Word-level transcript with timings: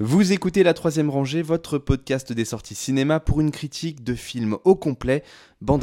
Vous 0.00 0.30
écoutez 0.30 0.62
La 0.62 0.74
Troisième 0.74 1.10
Rangée, 1.10 1.42
votre 1.42 1.76
podcast 1.76 2.32
des 2.32 2.44
sorties 2.44 2.76
cinéma 2.76 3.18
pour 3.18 3.40
une 3.40 3.50
critique 3.50 4.04
de 4.04 4.14
film 4.14 4.56
au 4.62 4.76
complet. 4.76 5.24
Why 5.60 5.74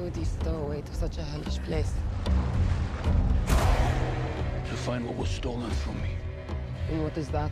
would 0.00 0.26
stow 0.26 0.56
away 0.56 0.82
to 0.82 0.92
such 0.92 1.18
a 1.18 1.22
hellish 1.22 1.60
place? 1.60 1.92
To 3.46 4.74
find 4.74 5.06
what 5.06 5.16
was 5.16 5.28
stolen 5.28 5.70
from 5.70 5.94
me. 6.02 6.25
And 6.92 7.02
what 7.02 7.16
is 7.16 7.28
that? 7.32 7.50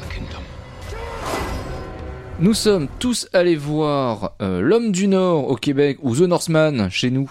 A 0.00 0.14
kingdom. 0.14 0.42
Nous 2.38 2.54
sommes 2.54 2.88
tous 2.98 3.28
allés 3.32 3.56
voir 3.56 4.32
euh, 4.40 4.60
L'Homme 4.60 4.92
du 4.92 5.08
Nord 5.08 5.48
au 5.48 5.56
Québec 5.56 5.98
ou 6.02 6.14
The 6.14 6.20
Northman 6.20 6.88
chez 6.90 7.10
nous. 7.10 7.30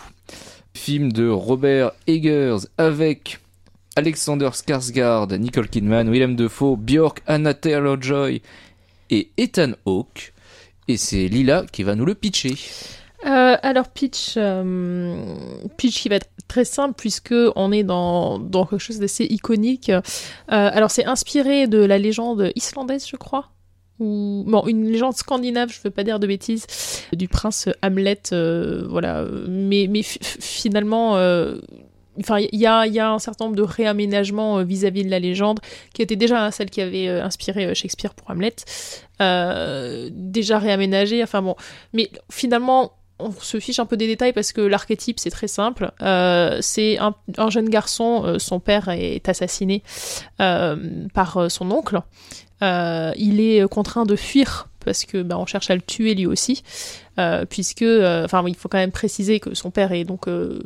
Film 0.74 1.12
de 1.12 1.28
Robert 1.28 1.92
Eggers 2.06 2.68
avec 2.78 3.40
Alexander 3.96 4.50
Skarsgård, 4.54 5.34
Nicole 5.38 5.68
Kidman, 5.68 6.10
Willem 6.12 6.36
Dafoe, 6.36 6.78
Björk, 6.78 7.22
Anna 7.28 7.54
Taylor-Joy 7.54 8.42
et 9.10 9.30
Ethan 9.38 9.72
Hawke. 9.86 10.34
Et 10.88 10.98
c'est 10.98 11.28
Lila 11.28 11.66
qui 11.72 11.84
va 11.84 11.96
nous 11.96 12.06
le 12.06 12.14
pitcher. 12.14 12.56
Euh, 13.26 13.58
alors 13.62 13.90
pitch, 13.90 14.36
euh, 14.38 15.24
pitch 15.78 16.02
qui 16.02 16.10
va 16.10 16.16
être 16.16 16.30
très 16.48 16.64
simple 16.64 16.94
puisque 16.98 17.36
on 17.56 17.72
est 17.72 17.84
dans, 17.84 18.40
dans 18.40 18.66
quelque 18.66 18.80
chose 18.80 19.00
d'assez 19.00 19.26
iconique. 19.26 19.90
Euh, 19.90 20.02
alors 20.48 20.90
c'est 20.90 21.06
inspiré 21.06 21.68
de 21.68 21.80
la 21.80 21.98
légende 21.98 22.52
islandaise, 22.56 23.06
je 23.08 23.18
crois. 23.18 23.50
Ou 24.00 24.46
bon, 24.48 24.66
une 24.68 24.90
légende 24.90 25.16
scandinave, 25.16 25.70
je 25.70 25.82
veux 25.84 25.90
pas 25.90 26.06
dire 26.06 26.22
de 26.22 26.28
bêtises, 26.28 26.66
du 27.12 27.28
prince 27.28 27.68
Hamlet, 27.84 28.22
euh, 28.32 28.88
voilà. 28.90 29.26
Mais 29.50 29.88
mais 29.90 30.02
fi- 30.04 30.20
finalement, 30.40 31.18
euh, 31.18 31.58
enfin 32.22 32.40
il 32.40 32.58
y 32.58 32.66
a 32.66 32.88
y 32.88 33.00
a 33.00 33.12
un 33.12 33.20
certain 33.20 33.46
nombre 33.46 33.58
de 33.58 33.62
réaménagements 33.64 34.60
euh, 34.60 34.64
vis-à-vis 34.64 35.04
de 35.04 35.10
la 35.10 35.20
légende 35.20 35.60
qui 35.94 36.02
était 36.02 36.16
déjà 36.16 36.50
celle 36.52 36.70
qui 36.70 36.80
avait 36.80 37.10
inspiré 37.10 37.76
Shakespeare 37.76 38.14
pour 38.14 38.30
Hamlet, 38.32 38.56
euh, 39.22 40.10
déjà 40.14 40.60
réaménagée. 40.60 41.22
Enfin 41.22 41.42
bon, 41.42 41.58
mais 41.92 42.10
finalement 42.32 42.94
on 43.20 43.32
se 43.32 43.60
fiche 43.60 43.80
un 43.80 43.86
peu 43.86 43.98
des 43.98 44.08
détails 44.08 44.34
parce 44.34 44.52
que 44.54 44.62
l'archétype 44.62 45.20
c'est 45.20 45.30
très 45.30 45.48
simple. 45.48 45.92
Euh, 46.02 46.58
c'est 46.62 46.98
un, 46.98 47.14
un 47.38 47.50
jeune 47.50 47.70
garçon, 47.70 48.24
euh, 48.26 48.40
son 48.40 48.60
père 48.60 48.90
est 48.90 49.28
assassiné 49.28 49.84
euh, 50.42 51.08
par 51.14 51.52
son 51.52 51.72
oncle. 51.72 52.02
Il 52.62 53.40
est 53.40 53.68
contraint 53.70 54.06
de 54.06 54.16
fuir 54.16 54.70
parce 54.84 55.06
que 55.06 55.22
bah, 55.22 55.38
on 55.38 55.46
cherche 55.46 55.70
à 55.70 55.76
le 55.76 55.82
tuer 55.82 56.16
lui 56.16 56.26
aussi, 56.26 56.64
euh, 57.20 57.44
puisque, 57.46 57.82
euh, 57.82 58.24
enfin, 58.24 58.44
il 58.48 58.56
faut 58.56 58.70
quand 58.70 58.78
même 58.78 58.94
préciser 58.94 59.42
que 59.42 59.54
son 59.54 59.72
père 59.72 59.92
est 59.92 60.06
donc 60.06 60.28
euh, 60.28 60.60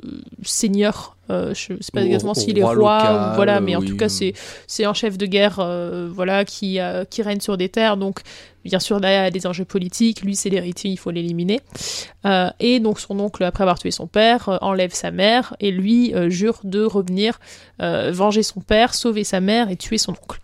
seigneur. 0.43 1.17
Je 1.29 1.53
sais 1.53 1.91
pas 1.91 2.03
exactement 2.03 2.35
s'il 2.35 2.59
est 2.59 2.63
roi 2.63 2.75
roi, 2.75 2.97
local, 2.99 3.31
ou 3.31 3.35
voilà, 3.35 3.59
mais 3.59 3.75
en 3.75 3.81
tout 3.81 3.97
cas 3.97 4.07
c'est 4.07 4.33
c'est 4.67 4.85
un 4.85 4.93
chef 4.93 5.17
de 5.17 5.25
guerre, 5.25 5.55
voilà, 6.11 6.45
qui 6.45 6.77
qui 7.09 7.21
règne 7.23 7.39
sur 7.39 7.57
des 7.57 7.69
terres. 7.69 7.97
Donc 7.97 8.19
bien 8.63 8.79
sûr 8.79 8.99
là 8.99 9.09
il 9.11 9.15
y 9.15 9.27
a 9.27 9.31
des 9.31 9.47
enjeux 9.47 9.65
politiques. 9.65 10.21
Lui 10.21 10.35
c'est 10.35 10.49
l'héritier, 10.49 10.91
il 10.91 10.97
faut 10.97 11.09
l'éliminer. 11.09 11.61
Et 12.59 12.79
donc 12.79 12.99
son 12.99 13.19
oncle, 13.19 13.43
après 13.45 13.63
avoir 13.63 13.79
tué 13.79 13.89
son 13.89 14.05
père, 14.05 14.59
enlève 14.61 14.93
sa 14.93 15.09
mère 15.09 15.55
et 15.59 15.71
lui 15.71 16.13
jure 16.27 16.59
de 16.65 16.83
revenir 16.83 17.39
venger 17.79 18.43
son 18.43 18.59
père, 18.59 18.93
sauver 18.93 19.23
sa 19.23 19.39
mère 19.39 19.71
et 19.71 19.75
tuer 19.75 19.97
son 19.97 20.11
oncle. 20.11 20.39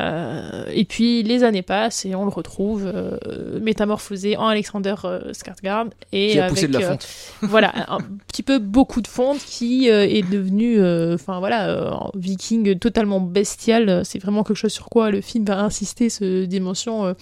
Euh, 0.00 0.64
et 0.72 0.84
puis 0.84 1.22
les 1.22 1.42
années 1.42 1.62
passent 1.62 2.04
et 2.04 2.14
on 2.14 2.24
le 2.24 2.30
retrouve 2.30 2.84
euh, 2.86 3.58
métamorphosé 3.60 4.36
en 4.36 4.46
Alexander 4.46 4.94
euh, 5.04 5.32
Skarsgård 5.32 5.90
et 6.12 6.32
Qui 6.32 6.38
a 6.38 6.44
avec 6.44 6.54
poussé 6.54 6.68
de 6.68 6.78
la 6.78 6.90
fonte. 6.90 7.08
voilà 7.42 7.72
un 7.88 7.98
petit 8.28 8.44
peu 8.44 8.58
beaucoup 8.60 9.00
de 9.00 9.08
fonte 9.08 9.38
qui 9.38 9.88
est 9.88 10.28
devenu 10.30 10.78
enfin 11.14 11.40
voilà 11.40 12.10
viking 12.14 12.78
totalement 12.78 13.20
bestial 13.20 14.02
c'est 14.04 14.20
vraiment 14.20 14.44
quelque 14.44 14.56
chose 14.56 14.72
sur 14.72 14.88
quoi 14.88 15.10
le 15.10 15.20
film 15.20 15.44
va 15.44 15.60
insister 15.60 16.10
ce 16.10 16.44
dimension 16.44 17.14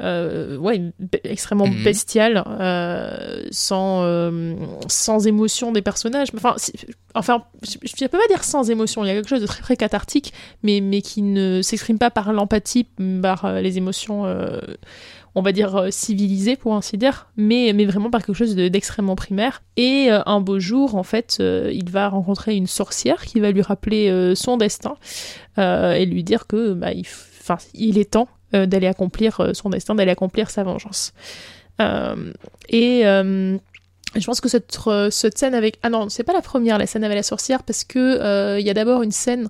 euh, 0.00 0.56
ouais, 0.56 0.80
extrêmement 1.24 1.66
Mhm. 1.66 1.84
bestiale, 1.84 2.44
euh, 2.60 3.44
sans, 3.50 4.02
euh, 4.02 4.54
sans 4.88 5.26
émotion 5.26 5.72
des 5.72 5.82
personnages. 5.82 6.28
Enfin, 6.36 6.54
si- 6.56 6.72
enfin 7.14 7.44
je 7.62 7.76
ne 7.76 8.08
peux 8.08 8.18
pas 8.18 8.26
dire 8.28 8.42
sans 8.44 8.70
émotion, 8.70 9.04
il 9.04 9.08
y 9.08 9.10
a 9.10 9.14
quelque 9.14 9.28
chose 9.28 9.40
de 9.42 9.46
très 9.46 9.62
très 9.62 9.76
cathartique, 9.76 10.32
mais, 10.62 10.80
mais 10.80 11.02
qui 11.02 11.22
ne 11.22 11.60
s'exprime 11.62 11.98
pas 11.98 12.10
par 12.10 12.32
l'empathie, 12.32 12.86
par 13.22 13.44
euh, 13.44 13.60
les 13.60 13.76
émotions, 13.78 14.24
on 15.36 15.42
va 15.42 15.52
dire, 15.52 15.86
civilisées, 15.90 16.56
pour 16.56 16.74
ainsi 16.74 16.98
dire, 16.98 17.28
mais, 17.36 17.72
mais 17.74 17.84
vraiment 17.84 18.10
par 18.10 18.24
quelque 18.24 18.34
chose 18.36 18.56
de- 18.56 18.68
d'extrêmement 18.68 19.14
primaire. 19.16 19.62
Et 19.76 20.08
un 20.10 20.40
beau 20.40 20.58
jour, 20.58 20.96
en 20.96 21.02
fait, 21.04 21.38
il 21.40 21.88
va 21.90 22.08
rencontrer 22.08 22.56
une 22.56 22.66
sorcière 22.66 23.24
qui 23.24 23.38
va 23.40 23.50
lui 23.52 23.62
rappeler 23.62 24.32
son 24.34 24.56
destin 24.56 24.96
et 25.58 26.04
lui 26.06 26.24
dire 26.24 26.46
que 26.46 26.72
bah, 26.72 26.92
il, 26.92 27.04
il 27.74 27.98
est 27.98 28.10
temps 28.12 28.28
d'aller 28.52 28.86
accomplir 28.86 29.40
euh, 29.40 29.54
son 29.54 29.70
destin, 29.70 29.94
d'aller 29.94 30.10
accomplir 30.10 30.50
sa 30.50 30.62
vengeance. 30.62 31.12
Euh, 31.80 32.32
et 32.68 33.06
euh, 33.06 33.56
je 34.16 34.26
pense 34.26 34.40
que 34.40 34.48
cette, 34.48 34.76
euh, 34.88 35.08
cette 35.10 35.38
scène 35.38 35.54
avec... 35.54 35.78
Ah 35.82 35.88
non, 35.88 36.08
c'est 36.08 36.24
pas 36.24 36.32
la 36.32 36.42
première, 36.42 36.78
la 36.78 36.86
scène 36.86 37.04
avec 37.04 37.16
la 37.16 37.22
sorcière, 37.22 37.62
parce 37.62 37.84
que 37.84 37.98
euh, 37.98 38.58
il 38.58 38.66
y 38.66 38.70
a 38.70 38.74
d'abord 38.74 39.02
une 39.02 39.12
scène 39.12 39.48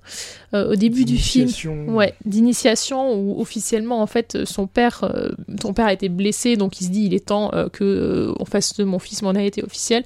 euh, 0.53 0.73
au 0.73 0.77
début 0.77 1.05
du 1.05 1.17
film 1.17 1.47
D'initiation. 1.47 1.89
ouais, 1.95 2.15
d'initiation 2.27 3.15
où 3.15 3.41
officiellement 3.41 4.03
en 4.03 4.07
fait 4.07 4.45
son 4.45 4.67
père, 4.67 5.05
euh, 5.05 5.31
ton 5.61 5.73
père 5.73 5.87
a 5.87 5.93
été 5.93 6.09
blessé, 6.11 6.57
donc 6.57 6.81
il 6.81 6.85
se 6.85 6.91
dit 6.91 7.05
il 7.05 7.15
est 7.15 7.27
temps 7.27 7.51
que 7.73 8.35
on 8.39 8.45
fasse 8.45 8.77
de 8.77 8.85
mon 8.85 8.99
fils 8.99 9.23
mon 9.23 9.35
héritier 9.35 9.65
officiel. 9.65 10.05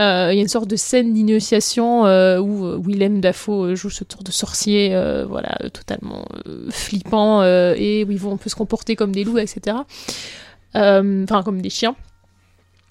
Euh, 0.00 0.28
Il 0.32 0.36
y 0.36 0.38
a 0.38 0.42
une 0.42 0.48
sorte 0.48 0.68
de 0.68 0.76
scène 0.76 1.12
d'initiation 1.12 2.06
euh, 2.06 2.38
où 2.38 2.80
Willem 2.80 3.20
Dafoe 3.20 3.74
joue 3.74 3.90
ce 3.90 4.04
tour 4.04 4.22
de 4.22 4.30
sorcier, 4.30 4.90
euh, 4.92 5.24
voilà, 5.26 5.58
totalement 5.72 6.24
flippant 6.70 7.42
et 7.42 8.04
où 8.06 8.12
ils 8.12 8.18
vont 8.18 8.32
on 8.32 8.36
peut 8.36 8.50
se 8.50 8.54
comporter 8.54 8.96
comme 8.96 9.12
des 9.12 9.24
loups, 9.24 9.38
etc. 9.38 9.78
Enfin, 10.74 11.42
comme 11.42 11.62
des 11.62 11.70
chiens 11.70 11.96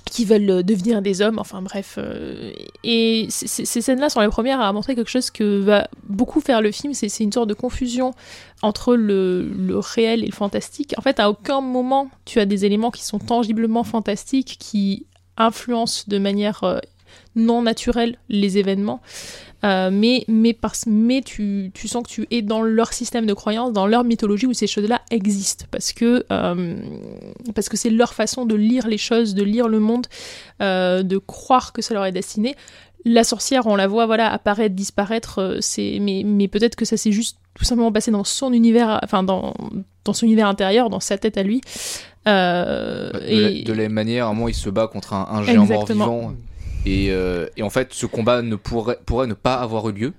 qui 0.09 0.25
veulent 0.25 0.49
euh, 0.49 0.63
devenir 0.63 1.01
des 1.01 1.21
hommes, 1.21 1.39
enfin 1.39 1.61
bref. 1.61 1.95
euh, 1.97 2.51
et 2.83 3.27
ces 3.29 3.81
scènes-là 3.81 4.09
sont 4.09 4.21
les 4.21 4.27
premières 4.29 4.61
à 4.61 4.71
montrer 4.73 4.95
quelque 4.95 5.09
chose 5.09 5.29
que 5.31 5.59
va 5.59 5.87
beaucoup 6.03 6.41
faire 6.41 6.61
le 6.61 6.71
film, 6.71 6.93
c'est 6.93 7.07
une 7.19 7.31
sorte 7.31 7.49
de 7.49 7.53
confusion 7.53 8.13
entre 8.61 8.95
le, 8.95 9.43
le 9.43 9.77
réel 9.77 10.23
et 10.23 10.27
le 10.27 10.31
fantastique. 10.31 10.93
En 10.97 11.01
fait, 11.01 11.19
à 11.19 11.29
aucun 11.29 11.61
moment 11.61 12.09
tu 12.25 12.39
as 12.39 12.45
des 12.45 12.65
éléments 12.65 12.91
qui 12.91 13.03
sont 13.03 13.19
tangiblement 13.19 13.83
fantastiques, 13.83 14.57
qui 14.59 15.05
influencent 15.37 16.05
de 16.07 16.17
manière 16.17 16.63
euh, 16.63 16.79
non 17.37 17.61
naturelle 17.61 18.17
les 18.27 18.57
événements. 18.57 18.99
Euh, 19.63 19.89
mais 19.91 20.23
mais, 20.27 20.53
parce, 20.53 20.85
mais 20.85 21.21
tu, 21.21 21.71
tu 21.73 21.87
sens 21.87 22.03
que 22.03 22.09
tu 22.09 22.27
es 22.29 22.43
dans 22.43 22.61
leur 22.61 22.93
système 22.93 23.25
de 23.25 23.33
croyance, 23.33 23.73
dans 23.73 23.87
leur 23.87 24.03
mythologie 24.03 24.45
où 24.45 24.53
ces 24.53 24.67
choses-là 24.67 25.01
existent. 25.09 25.65
Parce 25.71 25.93
que 25.93 26.25
euh, 26.31 26.75
parce 27.55 27.67
que 27.69 27.75
c'est 27.77 27.89
leur 27.89 28.13
façon 28.13 28.45
de 28.45 28.53
lire 28.53 28.87
les 28.87 28.99
choses, 28.99 29.33
de 29.33 29.43
lire 29.43 29.67
le 29.67 29.79
monde, 29.79 30.05
euh, 30.61 31.01
de 31.01 31.17
croire 31.17 31.73
que 31.73 31.81
ça 31.81 31.93
leur 31.95 32.05
est 32.05 32.11
destiné. 32.11 32.55
La 33.05 33.23
sorcière, 33.23 33.65
on 33.65 33.75
la 33.75 33.87
voit 33.87 34.05
voilà 34.05 34.31
apparaître, 34.31 34.75
disparaître, 34.75 35.57
c'est 35.61 35.97
mais, 36.01 36.21
mais 36.25 36.47
peut-être 36.47 36.75
que 36.75 36.85
ça 36.85 36.97
s'est 36.97 37.11
juste 37.11 37.37
tout 37.55 37.63
simplement 37.63 37.91
passé 37.91 38.11
dans 38.11 38.23
son 38.25 38.53
univers, 38.53 38.99
enfin 39.03 39.23
dans, 39.23 39.55
dans 40.05 40.13
son 40.13 40.25
univers 40.27 40.47
intérieur, 40.47 40.91
dans 40.91 40.99
sa 40.99 41.17
tête 41.17 41.37
à 41.37 41.43
lui. 41.43 41.61
Euh, 42.27 43.11
De, 43.11 43.19
et- 43.25 43.59
la, 43.59 43.63
de 43.63 43.71
la 43.73 43.83
même 43.83 43.93
manière, 43.93 44.27
à 44.27 44.29
un 44.29 44.33
moment, 44.33 44.49
il 44.49 44.53
se 44.53 44.69
bat 44.69 44.87
contre 44.87 45.13
un, 45.13 45.25
un 45.31 45.43
géant 45.43 45.65
mort-vivant. 45.77 46.33
Et, 46.87 47.07
euh, 47.11 47.47
et 47.57 47.63
en 47.63 47.69
fait, 47.69 47.93
ce 47.93 48.05
combat 48.05 48.41
ne 48.41 48.55
pourrait, 48.55 48.97
pourrait 49.05 49.27
ne 49.27 49.33
pas 49.33 49.55
avoir 49.55 49.87
eu 49.89 49.93
lieu. 49.93 50.13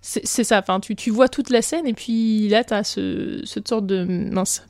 C'est 0.00 0.26
c'est 0.26 0.44
ça, 0.44 0.58
enfin, 0.58 0.80
tu, 0.80 0.94
tu 0.96 1.10
vois 1.10 1.28
toute 1.28 1.48
la 1.50 1.62
scène 1.62 1.86
et 1.86 1.94
puis 1.94 2.48
là, 2.48 2.62
t'as 2.62 2.84
ce, 2.84 3.40
cette 3.44 3.68
sorte 3.68 3.86
de... 3.86 4.04
Mince. 4.04 4.62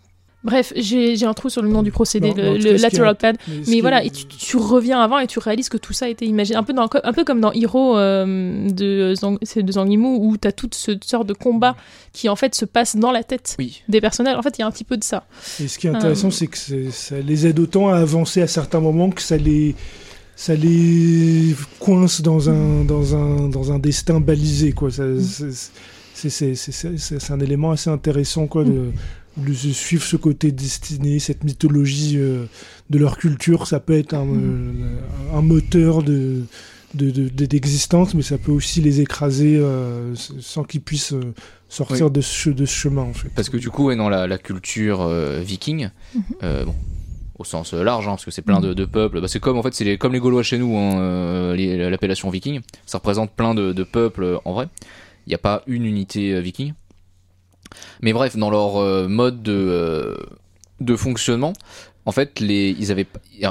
Bref, 0.44 0.74
j'ai 0.76 1.24
un 1.24 1.32
trou 1.32 1.48
sur 1.48 1.62
le 1.62 1.68
nom 1.70 1.82
du 1.82 1.90
procédé, 1.90 2.28
Non, 2.28 2.34
le, 2.36 2.58
le 2.58 2.76
lateral 2.76 3.16
plan. 3.16 3.32
Mais, 3.66 3.80
voilà, 3.80 4.04
et 4.04 4.10
tu, 4.10 4.26
tu 4.26 4.58
reviens 4.58 5.00
avant 5.00 5.18
et 5.18 5.26
tu 5.26 5.38
réalises 5.38 5.70
que 5.70 5.78
tout 5.78 5.94
ça 5.94 6.04
a 6.04 6.08
été 6.08 6.26
imaginé. 6.26 6.56
Un 6.58 6.62
peu, 6.62 6.74
dans, 6.74 6.86
un 7.02 7.12
peu 7.14 7.24
comme 7.24 7.40
dans 7.40 7.50
Hero 7.52 7.96
euh, 7.96 8.68
de, 8.70 9.14
Zang, 9.14 9.38
de 9.40 9.72
Zhang 9.72 9.90
Yimou, 9.90 10.18
où 10.20 10.36
t'as 10.36 10.52
toute 10.52 10.74
cette 10.74 11.02
sorte 11.04 11.26
de 11.26 11.32
combat 11.32 11.76
qui 12.12 12.28
en 12.28 12.36
fait 12.36 12.54
se 12.54 12.66
passe 12.66 12.94
dans 12.94 13.10
la 13.10 13.24
tête 13.24 13.56
Oui. 13.58 13.82
des 13.88 14.02
personnages. 14.02 14.36
En 14.36 14.42
fait, 14.42 14.58
il 14.58 14.60
y 14.60 14.64
a 14.64 14.66
un 14.66 14.70
petit 14.70 14.84
peu 14.84 14.98
de 14.98 15.04
ça. 15.04 15.24
Et 15.60 15.66
ce 15.66 15.78
qui 15.78 15.86
est 15.86 15.90
intéressant, 15.90 16.28
Euh, 16.28 16.30
c'est 16.30 16.46
que 16.46 16.58
ça 16.90 17.18
les 17.20 17.46
aide 17.46 17.58
autant 17.58 17.88
à 17.88 17.96
avancer 17.96 18.42
à 18.42 18.46
certains 18.46 18.80
moments 18.80 19.08
que 19.10 19.22
ça 19.22 19.38
les, 19.38 19.74
ça 20.36 20.54
les 20.54 21.54
coince 21.78 22.20
dans 22.22 22.50
un, 22.50 22.84
dans 22.84 23.14
un, 23.16 23.48
dans 23.48 23.72
un 23.72 23.78
destin 23.78 24.20
balisé. 24.20 24.72
Quoi. 24.72 24.90
Ça- 24.90 25.04
c'est- 25.20 25.50
c'est- 25.52 26.30
c'est- 26.30 26.54
c'est- 26.54 26.72
c'est 26.72 26.98
c'est- 26.98 27.18
c'est 27.20 27.32
un 27.32 27.40
élément 27.40 27.70
assez 27.72 27.90
intéressant 27.90 28.46
quoi, 28.46 28.64
de, 28.64 28.90
de 29.36 29.52
suivre 29.54 30.02
ce 30.04 30.16
côté 30.16 30.52
destiné, 30.52 31.18
cette 31.18 31.42
mythologie 31.44 32.14
euh, 32.18 32.44
de 32.90 32.98
leur 32.98 33.16
culture. 33.18 33.66
Ça 33.66 33.80
peut 33.80 33.96
être 33.98 34.14
un, 34.14 34.26
euh, 34.28 34.72
un 35.34 35.42
moteur 35.42 36.02
de 36.02 36.42
de- 36.94 37.10
de- 37.10 37.28
de- 37.28 37.46
d'existence, 37.46 38.14
mais 38.14 38.22
ça 38.22 38.38
peut 38.38 38.52
aussi 38.52 38.80
les 38.80 39.00
écraser 39.00 39.56
euh, 39.56 40.14
sans 40.38 40.62
qu'ils 40.62 40.80
puissent 40.80 41.12
euh, 41.12 41.34
sortir 41.68 42.08
de, 42.08 42.20
ce, 42.20 42.50
de 42.50 42.64
ce 42.66 42.72
chemin 42.72 43.02
en 43.02 43.12
fait. 43.12 43.30
Parce 43.34 43.48
que 43.48 43.56
du 43.56 43.68
coup, 43.68 43.86
ouais, 43.86 43.96
dans 43.96 44.08
la, 44.08 44.28
la 44.28 44.38
culture 44.38 45.00
euh, 45.00 45.40
viking, 45.44 45.88
euh, 46.44 46.64
bon, 46.64 46.74
au 47.38 47.44
sens 47.44 47.72
large, 47.74 48.06
hein, 48.06 48.12
parce 48.12 48.24
que 48.24 48.30
c'est 48.30 48.42
plein 48.42 48.60
de, 48.60 48.74
de 48.74 48.84
peuples, 48.84 49.20
bah, 49.20 49.28
c'est 49.28 49.40
comme 49.40 49.58
en 49.58 49.62
fait, 49.62 49.74
c'est 49.74 49.84
les, 49.84 49.98
comme 49.98 50.12
les 50.12 50.20
Gaulois 50.20 50.42
chez 50.42 50.58
nous, 50.58 50.76
hein, 50.76 50.98
euh, 51.00 51.90
l'appellation 51.90 52.30
viking. 52.30 52.60
Ça 52.86 52.98
représente 52.98 53.32
plein 53.32 53.54
de, 53.54 53.72
de 53.72 53.82
peuples 53.82 54.22
euh, 54.24 54.38
en 54.44 54.52
vrai. 54.52 54.68
Il 55.26 55.30
n'y 55.30 55.34
a 55.34 55.38
pas 55.38 55.62
une 55.66 55.84
unité 55.84 56.32
euh, 56.32 56.40
viking. 56.40 56.74
Mais 58.02 58.12
bref, 58.12 58.36
dans 58.36 58.50
leur 58.50 58.76
euh, 58.76 59.08
mode 59.08 59.42
de, 59.42 59.52
euh, 59.52 60.16
de 60.80 60.94
fonctionnement, 60.96 61.54
en 62.06 62.12
fait, 62.12 62.38
les, 62.38 62.76
ils, 62.78 62.92
avaient, 62.92 63.06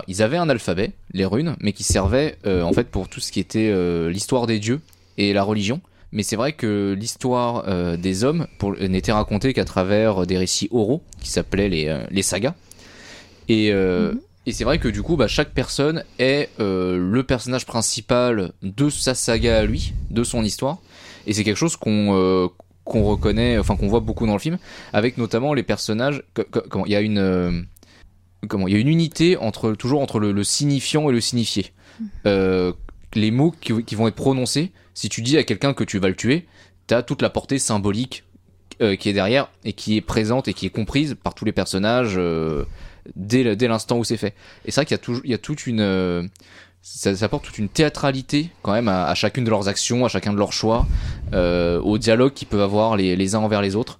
ils 0.07 0.21
avaient 0.21 0.37
un 0.37 0.47
alphabet, 0.47 0.91
les 1.11 1.25
runes, 1.25 1.55
mais 1.59 1.73
qui 1.73 1.83
servait 1.83 2.37
euh, 2.45 2.61
en 2.61 2.71
fait 2.71 2.87
pour 2.87 3.09
tout 3.09 3.19
ce 3.19 3.31
qui 3.31 3.39
était 3.39 3.69
euh, 3.71 4.09
l'histoire 4.09 4.47
des 4.47 4.59
dieux 4.59 4.79
et 5.17 5.33
la 5.33 5.43
religion. 5.43 5.81
Mais 6.11 6.21
c'est 6.21 6.35
vrai 6.35 6.53
que 6.53 6.95
l'histoire 6.97 7.63
euh, 7.67 7.97
des 7.97 8.23
hommes 8.23 8.45
n'était 8.79 9.11
racontée 9.11 9.53
qu'à 9.53 9.65
travers 9.65 10.27
des 10.27 10.37
récits 10.37 10.69
oraux 10.71 11.01
qui 11.19 11.29
s'appelaient 11.29 11.69
les, 11.69 11.87
euh, 11.87 12.03
les 12.11 12.21
sagas. 12.21 12.53
Et, 13.49 13.71
euh, 13.71 14.13
et 14.45 14.51
c'est 14.51 14.63
vrai 14.63 14.79
que 14.79 14.87
du 14.87 15.01
coup, 15.01 15.15
bah, 15.17 15.27
chaque 15.27 15.51
personne 15.53 16.03
est 16.19 16.49
euh, 16.59 16.97
le 16.97 17.23
personnage 17.23 17.65
principal 17.65 18.51
de 18.61 18.89
sa 18.89 19.15
saga 19.15 19.59
à 19.59 19.65
lui, 19.65 19.93
de 20.09 20.23
son 20.23 20.43
histoire. 20.43 20.77
Et 21.27 21.33
c'est 21.33 21.43
quelque 21.43 21.57
chose 21.57 21.75
qu'on 21.77 22.15
euh, 22.17 22.47
reconnaît, 22.85 23.57
enfin 23.57 23.75
qu'on 23.75 23.87
voit 23.87 24.01
beaucoup 24.01 24.25
dans 24.27 24.33
le 24.33 24.39
film, 24.39 24.57
avec 24.91 25.17
notamment 25.17 25.53
les 25.53 25.63
personnages. 25.63 26.23
que- 26.33 26.41
que- 26.41 26.59
comment 26.59 26.85
il 26.85 26.91
y 26.91 26.95
a 26.95 27.01
une 27.01 27.17
euh, 27.19 27.61
comment 28.49 28.67
il 28.67 28.73
y 28.73 28.77
a 28.77 28.79
une 28.79 28.89
unité 28.89 29.37
entre 29.37 29.71
toujours 29.73 30.01
entre 30.01 30.19
le, 30.19 30.31
le 30.33 30.43
signifiant 30.43 31.09
et 31.09 31.13
le 31.13 31.21
signifié. 31.21 31.71
Euh, 32.25 32.73
les 33.13 33.31
mots 33.31 33.53
qui, 33.61 33.83
qui 33.83 33.95
vont 33.95 34.07
être 34.07 34.15
prononcés, 34.15 34.71
si 34.93 35.07
tu 35.07 35.21
dis 35.21 35.37
à 35.37 35.43
quelqu'un 35.43 35.73
que 35.73 35.83
tu 35.83 35.99
vas 35.99 36.09
le 36.09 36.15
tuer, 36.15 36.45
t'as 36.87 37.03
toute 37.03 37.21
la 37.21 37.29
portée 37.29 37.59
symbolique 37.59 38.23
qui 38.99 39.07
est 39.07 39.13
derrière 39.13 39.49
et 39.63 39.71
qui 39.71 39.95
est 39.95 40.01
présente 40.01 40.49
et 40.49 40.53
qui 40.53 40.65
est 40.65 40.69
comprise 40.71 41.15
par 41.23 41.35
tous 41.35 41.45
les 41.45 41.53
personnages 41.53 42.15
euh, 42.17 42.65
dès, 43.15 43.67
l'instant 43.67 43.97
où 43.97 44.03
c'est 44.03 44.17
fait. 44.17 44.33
Et 44.65 44.71
c'est 44.71 44.81
vrai 44.81 44.85
qu'il 44.85 44.95
y 44.95 44.99
a 44.99 45.03
toujours, 45.03 45.21
il 45.25 45.31
y 45.31 45.33
a 45.33 45.37
toute 45.37 45.67
une, 45.67 45.81
euh, 45.81 46.23
ça, 46.81 47.15
ça 47.15 47.25
apporte 47.25 47.45
toute 47.45 47.57
une 47.57 47.69
théâtralité 47.69 48.49
quand 48.61 48.73
même 48.73 48.87
à, 48.87 49.05
à 49.05 49.15
chacune 49.15 49.43
de 49.43 49.49
leurs 49.49 49.67
actions, 49.67 50.05
à 50.05 50.09
chacun 50.09 50.33
de 50.33 50.37
leurs 50.37 50.53
choix, 50.53 50.85
euh, 51.33 51.79
au 51.81 51.97
dialogue 51.97 52.33
qu'ils 52.33 52.47
peuvent 52.47 52.61
avoir 52.61 52.97
les, 52.97 53.15
les 53.15 53.35
uns 53.35 53.39
envers 53.39 53.61
les 53.61 53.75
autres. 53.75 53.99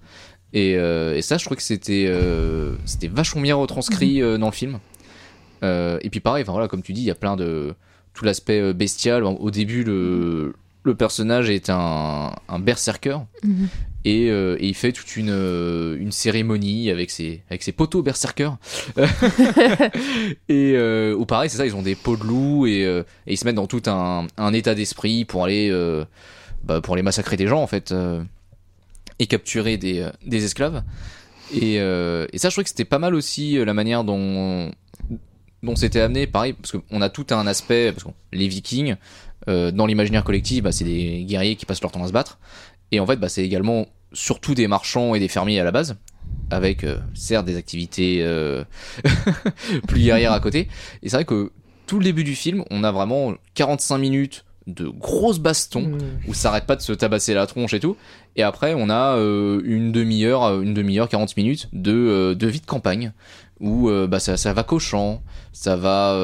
Et, 0.53 0.75
euh, 0.77 1.15
et 1.15 1.21
ça, 1.21 1.37
je 1.37 1.45
trouve 1.45 1.57
que 1.57 1.63
c'était, 1.63 2.05
euh, 2.07 2.75
c'était 2.85 3.07
vachement 3.07 3.41
bien 3.41 3.55
retranscrit 3.55 4.21
euh, 4.21 4.37
dans 4.37 4.47
le 4.47 4.51
film. 4.53 4.79
Et 5.63 6.09
puis 6.11 6.19
pareil, 6.19 6.43
enfin 6.43 6.51
voilà, 6.51 6.67
comme 6.67 6.81
tu 6.83 6.91
dis, 6.91 7.01
il 7.01 7.05
y 7.07 7.11
a 7.11 7.15
plein 7.15 7.37
de 7.37 7.73
tout 8.13 8.25
l'aspect 8.25 8.73
bestial. 8.73 9.23
Au 9.23 9.49
début, 9.49 9.85
le, 9.85 10.53
le 10.83 10.95
personnage 10.95 11.49
est 11.49 11.69
un, 11.69 12.35
un 12.49 12.59
berserker 12.59 13.19
Mhm. 13.43 13.69
Et, 14.05 14.29
euh, 14.29 14.57
et 14.59 14.67
il 14.67 14.75
fait 14.75 14.91
toute 14.91 15.15
une, 15.15 15.29
euh, 15.29 15.97
une 15.97 16.11
cérémonie 16.11 16.89
avec 16.89 17.09
ses, 17.09 17.41
avec 17.49 17.63
ses 17.63 17.71
poteaux 17.71 18.01
berserkers. 18.01 18.57
et 20.49 20.73
euh, 20.75 21.15
ou 21.15 21.25
pareil, 21.25 21.49
c'est 21.49 21.57
ça, 21.57 21.65
ils 21.65 21.75
ont 21.75 21.81
des 21.81 21.95
peaux 21.95 22.17
de 22.17 22.23
loup 22.23 22.67
et, 22.67 22.83
euh, 22.83 23.03
et 23.27 23.33
ils 23.33 23.37
se 23.37 23.45
mettent 23.45 23.55
dans 23.55 23.67
tout 23.67 23.83
un, 23.87 24.27
un 24.37 24.53
état 24.53 24.75
d'esprit 24.75 25.23
pour 25.25 25.43
aller 25.45 25.71
bah, 26.63 26.81
pour 26.81 26.93
aller 26.93 27.03
massacrer 27.03 27.37
des 27.37 27.47
gens 27.47 27.61
en 27.61 27.67
fait 27.67 27.93
et 29.19 29.27
capturer 29.27 29.77
des, 29.77 30.09
des 30.25 30.43
esclaves. 30.43 30.83
Et, 31.53 31.75
et 31.75 32.37
ça, 32.37 32.49
je 32.49 32.53
trouvais 32.53 32.63
que 32.63 32.69
c'était 32.69 32.85
pas 32.85 32.99
mal 32.99 33.15
aussi 33.15 33.63
la 33.63 33.73
manière 33.73 34.03
dont 34.03 34.71
dont 35.61 35.77
c'était 35.77 36.01
amené, 36.01 36.27
pareil, 36.27 36.51
parce 36.51 36.73
qu'on 36.73 37.01
a 37.01 37.09
tout 37.09 37.27
un 37.29 37.47
aspect, 37.47 37.93
parce 37.93 38.03
que 38.03 38.09
les 38.33 38.49
Vikings, 38.49 38.95
dans 39.47 39.85
l'imaginaire 39.85 40.25
collectif, 40.25 40.63
bah, 40.63 40.73
c'est 40.73 40.83
des 40.83 41.23
guerriers 41.23 41.55
qui 41.55 41.65
passent 41.65 41.81
leur 41.81 41.91
temps 41.91 42.03
à 42.03 42.07
se 42.07 42.13
battre, 42.13 42.37
et 42.93 42.99
en 42.99 43.07
fait, 43.07 43.17
bah, 43.17 43.27
c'est 43.27 43.43
également 43.43 43.87
surtout 44.13 44.53
des 44.53 44.67
marchands 44.67 45.15
et 45.15 45.19
des 45.19 45.27
fermiers 45.27 45.59
à 45.59 45.63
la 45.63 45.71
base, 45.71 45.95
avec 46.51 46.83
euh, 46.83 46.99
certes 47.15 47.45
des 47.45 47.57
activités 47.57 48.19
euh, 48.21 48.63
plus 49.87 49.99
guerrières 50.01 50.31
à 50.31 50.39
côté. 50.39 50.67
Et 51.01 51.09
c'est 51.09 51.17
vrai 51.17 51.25
que 51.25 51.51
tout 51.87 51.97
le 51.97 52.05
début 52.05 52.23
du 52.23 52.35
film, 52.35 52.63
on 52.69 52.83
a 52.83 52.91
vraiment 52.91 53.33
45 53.55 53.97
minutes 53.97 54.45
de 54.67 54.87
grosses 54.87 55.39
bastons 55.39 55.81
Mm. 55.81 55.97
où 56.27 56.33
ça 56.35 56.49
arrête 56.49 56.65
pas 56.65 56.75
de 56.75 56.81
se 56.81 56.93
tabasser 56.93 57.33
la 57.33 57.47
tronche 57.47 57.73
et 57.73 57.79
tout. 57.79 57.97
Et 58.35 58.43
après, 58.43 58.75
on 58.77 58.89
a 58.91 59.17
euh, 59.17 59.59
une 59.65 59.91
demi-heure, 59.91 60.61
une 60.61 60.75
demi-heure, 60.75 61.09
40 61.09 61.35
minutes 61.35 61.69
de, 61.73 62.35
de 62.37 62.47
vie 62.47 62.61
de 62.61 62.65
campagne 62.65 63.11
où 63.59 63.89
bah, 64.09 64.19
ça, 64.19 64.35
ça 64.35 64.53
va 64.53 64.65
champ, 64.79 65.23
ça 65.53 65.77
va. 65.77 66.17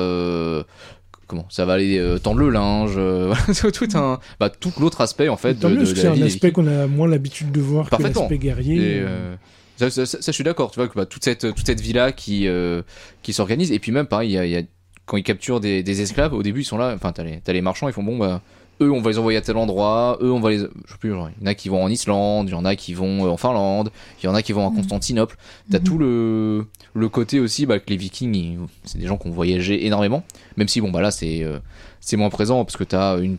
Euh, 1.29 1.35
comment 1.35 1.45
Ça 1.49 1.65
va 1.65 1.73
aller 1.73 1.97
euh, 1.97 2.17
tendre 2.19 2.39
le 2.39 2.49
linge, 2.49 2.93
euh, 2.97 3.33
tout 3.73 3.87
un. 3.95 4.19
Bah, 4.39 4.49
tout 4.49 4.71
l'autre 4.79 5.01
aspect 5.01 5.29
en 5.29 5.37
fait. 5.37 5.53
De, 5.59 5.69
de- 5.69 5.85
c'est 5.85 6.09
vie 6.11 6.21
un 6.21 6.25
aspect 6.25 6.51
qu'on 6.51 6.67
a 6.67 6.87
moins 6.87 7.07
l'habitude 7.07 7.51
de 7.51 7.61
voir 7.61 7.85
que 7.85 7.91
Parfaitement. 7.91 8.21
l'aspect 8.21 8.37
guerrier. 8.37 8.75
Et, 8.75 8.99
euh, 9.01 9.35
ça, 9.77 9.89
ça- 9.89 10.05
ça, 10.05 10.21
ça, 10.21 10.31
je 10.31 10.35
suis 10.35 10.43
d'accord, 10.43 10.71
tu 10.71 10.79
vois, 10.79 10.87
que 10.89 10.93
bah, 10.95 11.05
toute 11.05 11.23
cette, 11.23 11.41
toute 11.55 11.65
cette 11.65 11.79
vie-là 11.81 12.11
qui, 12.11 12.47
euh, 12.47 12.81
qui 13.23 13.31
s'organise, 13.33 13.71
et 13.71 13.79
puis 13.79 13.91
même, 13.91 14.07
pareil, 14.07 14.29
il 14.31 14.33
y 14.33 14.37
a, 14.37 14.45
il 14.45 14.51
y 14.51 14.57
a- 14.57 14.63
quand 15.05 15.17
ils 15.17 15.23
capturent 15.23 15.59
des, 15.59 15.81
des 15.83 16.01
esclaves, 16.01 16.33
au 16.33 16.43
début, 16.43 16.61
ils 16.61 16.65
sont 16.65 16.77
là, 16.77 16.91
enfin, 16.95 17.11
t'as 17.13 17.23
les, 17.23 17.39
t'as 17.41 17.53
les 17.53 17.61
marchands, 17.61 17.87
ils 17.87 17.93
font 17.93 18.03
bon, 18.03 18.17
bah, 18.17 18.41
eux, 18.81 18.91
on 18.91 19.01
va 19.01 19.09
les 19.11 19.17
envoyer 19.17 19.37
à 19.37 19.41
tel 19.41 19.57
endroit, 19.57 20.17
eux, 20.21 20.31
on 20.31 20.39
va 20.39 20.49
les. 20.51 20.59
Je 20.59 20.63
sais 20.63 20.97
plus, 20.99 21.09
genre, 21.11 21.29
il 21.37 21.41
y 21.41 21.43
en 21.43 21.47
a 21.47 21.53
qui 21.55 21.69
vont 21.69 21.83
en 21.83 21.89
Islande, 21.89 22.47
il 22.49 22.51
y 22.51 22.55
en 22.55 22.65
a 22.65 22.75
qui 22.75 22.93
vont 22.93 23.25
euh, 23.25 23.29
en 23.29 23.37
Finlande, 23.37 23.91
il 24.21 24.25
y 24.25 24.29
en 24.29 24.35
a 24.35 24.41
qui 24.41 24.53
vont 24.53 24.67
à 24.67 24.73
Constantinople. 24.75 25.37
T'as 25.71 25.79
tout 25.79 25.97
le, 25.97 26.65
le 26.93 27.09
côté 27.09 27.39
aussi, 27.39 27.65
bah, 27.65 27.79
que 27.79 27.89
les 27.89 27.97
Vikings, 27.97 28.57
c'est 28.83 28.97
des 28.97 29.07
gens 29.07 29.17
qui 29.17 29.27
ont 29.27 29.31
voyagé 29.31 29.85
énormément, 29.85 30.23
même 30.57 30.67
si, 30.67 30.81
bon, 30.81 30.91
bah 30.91 31.01
là, 31.01 31.11
c'est, 31.11 31.43
euh, 31.43 31.59
c'est 31.99 32.17
moins 32.17 32.29
présent, 32.29 32.63
parce 32.65 32.77
que 32.77 32.83
t'as 32.83 33.19
une. 33.19 33.37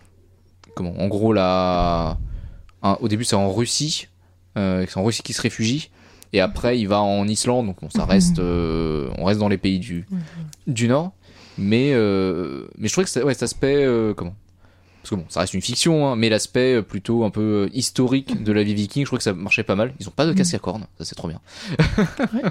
Comment 0.75 0.95
En 1.01 1.09
gros, 1.09 1.33
là. 1.33 2.17
un- 2.83 2.97
au 3.01 3.09
début, 3.09 3.25
c'est 3.25 3.37
en 3.37 3.53
Russie, 3.53 4.07
euh, 4.57 4.85
c'est 4.89 4.99
en 4.99 5.05
Russie 5.05 5.23
qui 5.23 5.33
se 5.33 5.43
réfugie. 5.43 5.91
Et 6.33 6.41
après, 6.41 6.79
il 6.79 6.87
va 6.87 7.01
en 7.03 7.27
Islande, 7.27 7.67
donc 7.67 7.81
bon, 7.83 7.91
ça 7.91 8.05
reste, 8.05 8.39
euh, 8.39 9.09
on 9.19 9.25
reste 9.25 9.41
dans 9.41 9.49
les 9.49 9.59
pays 9.59 9.81
du, 9.81 10.07
du 10.69 10.87
Nord. 10.87 11.11
Mais, 11.59 11.91
mais 12.79 12.87
je 12.89 12.93
trouvais 12.93 13.05
que 13.05 13.25
ouais, 13.25 13.35
cet 13.35 13.43
aspect, 13.43 13.85
comment 14.17 14.35
Parce 15.03 15.11
que 15.11 15.15
bon, 15.15 15.25
ça 15.31 15.41
reste 15.41 15.55
une 15.55 15.63
fiction, 15.63 16.07
hein, 16.09 16.17
mais 16.17 16.29
l'aspect 16.29 16.75
euh, 16.77 16.83
plutôt 16.83 17.25
un 17.25 17.31
peu 17.31 17.41
euh, 17.41 17.69
historique 17.73 18.43
de 18.45 18.53
la 18.53 18.63
vie 18.63 18.75
viking, 18.75 19.05
je 19.05 19.07
crois 19.09 19.17
que 19.19 19.25
ça 19.25 19.33
marchait 19.33 19.63
pas 19.63 19.75
mal. 19.75 19.95
Ils 19.99 20.07
ont 20.09 20.13
pas 20.13 20.27
de 20.27 20.33
casque 20.35 20.53
à 20.55 20.59
cornes, 20.59 20.85
ça 20.99 21.05
c'est 21.05 21.15
trop 21.15 21.29
bien. 21.29 21.41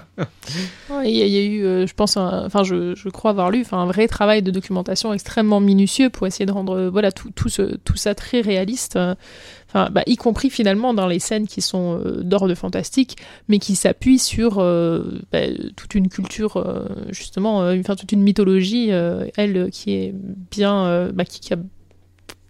Ouais, 0.89 1.11
Il 1.11 1.17
y, 1.17 1.21
a- 1.21 1.25
il 1.25 1.31
y 1.31 1.37
a 1.37 1.43
eu, 1.43 1.63
euh, 1.63 1.85
je 1.87 1.93
pense, 1.93 2.17
enfin, 2.17 2.63
je, 2.63 2.95
je 2.95 3.09
crois 3.09 3.31
avoir 3.31 3.51
lu, 3.51 3.63
un 3.71 3.85
vrai 3.85 4.07
travail 4.07 4.41
de 4.41 4.49
documentation 4.51 5.13
extrêmement 5.13 5.59
minutieux 5.59 6.09
pour 6.09 6.25
essayer 6.25 6.45
de 6.47 6.51
rendre, 6.51 6.89
voilà, 6.89 7.11
tout, 7.11 7.29
tout, 7.31 7.49
ce, 7.49 7.75
tout 7.77 7.95
ça 7.97 8.15
très 8.15 8.41
réaliste. 8.41 8.97
Enfin, 9.67 9.89
bah, 9.91 10.01
y 10.07 10.15
compris 10.15 10.49
finalement 10.49 10.95
dans 10.95 11.05
les 11.05 11.19
scènes 11.19 11.45
qui 11.45 11.61
sont 11.61 11.99
euh, 12.03 12.23
d'ordre 12.23 12.55
fantastique, 12.55 13.17
mais 13.47 13.59
qui 13.59 13.75
s'appuient 13.75 14.17
sur 14.17 14.57
euh, 14.57 15.19
bah, 15.31 15.41
toute 15.75 15.93
une 15.93 16.09
culture, 16.09 16.57
euh, 16.57 16.87
justement, 17.09 17.59
enfin 17.59 17.95
toute 17.95 18.11
une 18.11 18.21
mythologie, 18.23 18.89
elle, 18.89 19.69
qui 19.71 19.93
est 19.93 20.15
bien, 20.51 21.09
bah, 21.13 21.25
qui, 21.25 21.39
qui 21.41 21.53
a 21.53 21.57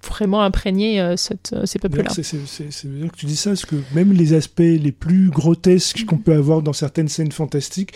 vraiment 0.09 0.41
imprégné 0.41 0.99
euh, 0.99 1.15
cette, 1.15 1.51
euh, 1.53 1.65
ces 1.65 1.79
peuples-là. 1.79 2.09
C'est- 2.09 2.87
bien 2.87 3.07
que 3.07 3.15
tu 3.15 3.25
dis 3.25 3.35
ça, 3.35 3.51
parce 3.51 3.65
que 3.65 3.75
même 3.93 4.11
les 4.13 4.33
aspects 4.33 4.59
les 4.59 4.91
plus 4.91 5.29
grotesques 5.29 6.05
qu'on 6.05 6.17
peut 6.17 6.33
avoir 6.33 6.61
dans 6.61 6.73
certaines 6.73 7.07
scènes 7.07 7.31
fantastiques, 7.31 7.93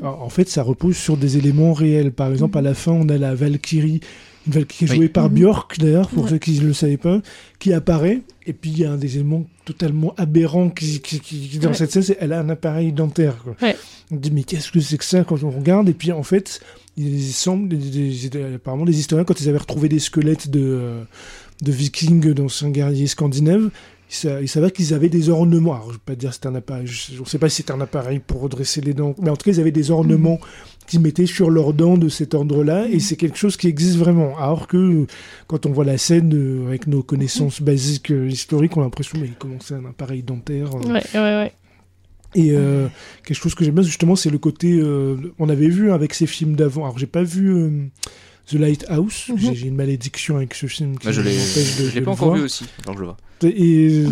Mhm. 0.00 0.06
en 0.06 0.22
en 0.22 0.28
fait, 0.28 0.48
ça 0.48 0.62
repose 0.62 0.96
sur 0.96 1.16
des 1.16 1.36
éléments 1.38 1.72
réels. 1.72 2.12
Par 2.12 2.30
exemple, 2.30 2.58
à 2.58 2.62
la 2.62 2.74
fin, 2.74 2.92
on 2.92 3.08
a 3.08 3.16
la 3.18 3.34
Valkyrie, 3.34 4.00
une 4.46 4.52
Valkyrie 4.54 4.90
Oui. 4.90 4.96
jouée 4.96 5.08
par 5.08 5.28
Mhm. 5.28 5.34
Björk, 5.36 5.78
d'ailleurs, 5.78 6.08
pour 6.08 6.24
Ouais. 6.24 6.30
ceux 6.30 6.38
qui 6.38 6.58
ne 6.60 6.66
le 6.66 6.72
savaient 6.72 6.96
pas, 6.96 7.20
qui 7.58 7.72
apparaît, 7.72 8.20
et 8.46 8.52
puis 8.54 8.70
il 8.70 8.78
y 8.80 8.84
a 8.84 8.92
un 8.92 8.96
des 8.96 9.14
éléments 9.16 9.44
totalement 9.66 10.14
aberrants 10.16 10.70
qui, 10.70 11.00
qui- 11.00 11.20
qui- 11.20 11.48
qui- 11.48 11.58
dans 11.58 11.68
Ouais. 11.68 11.74
cette 11.74 11.92
scène, 11.92 12.02
c'est 12.02 12.16
elle 12.20 12.32
a 12.32 12.40
un 12.40 12.48
appareil 12.48 12.92
dentaire. 12.92 13.36
quoi. 13.44 13.54
Ouais. 13.62 13.76
On 14.10 14.16
dit, 14.16 14.30
mais 14.30 14.42
qu'est-ce 14.42 14.72
que 14.72 14.80
c'est 14.80 14.96
que 14.98 15.04
ça 15.04 15.22
quand 15.24 15.42
on 15.44 15.50
regarde? 15.50 15.88
Et 15.88 15.92
puis 15.94 16.10
en 16.10 16.22
fait, 16.24 16.60
il 16.96 17.22
semble, 17.32 17.68
des- 17.68 17.76
des- 17.76 18.28
des- 18.28 18.54
apparemment, 18.54 18.84
les 18.84 18.98
historiens, 18.98 19.24
quand 19.24 19.40
ils 19.40 19.48
avaient 19.48 19.58
retrouvé 19.58 19.88
des 19.88 20.00
squelettes 20.00 20.50
de, 20.50 20.60
euh, 20.60 21.04
de 21.62 21.72
vikings 21.72 22.32
d'anciens 22.32 22.70
guerriers 22.70 23.06
scandinaves, 23.06 23.70
ils 24.10 24.14
sa- 24.14 24.40
ils 24.42 24.48
savaient 24.48 24.70
qu'ils 24.70 24.92
avaient 24.94 25.08
des 25.08 25.28
ornements. 25.28 25.72
Alors, 25.74 25.86
je 25.86 25.90
ne 25.90 25.94
vais 25.94 26.02
pas 26.04 26.14
dire 26.16 26.32
c'était 26.34 26.48
un 26.48 26.54
appareil, 26.54 26.86
je 26.86 27.20
ne 27.20 27.24
sais 27.26 27.38
pas 27.38 27.48
si 27.48 27.56
c'était 27.56 27.72
un 27.72 27.80
appareil 27.80 28.18
pour 28.18 28.40
redresser 28.40 28.80
les 28.80 28.94
dents, 28.94 29.14
mais 29.20 29.30
en 29.30 29.36
tout 29.36 29.44
cas, 29.44 29.52
ils 29.52 29.60
avaient 29.60 29.70
des 29.70 29.90
ornements 29.90 30.40
qu'ils 30.88 30.98
mettaient 31.00 31.26
sur 31.26 31.50
leurs 31.50 31.72
dents 31.72 31.96
de 31.96 32.08
cet 32.08 32.34
ordre-là, 32.34 32.86
et 32.90 32.98
c'est 32.98 33.14
quelque 33.14 33.38
chose 33.38 33.56
qui 33.56 33.68
existe 33.68 33.96
vraiment. 33.96 34.36
Alors 34.38 34.66
que 34.66 35.06
quand 35.46 35.64
on 35.66 35.70
voit 35.70 35.84
la 35.84 35.98
scène 35.98 36.32
euh, 36.34 36.66
avec 36.66 36.88
nos 36.88 37.04
connaissances 37.04 37.62
basiques 37.62 38.10
euh, 38.10 38.26
historiques, 38.28 38.76
on 38.76 38.80
a 38.80 38.84
l'impression, 38.84 39.18
mais 39.20 39.30
comment 39.38 39.58
c'est 39.62 39.74
un 39.74 39.84
appareil 39.84 40.24
dentaire 40.24 40.74
euh, 40.74 40.92
Ouais, 40.92 41.02
ouais, 41.14 41.20
ouais. 41.20 41.52
et 42.34 42.50
euh, 42.52 42.88
quelque 43.24 43.36
chose 43.40 43.54
que 43.54 43.64
j'aime 43.64 43.74
bien, 43.74 43.84
justement, 43.84 44.16
c'est 44.16 44.30
le 44.30 44.38
côté. 44.38 44.82
on 45.38 45.48
avait 45.48 45.68
vu 45.68 45.92
avec 45.92 46.14
ces 46.14 46.26
films 46.26 46.56
d'avant. 46.56 46.82
Alors, 46.82 46.98
j'ai 46.98 47.06
pas 47.06 47.22
vu 47.22 47.90
The 48.48 48.54
Lighthouse. 48.54 49.28
Mhm. 49.28 49.38
J'ai 49.38 49.54
j'ai 49.54 49.66
une 49.68 49.76
malédiction 49.76 50.36
avec 50.36 50.54
ce 50.54 50.66
film 50.66 50.98
qui 50.98 51.06
Moi, 51.06 51.12
je 51.12 51.20
l'ai, 51.20 51.36
m'empêche 51.36 51.76
de- 51.76 51.88
je 51.88 51.94
l'ai 51.94 52.00
pas 52.00 52.06
le 52.06 52.12
encore 52.12 52.26
voir. 52.28 52.38
vu 52.38 52.44
aussi, 52.44 52.64
alors 52.84 52.94
je 52.96 53.00
le 53.00 53.06
vois. 53.06 53.16
Et 53.42 54.04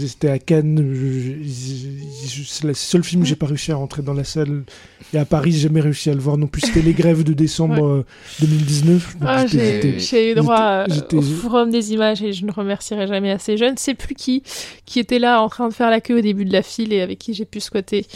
j'étais 0.00 0.28
à 0.28 0.38
Cannes. 0.38 0.78
je- 0.94 1.48
je- 1.48 2.28
je- 2.28 2.42
C'est 2.46 2.64
le 2.66 2.74
seul 2.74 3.02
film 3.04 3.22
que 3.22 3.28
j'ai 3.28 3.36
pas 3.36 3.46
réussi 3.46 3.72
à 3.72 3.76
rentrer 3.76 4.02
dans 4.02 4.12
la 4.12 4.24
salle. 4.24 4.64
Et 5.12 5.18
à 5.18 5.24
Paris, 5.24 5.52
j'ai 5.52 5.60
jamais 5.60 5.80
réussi 5.80 6.10
à 6.10 6.14
le 6.14 6.20
voir 6.20 6.36
non 6.36 6.46
plus. 6.46 6.60
C'était 6.62 6.82
les 6.82 6.92
grèves 6.92 7.22
de 7.22 7.32
décembre 7.32 7.84
euh, 7.86 8.04
2019. 8.40 9.16
Donc 9.18 9.28
Ah, 9.30 9.46
j'ai 9.46 10.30
eu 10.32 10.34
droit 10.34 10.86
euh, 10.88 11.02
au 11.12 11.22
forum 11.22 11.70
des 11.70 11.92
images 11.92 12.22
et 12.22 12.32
je 12.32 12.44
ne 12.46 12.52
remercierai 12.52 13.06
jamais 13.06 13.30
assez 13.30 13.56
jeune. 13.56 13.74
C'est 13.76 13.94
plus 13.94 14.14
qui 14.14 14.42
qui 14.86 14.98
était 14.98 15.18
là 15.18 15.40
en 15.42 15.48
train 15.48 15.68
de 15.68 15.74
faire 15.74 15.90
la 15.90 16.00
queue 16.00 16.18
au 16.18 16.22
début 16.22 16.44
de 16.44 16.52
la 16.52 16.62
file 16.62 16.92
et 16.92 17.00
avec 17.00 17.18
qui 17.18 17.32
j'ai 17.34 17.44
pu 17.44 17.60
squatter. 17.60 18.06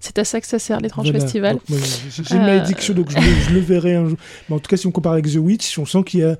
C'est 0.00 0.18
à 0.18 0.24
ça 0.24 0.40
que 0.40 0.46
ça 0.46 0.58
sert 0.58 0.80
l'étrange 0.80 1.06
Voilà. 1.10 1.20
festival. 1.20 1.58
J'ai 1.68 2.34
Euh, 2.36 2.60
addiction, 2.60 2.94
donc 2.94 3.10
je 3.10 3.16
le, 3.16 3.22
je 3.48 3.54
le 3.54 3.60
verrai 3.60 3.94
un 3.94 4.08
jour. 4.08 4.18
Mais 4.48 4.56
en 4.56 4.58
tout 4.58 4.68
cas, 4.68 4.76
si 4.76 4.86
on 4.86 4.90
compare 4.90 5.12
avec 5.12 5.26
The 5.30 5.36
Witch, 5.36 5.78
on 5.78 5.86
sent 5.86 6.02
qu'il 6.04 6.20
y 6.20 6.24
a 6.24 6.36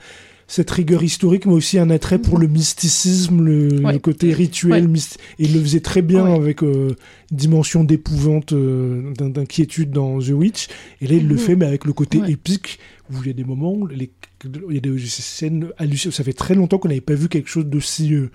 cette 0.53 0.71
rigueur 0.73 1.05
historique, 1.05 1.47
mais 1.47 1.53
aussi 1.53 1.79
un 1.79 1.91
attrait 1.91 2.19
pour 2.19 2.37
le 2.37 2.49
mysticisme, 2.49 3.41
le, 3.45 3.85
Ouais. 3.85 3.93
le 3.93 3.99
côté 4.01 4.33
rituel. 4.33 4.87
Ouais. 4.89 4.99
Et 5.39 5.45
il 5.45 5.55
le 5.55 5.61
faisait 5.61 5.79
très 5.81 6.03
bien 6.03 6.25
Ouais. 6.25 6.35
avec 6.35 6.65
euh, 6.65 6.97
dimension 7.31 7.85
d'épouvante, 7.85 8.53
euh, 8.53 9.13
d'in- 9.17 9.29
d'inquiétude 9.29 9.93
dans 9.93 10.19
The 10.19 10.31
Witch. 10.31 10.67
Et 11.01 11.07
là, 11.07 11.15
il 11.15 11.29
le 11.29 11.35
Mhm. 11.37 11.41
fait, 11.41 11.55
mais 11.55 11.67
avec 11.67 11.85
le 11.85 11.93
côté 11.93 12.21
épique, 12.27 12.81
où 13.13 13.23
il 13.23 13.27
y 13.27 13.31
a 13.31 13.33
des 13.35 13.45
moments, 13.45 13.73
où 13.73 13.87
les, 13.87 14.11
il 14.45 14.75
y 14.75 14.79
a 14.79 14.81
des 14.81 14.99
scènes 15.07 15.69
hallucinantes. 15.79 16.15
Ça 16.15 16.25
fait 16.25 16.33
très 16.33 16.55
longtemps 16.55 16.79
qu'on 16.79 16.89
n'avait 16.89 17.01
pas 17.01 17.15
vu 17.15 17.29
quelque 17.29 17.49
chose 17.49 17.67
d'aussi 17.67 18.15
euh, 18.15 18.31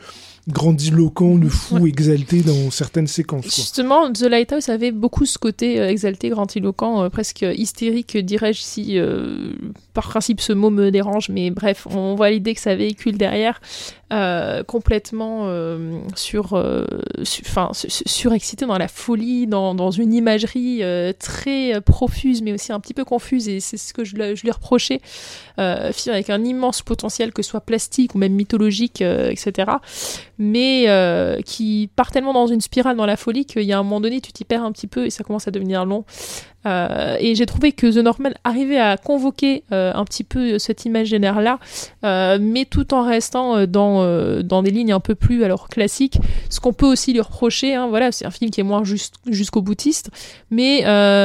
grandiloquent, 0.47 1.35
de 1.37 1.49
fou, 1.49 1.75
Ouais. 1.77 1.89
exalté 1.89 2.41
dans 2.41 2.69
certaines 2.71 3.07
séquences. 3.07 3.45
quoi. 3.45 3.51
Justement, 3.55 4.11
The 4.11 4.23
Lighthouse 4.23 4.69
avait 4.69 4.91
beaucoup 4.91 5.25
ce 5.25 5.37
côté 5.37 5.79
euh, 5.79 5.89
exalté, 5.89 6.29
grandiloquent, 6.29 7.03
euh, 7.03 7.09
presque 7.09 7.45
hystérique, 7.55 8.17
dirais-je, 8.17 8.61
si 8.61 8.97
par 9.93 10.07
principe 10.09 10.41
ce 10.41 10.53
mot 10.53 10.69
me 10.69 10.91
dérange, 10.91 11.29
mais 11.29 11.49
bref, 11.51 11.87
on 11.89 12.15
voit 12.15 12.29
l'idée 12.29 12.53
que 12.53 12.61
ça 12.61 12.75
véhicule 12.75 13.17
derrière, 13.17 13.59
euh, 14.13 14.63
complètement 14.63 15.45
euh, 15.45 15.99
sur, 16.15 16.53
euh, 16.53 16.85
surexcité 17.23 18.67
dans 18.67 18.77
la 18.77 18.87
folie, 18.87 19.47
dans, 19.47 19.73
dans 19.73 19.89
une 19.89 20.13
imagerie 20.13 20.83
très 21.17 21.81
profuse, 21.81 22.43
mais 22.43 22.53
aussi 22.53 22.71
un 22.71 22.79
petit 22.79 22.93
peu 22.93 23.03
confuse, 23.03 23.49
et 23.49 23.59
c'est 23.59 23.77
ce 23.77 23.93
que 23.93 24.03
je, 24.03 24.15
je 24.35 24.43
lui 24.43 24.51
reprochais. 24.51 25.01
Film 25.57 26.13
avec 26.13 26.29
un 26.29 26.43
immense 26.43 26.81
potentiel, 26.83 27.33
que 27.33 27.41
ce 27.41 27.49
soit 27.49 27.61
plastique 27.61 28.13
ou 28.13 28.19
même 28.19 28.33
mythologique, 28.33 29.01
etc 29.01 29.71
mais 30.37 30.87
qui 31.45 31.89
part 31.95 32.11
tellement 32.11 32.33
dans 32.33 32.47
une 32.47 32.61
spirale 32.61 32.97
dans 32.97 33.05
la 33.05 33.17
folie 33.17 33.45
qu'il 33.45 33.63
y 33.63 33.73
a 33.73 33.79
un 33.79 33.83
moment 33.83 34.01
donné, 34.01 34.21
tu 34.21 34.33
t'y 34.33 34.43
perds 34.43 34.63
un 34.63 34.71
petit 34.71 34.87
peu 34.87 35.05
et 35.05 35.09
ça 35.09 35.23
commence 35.23 35.47
à 35.47 35.51
devenir 35.51 35.85
long. 35.85 36.05
Euh, 36.65 37.17
et 37.19 37.35
j'ai 37.35 37.45
trouvé 37.45 37.71
que 37.71 37.87
The 37.87 38.03
Northman 38.03 38.33
arrivait 38.43 38.79
à 38.79 38.97
convoquer 38.97 39.63
euh, 39.71 39.91
un 39.93 40.03
petit 40.05 40.23
peu 40.23 40.57
cet 40.59 40.85
imaginaire-là, 40.85 41.59
euh, 42.03 42.37
mais 42.41 42.65
tout 42.65 42.93
en 42.93 43.03
restant 43.03 43.65
dans, 43.67 44.41
dans 44.41 44.63
des 44.63 44.71
lignes 44.71 44.93
un 44.93 44.99
peu 44.99 45.15
plus 45.15 45.43
alors 45.43 45.69
classiques. 45.69 46.17
Ce 46.49 46.59
qu'on 46.59 46.73
peut 46.73 46.85
aussi 46.85 47.13
lui 47.13 47.21
reprocher, 47.21 47.75
hein, 47.75 47.87
voilà, 47.87 48.11
c'est 48.11 48.25
un 48.25 48.31
film 48.31 48.51
qui 48.51 48.61
est 48.61 48.63
moins 48.63 48.83
juste, 48.83 49.15
jusqu'au 49.27 49.61
boutiste, 49.61 50.09
mais 50.51 50.81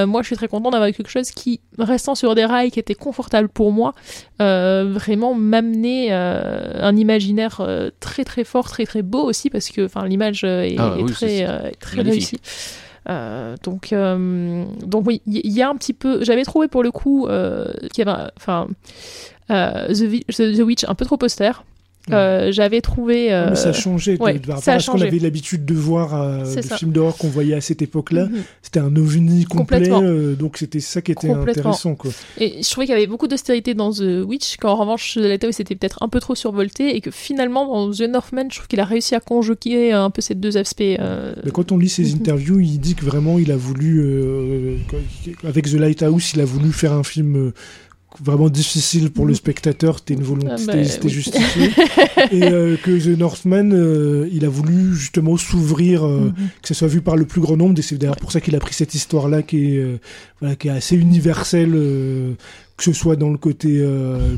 moi 0.07 0.23
je 0.23 0.27
suis 0.27 0.37
très 0.37 0.49
content 0.49 0.71
d'avoir 0.71 0.91
quelque 0.93 1.11
chose 1.11 1.31
qui, 1.31 1.61
restant 1.79 2.15
sur 2.15 2.35
des 2.35 2.45
rails, 2.45 2.71
qui 2.71 2.81
était 2.81 2.95
confortable 2.95 3.49
pour 3.49 3.73
moi, 3.73 3.95
vraiment 4.39 5.35
m'amener 5.35 6.09
euh, 6.11 6.73
un 6.81 6.97
imaginaire 6.97 7.63
très 8.01 8.25
très 8.25 8.45
fort, 8.45 8.69
très 8.69 8.87
très 8.87 9.03
beau 9.03 9.23
aussi, 9.25 9.51
parce 9.51 9.71
que 9.71 9.89
l'image 10.07 10.45
est, 10.45 10.77
Ah 10.79 10.95
est 10.99 11.03
oui, 11.03 11.13
très, 11.13 11.73
très 11.79 12.03
réussie. 12.03 12.41
Euh, 13.09 13.57
donc, 13.63 13.93
euh, 13.93 14.65
donc 14.85 15.07
oui, 15.07 15.23
il 15.27 15.51
y, 15.51 15.63
a 15.63 15.69
un 15.69 15.77
petit 15.77 15.93
peu. 15.93 16.23
J'avais 16.23 16.45
trouvé 16.45 16.69
pour 16.69 16.83
le 16.83 16.91
coup 16.91 17.27
euh, 17.27 17.73
qu'il 17.93 18.05
y 18.07 18.09
avait, 18.09 18.31
enfin, 18.37 18.69
The- 19.49 20.57
The 20.57 20.61
Witch 20.61 20.85
un 20.87 20.95
peu 20.95 21.05
trop 21.05 21.19
austère. 21.23 21.65
Euh, 22.11 22.51
J'avais 22.51 22.81
trouvé. 22.81 23.33
euh, 23.33 23.51
Mais 23.51 23.57
ça 23.57 23.69
a 23.69 23.73
changé 23.73 24.17
de- 24.17 24.23
ouais, 24.23 24.39
de- 24.39 24.47
par 24.47 24.59
ça 24.59 24.73
rapport 24.73 24.73
a 24.73 24.77
à 24.77 24.81
ce 24.81 24.91
qu'on 24.91 25.01
avait 25.01 25.19
l'habitude 25.19 25.65
de 25.65 25.75
voir 25.75 26.15
euh, 26.21 26.45
ça. 26.45 26.77
films 26.77 26.93
d'horreur 26.93 27.17
qu'on 27.17 27.29
voyait 27.29 27.55
à 27.55 27.61
cette 27.61 27.83
époque-là. 27.83 28.25
mhm. 28.27 28.43
C'était 28.63 28.81
un 28.81 28.97
ovni 28.97 29.45
complet, 29.45 29.79
Complètement. 29.79 30.03
euh, 30.03 30.35
donc 30.35 30.57
c'était 30.57 30.81
ça 30.81 31.03
qui 31.03 31.13
était 31.13 31.31
intéressant. 31.31 31.95
Quoi. 31.95 32.11
Et 32.39 32.63
je 32.63 32.71
trouvais 32.71 32.87
qu'il 32.87 32.95
y 32.95 32.99
avait 32.99 33.07
beaucoup 33.07 33.29
d'austérité 33.29 33.75
dans 33.75 33.93
The 33.93 34.25
Witch, 34.27 34.57
qu'en 34.57 34.77
revanche, 34.77 35.15
The 35.15 35.19
Lighthouse 35.19 35.55
c'était 35.57 35.75
peut-être 35.77 36.03
un 36.03 36.09
peu 36.09 36.21
trop 36.21 36.35
survolté, 36.35 36.97
et 36.97 37.01
que 37.01 37.11
finalement, 37.11 37.67
dans 37.67 37.91
The 37.93 38.09
Northman, 38.09 38.47
je 38.51 38.57
trouve 38.57 38.69
qu'il 38.69 38.81
a 38.81 38.85
réussi 38.85 39.15
à 39.15 39.21
conjuguer 39.21 39.93
un 39.93 40.11
peu 40.11 40.23
ces 40.23 40.35
deux 40.35 40.57
aspects. 40.57 40.81
euh, 40.81 41.35
Mais 41.45 41.51
quand 41.51 41.71
on 41.71 41.79
lit 41.79 41.89
ses 41.91 42.05
Mhm. 42.15 42.21
interviews, 42.21 42.61
il 42.61 42.79
dit 42.81 42.95
que 42.95 43.05
vraiment 43.05 43.39
il 43.39 43.53
a 43.53 43.57
voulu, 43.57 44.01
euh, 44.03 44.77
avec 45.45 45.67
The 45.67 45.75
Lighthouse, 45.75 46.33
il 46.35 46.41
a 46.41 46.45
voulu 46.45 46.73
faire 46.73 46.93
un 46.95 47.03
film 47.05 47.37
euh, 47.37 47.53
vraiment 48.23 48.49
difficile 48.51 49.11
pour 49.11 49.25
le 49.25 49.31
Mhm. 49.33 49.37
spectateur, 49.37 49.99
c'était 49.99 50.15
une 50.15 50.23
volonté, 50.23 50.49
Ah 50.51 50.57
bah, 50.67 50.85
c'était 50.85 51.05
oui. 51.07 51.11
justifié. 51.11 51.71
et 52.33 52.43
euh, 52.43 52.77
que 52.77 52.91
The 52.99 53.17
Northman, 53.19 53.71
euh, 53.73 54.29
il 54.33 54.45
a 54.45 54.49
voulu 54.49 54.95
justement 54.97 55.37
s'ouvrir, 55.37 56.05
euh, 56.05 56.33
mhm. 56.37 56.49
que 56.63 56.69
ça 56.69 56.75
soit 56.75 56.89
vu 56.89 57.01
par 57.01 57.17
le 57.17 57.25
plus 57.25 57.41
grand 57.41 57.57
nombre, 57.57 57.79
et 57.79 57.83
c'est 57.83 57.97
d'ailleurs 57.97 58.17
pour 58.17 58.33
ça 58.33 58.41
qu'il 58.41 58.57
a 58.57 58.59
pris 58.59 58.75
cette 58.75 58.95
histoire-là 58.95 59.43
qui 59.43 59.77
est, 59.77 60.01
voilà, 60.41 60.57
qui 60.57 60.69
est 60.69 60.73
assez 60.73 60.97
universelle, 60.97 61.71
que 61.73 62.85
ce 62.85 62.93
soit 62.93 63.17
dans 63.17 63.31
le 63.31 63.39
côté 63.39 63.85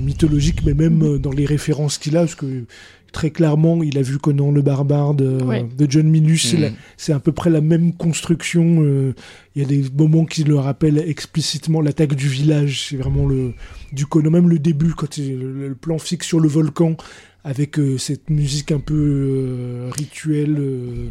mythologique, 0.00 0.60
mais 0.66 0.74
même 0.74 0.98
Mhm. 0.98 1.14
euh, 1.14 1.18
dans 1.18 1.32
les 1.32 1.46
références 1.46 1.98
qu'il 1.98 2.16
a, 2.16 2.20
parce 2.20 2.34
que 2.34 2.64
très 3.12 3.30
clairement, 3.30 3.82
il 3.82 3.98
a 3.98 4.02
vu 4.02 4.18
Conan 4.18 4.50
le 4.50 4.62
barbare 4.62 5.14
de, 5.14 5.42
Ouais. 5.42 5.64
de 5.78 5.86
John 5.90 6.08
Milius, 6.08 6.50
c'est 6.50 6.56
la- 6.56 6.70
Mm. 6.70 6.74
c'est 6.96 7.12
à 7.12 7.20
peu 7.20 7.32
près 7.32 7.50
la 7.50 7.60
même 7.60 7.92
construction. 7.92 8.78
euh, 8.82 9.14
Il 9.54 9.60
y 9.60 9.64
a 9.66 9.68
des 9.68 9.84
moments 9.94 10.24
qui 10.24 10.44
le 10.44 10.56
rappellent 10.56 10.96
explicitement 11.06 11.82
l'attaque 11.82 12.14
du 12.14 12.26
village. 12.26 12.86
C'est 12.88 12.96
vraiment 12.96 13.26
le 13.26 13.52
du 13.92 14.06
Conan, 14.06 14.30
même 14.30 14.48
le 14.48 14.58
début, 14.58 14.94
quand 14.94 15.12
c'est 15.12 15.28
le, 15.28 15.68
le 15.68 15.74
plan 15.74 15.98
fixe 15.98 16.26
sur 16.26 16.40
le 16.40 16.48
volcan, 16.48 16.96
avec 17.44 17.78
euh, 17.78 17.98
cette 17.98 18.30
musique 18.30 18.70
un 18.72 18.78
peu 18.78 18.94
euh, 18.94 19.90
rituelle. 19.96 20.56
euh, 20.58 21.08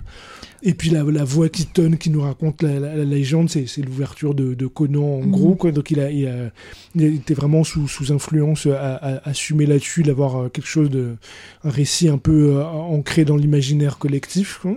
et 0.63 0.73
puis 0.75 0.89
la, 0.91 1.03
la 1.03 1.23
voix 1.23 1.49
qui 1.49 1.65
tonne, 1.65 1.97
qui 1.97 2.09
nous 2.09 2.21
raconte 2.21 2.61
la, 2.61 2.79
la- 2.79 2.95
la 2.95 3.03
légende, 3.03 3.49
c'est 3.49 3.65
l'ouverture 3.83 4.33
de, 4.35 4.53
de 4.53 4.67
Conan 4.67 5.03
en 5.17 5.21
Mhm. 5.21 5.31
gros. 5.31 5.55
Quoi. 5.55 5.71
Donc 5.71 5.91
il, 5.91 5.99
a, 5.99 6.09
il, 6.11 6.27
a- 6.27 6.51
il 6.95 7.15
était 7.15 7.33
vraiment 7.33 7.63
sous, 7.63 7.87
sous 7.87 8.11
influence 8.13 8.65
à, 8.67 8.95
à 8.95 9.29
assumer 9.29 9.65
là-dessus, 9.65 10.03
d'avoir 10.03 10.51
quelque 10.51 10.67
chose 10.67 10.89
de. 10.89 11.15
un 11.63 11.69
récit 11.69 12.07
un 12.09 12.17
peu 12.19 12.61
ancré 12.63 13.25
dans 13.25 13.35
l'imaginaire 13.37 13.97
collectif. 13.97 14.59
quoi. 14.61 14.75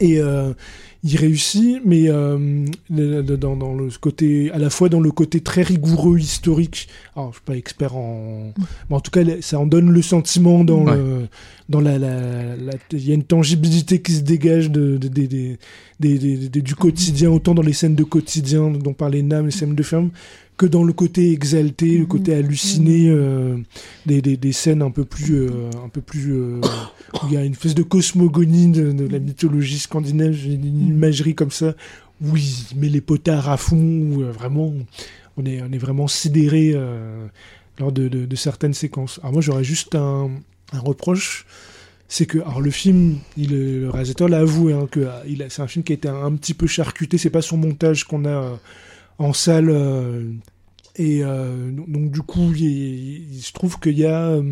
Et 0.00 0.20
il 1.04 1.16
réussit, 1.16 1.80
mais 1.84 2.04
euh, 2.08 2.64
dans, 2.90 3.56
dans 3.56 3.74
le 3.74 3.88
côté, 4.00 4.50
à 4.50 4.58
la 4.58 4.68
fois 4.68 4.88
dans 4.88 4.98
le 5.00 5.10
côté 5.12 5.40
très 5.40 5.62
rigoureux 5.62 6.18
historique. 6.18 6.88
Alors, 7.14 7.30
je 7.30 7.36
suis 7.36 7.44
pas 7.44 7.56
expert 7.56 7.96
en, 7.96 8.52
mais 8.90 8.96
en 8.96 9.00
tout 9.00 9.10
cas, 9.12 9.20
ça 9.40 9.60
en 9.60 9.66
donne 9.66 9.90
le 9.90 10.02
sentiment 10.02 10.64
dans 10.64 10.84
Ouais. 10.84 10.96
le, 10.96 11.28
dans 11.68 11.80
la, 11.80 11.98
la, 11.98 12.56
la- 12.56 12.72
il 12.92 13.06
y 13.08 13.12
a 13.12 13.14
une 13.14 13.22
tangibilité 13.22 14.00
qui 14.02 14.12
se 14.12 14.20
dégage 14.22 14.70
de, 14.70 14.96
de- 14.96 15.08
des- 15.08 15.58
des- 16.00 16.62
du 16.62 16.74
quotidien, 16.74 17.30
autant 17.30 17.54
dans 17.54 17.62
les 17.62 17.72
scènes 17.72 17.94
de 17.94 18.04
quotidien 18.04 18.70
dont 18.70 18.92
parlait 18.92 19.22
Nam, 19.22 19.46
les 19.46 19.52
scènes 19.52 19.74
de 19.74 19.82
ferme, 19.82 20.10
que 20.58 20.66
dans 20.66 20.82
le 20.82 20.92
côté 20.92 21.32
exalté, 21.32 21.96
le 21.96 22.04
côté 22.04 22.34
halluciné 22.34 23.08
euh, 23.08 23.56
des, 24.06 24.20
des, 24.20 24.36
des 24.36 24.52
scènes 24.52 24.82
un 24.82 24.90
peu 24.90 25.04
plus, 25.04 25.42
euh, 25.42 25.70
un 25.84 25.88
peu 25.88 26.00
plus, 26.00 26.32
euh, 26.34 26.60
où 27.14 27.28
il 27.28 27.34
y 27.34 27.36
a 27.36 27.44
une 27.44 27.52
espèce 27.52 27.76
de 27.76 27.84
cosmogonie 27.84 28.72
de, 28.72 28.90
de 28.90 29.06
la 29.06 29.20
mythologie 29.20 29.78
scandinave, 29.78 30.36
une 30.44 30.88
imagerie 30.88 31.36
comme 31.36 31.52
ça, 31.52 31.74
où 32.20 32.36
il 32.36 32.76
met 32.76 32.88
les 32.88 33.00
potards 33.00 33.48
à 33.48 33.56
fond, 33.56 33.76
où 33.76 34.24
vraiment, 34.32 34.74
on 35.36 35.46
est, 35.46 35.62
on 35.62 35.72
est 35.72 35.78
vraiment 35.78 36.08
sidéré 36.08 36.74
lors 37.78 37.92
de, 37.92 38.08
de, 38.08 38.26
de 38.26 38.36
certaines 38.36 38.74
séquences. 38.74 39.20
Alors 39.22 39.34
moi, 39.34 39.42
j'aurais 39.42 39.62
juste 39.62 39.94
un, 39.94 40.28
un 40.72 40.80
reproche, 40.80 41.46
c'est 42.08 42.26
que, 42.26 42.38
alors 42.38 42.60
le 42.60 42.72
film, 42.72 43.18
il, 43.36 43.52
le 43.52 43.90
réalisateur 43.90 44.28
l'a 44.28 44.38
avoué, 44.38 44.72
hein, 44.72 44.88
que 44.90 45.06
c'est 45.50 45.62
un 45.62 45.68
film 45.68 45.84
qui 45.84 45.92
a 45.92 45.94
été 45.94 46.08
un, 46.08 46.24
un 46.24 46.34
petit 46.34 46.54
peu 46.54 46.66
charcuté, 46.66 47.16
c'est 47.16 47.30
pas 47.30 47.42
son 47.42 47.58
montage 47.58 48.02
qu'on 48.02 48.24
a 48.24 48.58
en 49.18 49.32
salle. 49.32 49.70
euh, 49.70 50.24
et 50.96 51.20
euh, 51.22 51.70
donc, 51.70 52.10
du 52.10 52.22
coup, 52.22 52.52
il, 52.56 53.32
il 53.34 53.40
se 53.42 53.52
trouve 53.52 53.78
qu'il 53.78 53.98
y 53.98 54.04
a 54.06 54.30
euh, 54.30 54.42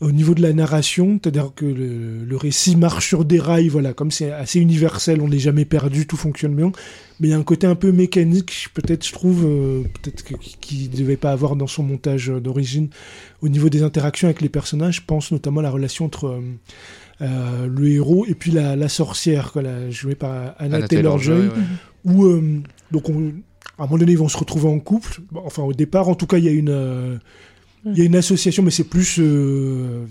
au 0.00 0.12
niveau 0.12 0.34
de 0.34 0.42
la 0.42 0.52
narration, 0.52 1.18
c'est-à-dire 1.22 1.52
que 1.54 1.64
le, 1.66 2.24
le 2.24 2.36
récit 2.36 2.76
marche 2.76 3.08
sur 3.08 3.24
des 3.24 3.38
rails, 3.38 3.68
voilà, 3.68 3.92
comme 3.94 4.10
c'est 4.10 4.32
assez 4.32 4.60
universel, 4.60 5.20
on 5.22 5.28
n'est 5.28 5.38
jamais 5.38 5.64
perdu, 5.66 6.06
tout 6.06 6.16
fonctionne 6.18 6.54
bien. 6.54 6.72
Mais 7.20 7.28
il 7.28 7.30
y 7.30 7.34
a 7.34 7.38
un 7.38 7.42
côté 7.42 7.66
un 7.66 7.74
peu 7.74 7.90
mécanique, 7.92 8.68
peut-être, 8.74 9.06
je 9.06 9.12
trouve, 9.12 9.44
euh, 9.46 9.82
peut-être 10.02 10.24
qu'il 10.60 10.90
ne 10.90 10.96
devait 10.96 11.16
pas 11.18 11.32
avoir 11.32 11.54
dans 11.56 11.66
son 11.66 11.82
montage 11.82 12.28
d'origine. 12.28 12.88
Au 13.42 13.48
niveau 13.48 13.68
des 13.70 13.82
interactions 13.82 14.28
avec 14.28 14.40
les 14.42 14.48
personnages, 14.50 14.96
je 14.96 15.02
pense 15.06 15.32
notamment 15.32 15.60
à 15.60 15.64
la 15.64 15.70
relation 15.70 16.06
entre 16.06 16.26
euh, 16.26 16.40
euh, 17.22 17.66
le 17.66 17.88
héros 17.90 18.24
et 18.26 18.34
puis 18.34 18.50
la, 18.52 18.76
la 18.76 18.88
sorcière, 18.88 19.52
quoi, 19.52 19.60
la- 19.62 19.90
jouée 19.90 20.14
par 20.14 20.54
Anna, 20.58 20.76
Anna 20.76 20.88
Taylor-Joy 20.88 21.40
ouais. 21.48 21.48
où 22.04 22.26
donc 22.90 23.08
on- 23.10 23.32
à 23.80 23.84
un 23.84 23.86
moment 23.86 23.98
donné 23.98 24.12
ils 24.12 24.18
vont 24.18 24.28
se 24.28 24.36
retrouver 24.36 24.68
en 24.68 24.78
couple. 24.78 25.20
Bon, 25.32 25.42
enfin 25.44 25.62
au 25.62 25.72
départ 25.72 26.08
en 26.08 26.14
tout 26.14 26.26
cas 26.26 26.36
il 26.38 26.44
y 26.44 26.48
a 26.48 26.52
une 26.52 26.68
euh, 26.68 27.16
il 27.86 27.96
y 27.98 28.02
a 28.02 28.04
une 28.04 28.14
association 28.16 28.62
mais 28.62 28.70
c'est 28.70 28.84
plus 28.84 29.16
euh, 29.18 30.04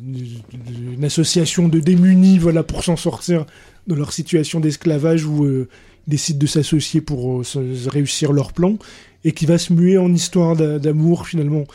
une, 0.98 1.06
association 1.06 1.68
de 1.70 1.80
démunis 1.80 2.40
voilà 2.40 2.64
pour 2.64 2.84
s'en 2.84 2.96
sortir 2.98 3.46
de 3.88 3.94
leur 3.94 4.12
situation 4.12 4.60
d'esclavage 4.60 5.24
où 5.26 5.46
euh, 5.46 5.70
ils 6.08 6.12
décident 6.12 6.40
de 6.40 6.48
s'associer 6.48 7.00
pour 7.02 7.42
euh, 7.42 7.44
réussir 7.88 8.34
leur 8.34 8.54
plan 8.54 8.78
et 9.24 9.34
qui 9.34 9.46
va 9.46 9.58
se 9.60 9.72
muer 9.72 9.98
en 10.00 10.12
histoire 10.14 10.56
d'a- 10.56 10.80
d'amour 10.80 11.28
finalement. 11.28 11.66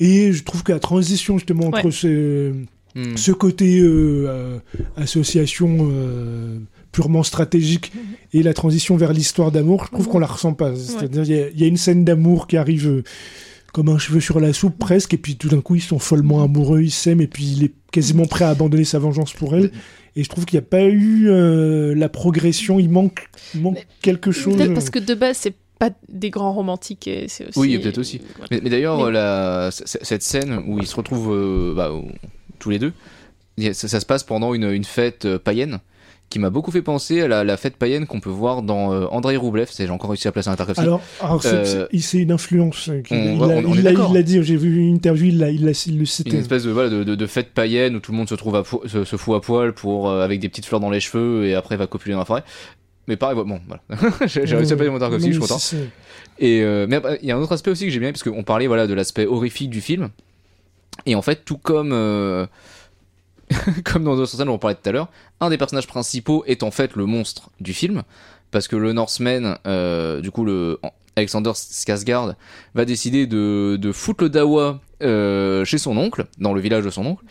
Et 0.00 0.32
je 0.32 0.42
trouve 0.44 0.62
que 0.62 0.72
la 0.72 0.80
transition 0.80 1.38
justement 1.38 1.68
entre 1.68 1.86
Ouais. 1.86 1.90
ce 1.90 2.52
ce 3.16 3.32
côté 3.32 3.80
euh, 3.80 4.26
euh, 4.28 4.58
association 4.96 5.88
euh, 5.90 6.58
purement 6.94 7.22
stratégique 7.24 7.92
et 8.32 8.42
la 8.42 8.54
transition 8.54 8.96
vers 8.96 9.12
l'histoire 9.12 9.50
d'amour, 9.52 9.84
je 9.86 9.90
trouve 9.90 10.06
Mhm. 10.06 10.12
qu'on 10.12 10.18
la 10.20 10.26
ressent 10.28 10.54
pas. 10.54 10.74
C'est-à-dire, 10.76 11.24
il 11.24 11.30
y 11.30 11.38
a- 11.42 11.48
il 11.50 11.60
y, 11.60 11.64
a 11.64 11.66
une 11.66 11.76
scène 11.76 12.04
d'amour 12.04 12.46
qui 12.46 12.56
arrive 12.56 12.86
euh, 12.88 13.02
comme 13.72 13.88
un 13.88 13.98
cheveu 13.98 14.20
sur 14.20 14.38
la 14.38 14.52
soupe 14.52 14.78
presque, 14.78 15.12
et 15.14 15.18
puis 15.18 15.34
tout 15.36 15.48
d'un 15.48 15.60
coup, 15.60 15.74
ils 15.74 15.82
sont 15.82 15.98
follement 15.98 16.42
amoureux, 16.44 16.82
ils 16.82 16.92
s'aiment, 16.92 17.20
et 17.20 17.26
puis 17.26 17.44
il 17.56 17.64
est 17.64 17.72
quasiment 17.92 18.24
prêt 18.26 18.44
à 18.44 18.50
abandonner 18.50 18.84
sa 18.84 19.00
vengeance 19.00 19.32
pour 19.32 19.56
elle. 19.56 19.72
Et 20.16 20.22
je 20.22 20.28
trouve 20.28 20.44
qu'il 20.46 20.56
n'y 20.56 20.64
a 20.64 20.68
pas 20.68 20.84
eu 20.84 21.28
euh, 21.28 21.92
la 21.96 22.08
progression, 22.08 22.78
il 22.78 22.88
manque, 22.88 23.28
il 23.56 23.62
manque 23.62 23.74
Mais- 23.74 23.86
quelque 24.00 24.30
chose. 24.30 24.56
Peut-être 24.56 24.74
parce 24.74 24.90
que 24.90 25.00
de 25.00 25.14
base, 25.14 25.36
c'est 25.38 25.54
pas 25.80 25.90
des 26.08 26.30
grands 26.30 26.52
romantiques. 26.52 27.08
et 27.08 27.26
c'est 27.26 27.48
aussi... 27.48 27.58
Oui, 27.58 27.76
peut-être 27.80 27.98
aussi. 27.98 28.20
Mais, 28.52 28.60
mais 28.62 28.70
d'ailleurs, 28.70 29.04
Mais- 29.06 29.10
la- 29.10 29.70
cette 29.72 30.22
scène 30.22 30.62
où 30.68 30.78
ils 30.78 30.86
se 30.86 30.94
retrouvent 30.94 31.32
euh, 31.34 31.74
bah, 31.74 31.90
tous 32.60 32.70
les 32.70 32.78
deux, 32.78 32.92
ça, 33.72 33.88
ça 33.88 33.98
se 33.98 34.06
passe 34.06 34.22
pendant 34.22 34.54
une, 34.54 34.70
une 34.70 34.84
fête 34.84 35.26
païenne 35.38 35.80
qui 36.30 36.38
m'a 36.40 36.50
beaucoup 36.50 36.72
fait 36.72 36.82
penser 36.82 37.20
à 37.20 37.28
la, 37.28 37.44
la 37.44 37.56
fête 37.56 37.76
païenne 37.76 38.06
qu'on 38.06 38.18
peut 38.18 38.30
voir 38.30 38.62
dans 38.62 38.92
euh, 38.92 39.06
Andrei 39.10 39.36
Roublev. 39.36 39.68
C'est- 39.70 39.86
J'ai 39.86 39.92
encore 39.92 40.10
réussi 40.10 40.26
à 40.26 40.32
placer 40.32 40.48
un 40.48 40.52
intercapsule. 40.54 40.84
Alors, 40.84 41.00
alors 41.20 41.42
c'est- 41.42 41.54
Euh, 41.54 41.86
c'est 42.00 42.18
une 42.18 42.32
influence. 42.32 42.88
euh, 42.88 43.02
on- 43.10 43.14
il 43.14 43.42
on- 43.66 43.74
il 43.74 44.16
il 44.16 44.24
dit, 44.24 44.42
j'ai 44.42 44.56
vu 44.56 44.78
une 44.78 44.94
interview, 44.96 45.26
il 45.26 45.38
l'a 45.38 45.50
il 45.50 45.62
le 45.62 45.68
une 45.70 46.06
citait. 46.06 46.36
espèce 46.36 46.64
de, 46.64 46.70
voilà, 46.72 46.88
de, 46.90 47.04
de- 47.04 47.14
de 47.14 47.26
fête 47.26 47.50
païenne 47.54 47.94
où 47.94 48.00
tout 48.00 48.10
le 48.10 48.18
monde 48.18 48.28
se 48.28 48.34
trouve 48.34 48.56
à 48.56 48.64
se, 48.86 49.04
se 49.04 49.16
fout 49.16 49.36
à 49.36 49.40
poil 49.40 49.72
pour, 49.74 50.08
euh, 50.10 50.24
avec 50.24 50.40
des 50.40 50.48
petites 50.48 50.66
fleurs 50.66 50.80
dans 50.80 50.90
les 50.90 51.00
cheveux 51.00 51.46
et 51.46 51.54
après 51.54 51.76
va 51.76 51.86
copuler 51.86 52.14
dans 52.14 52.20
la 52.20 52.24
forêt. 52.24 52.42
Mais 53.06 53.16
pareil, 53.16 53.36
bon, 53.36 53.60
voilà. 53.68 53.82
j'ai 54.26 54.40
réussi 54.56 54.72
à 54.72 54.76
placer 54.76 54.90
mon 54.90 54.96
intercapsule, 54.96 55.32
je 55.34 55.38
suis 55.38 55.40
content. 55.40 55.58
Et 56.40 56.62
euh, 56.62 56.86
mais 56.88 57.00
il 57.22 57.28
y 57.28 57.32
a 57.32 57.36
un 57.36 57.40
autre 57.40 57.52
aspect 57.52 57.70
aussi 57.70 57.84
que 57.84 57.90
j'ai 57.90 58.00
bien, 58.00 58.10
parce 58.10 58.22
qu'on 58.24 58.42
parlait 58.42 58.66
voilà 58.66 58.86
de 58.88 58.94
l'aspect 58.94 59.26
horrifique 59.26 59.70
du 59.70 59.80
film. 59.82 60.08
Et 61.06 61.14
en 61.14 61.22
fait, 61.22 61.44
tout 61.44 61.58
comme 61.58 61.92
comme 63.84 64.04
dans 64.04 64.16
d'autres 64.16 64.32
scènes 64.32 64.46
dont 64.46 64.54
on 64.54 64.58
parlait 64.58 64.76
tout 64.76 64.88
à 64.88 64.92
l'heure, 64.92 65.08
un 65.40 65.50
des 65.50 65.58
personnages 65.58 65.86
principaux 65.86 66.44
est 66.46 66.62
en 66.62 66.70
fait 66.70 66.96
le 66.96 67.06
monstre 67.06 67.50
du 67.60 67.72
film, 67.72 68.02
parce 68.50 68.68
que 68.68 68.76
le 68.76 68.92
Northman, 68.92 69.58
euh, 69.66 70.20
du 70.20 70.30
coup 70.30 70.44
le 70.44 70.78
Alexander 71.16 71.50
Skarsgård, 71.50 72.34
va 72.74 72.84
décider 72.84 73.26
de, 73.26 73.76
de 73.80 73.92
foutre 73.92 74.24
le 74.24 74.30
dawa 74.30 74.80
euh, 75.02 75.64
chez 75.64 75.78
son 75.78 75.96
oncle, 75.96 76.24
dans 76.38 76.52
le 76.52 76.60
village 76.60 76.84
de 76.84 76.90
son 76.90 77.06
oncle. 77.06 77.24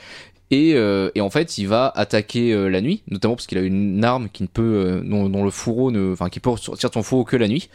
Et, 0.51 0.73
euh, 0.75 1.09
et 1.15 1.21
en 1.21 1.29
fait, 1.31 1.57
il 1.57 1.67
va 1.67 1.91
attaquer 1.95 2.53
la 2.69 2.79
nuit, 2.79 3.01
notamment 3.09 3.35
parce 3.35 3.47
qu'il 3.47 3.57
a 3.57 3.61
une 3.61 4.05
arme 4.05 4.29
qui 4.31 4.43
ne 4.43 4.47
peut, 4.47 5.01
dont, 5.03 5.27
dont 5.27 5.43
le 5.43 5.49
fourreau 5.49 5.89
ne, 5.89 6.13
enfin, 6.13 6.29
qui 6.29 6.39
peut 6.39 6.55
sortir 6.57 6.91
son 6.93 7.01
fourreau 7.01 7.23
que 7.23 7.35
la 7.35 7.47
nuit. 7.47 7.69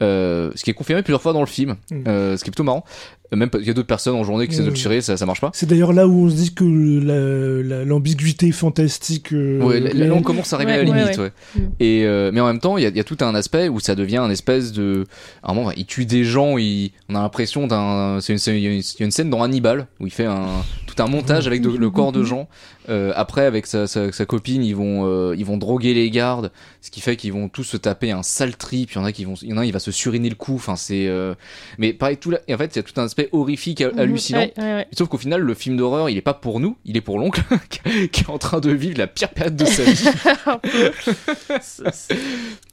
Ce 0.00 0.62
qui 0.62 0.70
est 0.70 0.74
confirmé 0.74 1.02
plusieurs 1.02 1.22
fois 1.22 1.32
dans 1.32 1.40
le 1.40 1.46
film, 1.46 1.76
Mm. 1.90 2.04
ce 2.04 2.36
qui 2.44 2.50
est 2.50 2.52
plutôt 2.52 2.64
marrant. 2.64 2.84
Même 3.30 3.50
il 3.60 3.66
y 3.66 3.70
a 3.70 3.74
d'autres 3.74 3.86
personnes 3.86 4.14
en 4.14 4.24
journée 4.24 4.46
qui 4.46 4.54
essaient 4.54 4.62
de 4.62 4.68
le 4.68 4.72
tirer, 4.74 5.02
ça, 5.02 5.16
ça 5.18 5.26
marche 5.26 5.40
pas. 5.42 5.50
C'est 5.52 5.68
d'ailleurs 5.68 5.92
là 5.92 6.08
où 6.08 6.24
on 6.26 6.30
se 6.30 6.34
dit 6.36 6.54
que 6.54 6.64
la- 6.64 7.62
la- 7.78 7.84
l'ambiguïté 7.84 8.50
fantastique. 8.52 9.32
euh, 9.34 9.60
Ouais, 9.62 9.80
là, 9.80 10.14
on 10.14 10.22
commence 10.22 10.52
à 10.52 10.56
arriver 10.56 10.72
Ouais, 10.72 10.78
à 10.78 10.82
la 10.84 11.00
limite. 11.02 11.18
ouais. 11.18 11.30
Ouais. 11.56 11.62
Et 11.80 12.04
euh, 12.06 12.30
mais 12.32 12.40
en 12.40 12.46
même 12.46 12.58
temps, 12.60 12.78
il 12.78 12.84
y 12.88 12.90
y 12.96 13.00
a 13.00 13.04
tout 13.04 13.18
un 13.20 13.34
aspect 13.34 13.68
où 13.68 13.80
ça 13.80 13.94
devient 13.94 14.16
un 14.16 14.30
espèce 14.30 14.72
de. 14.72 15.04
À 15.42 15.50
un 15.50 15.54
moment, 15.54 15.70
il 15.76 15.84
tue 15.84 16.06
des 16.06 16.24
gens. 16.24 16.56
Il, 16.58 16.92
on 17.10 17.14
a 17.16 17.20
l'impression 17.20 17.66
d'un. 17.66 18.18
C'est 18.20 18.32
une, 18.32 18.38
c'est- 18.38 18.56
il 18.56 18.62
y 18.62 18.66
a 18.66 18.70
une- 18.70 18.78
il 18.78 19.00
y 19.00 19.02
a 19.02 19.04
une 19.04 19.10
scène 19.10 19.28
dans 19.30 19.42
Hannibal 19.42 19.86
où 20.00 20.06
il 20.06 20.12
fait 20.12 20.24
un 20.24 20.46
tout 20.86 21.02
un 21.02 21.06
montage 21.06 21.46
avec 21.46 21.60
de- 21.60 21.68
le 21.68 21.90
corps 21.90 22.12
de 22.12 22.24
gens. 22.24 22.48
Euh, 22.88 23.12
après, 23.16 23.44
avec 23.44 23.66
sa, 23.66 23.86
sa, 23.86 24.10
sa 24.12 24.24
copine, 24.26 24.62
ils 24.64 24.74
vont 24.74 25.04
euh, 25.06 25.34
ils 25.36 25.44
vont 25.44 25.56
droguer 25.58 25.92
les 25.94 26.10
gardes, 26.10 26.50
ce 26.80 26.90
qui 26.90 27.00
fait 27.00 27.16
qu'ils 27.16 27.32
vont 27.32 27.48
tous 27.48 27.64
se 27.64 27.76
taper 27.76 28.10
un 28.12 28.22
sale 28.22 28.56
trip. 28.56 28.92
Il 28.92 28.96
y 28.96 28.98
en 28.98 29.04
a 29.04 29.12
qui 29.12 29.24
vont, 29.24 29.34
il 29.42 29.48
y 29.48 29.52
en 29.52 29.58
a 29.58 29.66
il 29.66 29.72
va 29.72 29.78
se 29.78 29.90
suriner 29.90 30.28
le 30.30 30.34
cou. 30.34 30.54
Enfin, 30.54 30.76
c'est. 30.76 31.06
euh, 31.06 31.34
Mais 31.78 31.92
pareil, 31.92 32.16
tout 32.16 32.30
là. 32.30 32.40
Et 32.48 32.54
en 32.54 32.58
fait, 32.58 32.74
il 32.74 32.76
y 32.76 32.78
a 32.78 32.82
tout 32.82 32.98
un 33.00 33.04
aspect 33.04 33.28
horrifique, 33.32 33.82
Mhm, 33.82 33.98
hallucinant. 33.98 34.38
ouais, 34.40 34.52
ouais, 34.56 34.62
ouais. 34.74 34.86
Sauf 34.96 35.08
qu'au 35.08 35.18
final, 35.18 35.42
le 35.42 35.54
film 35.54 35.76
d'horreur, 35.76 36.08
il 36.08 36.16
est 36.16 36.20
pas 36.22 36.34
pour 36.34 36.60
nous, 36.60 36.76
il 36.84 36.96
est 36.96 37.00
pour 37.02 37.18
l'oncle 37.18 37.42
qui 38.12 38.22
est 38.22 38.30
en 38.30 38.38
train 38.38 38.60
de 38.60 38.70
vivre 38.70 38.96
la 38.98 39.06
pire 39.06 39.30
période 39.30 39.56
de 39.56 39.64
sa 39.66 39.84
vie. 39.84 40.08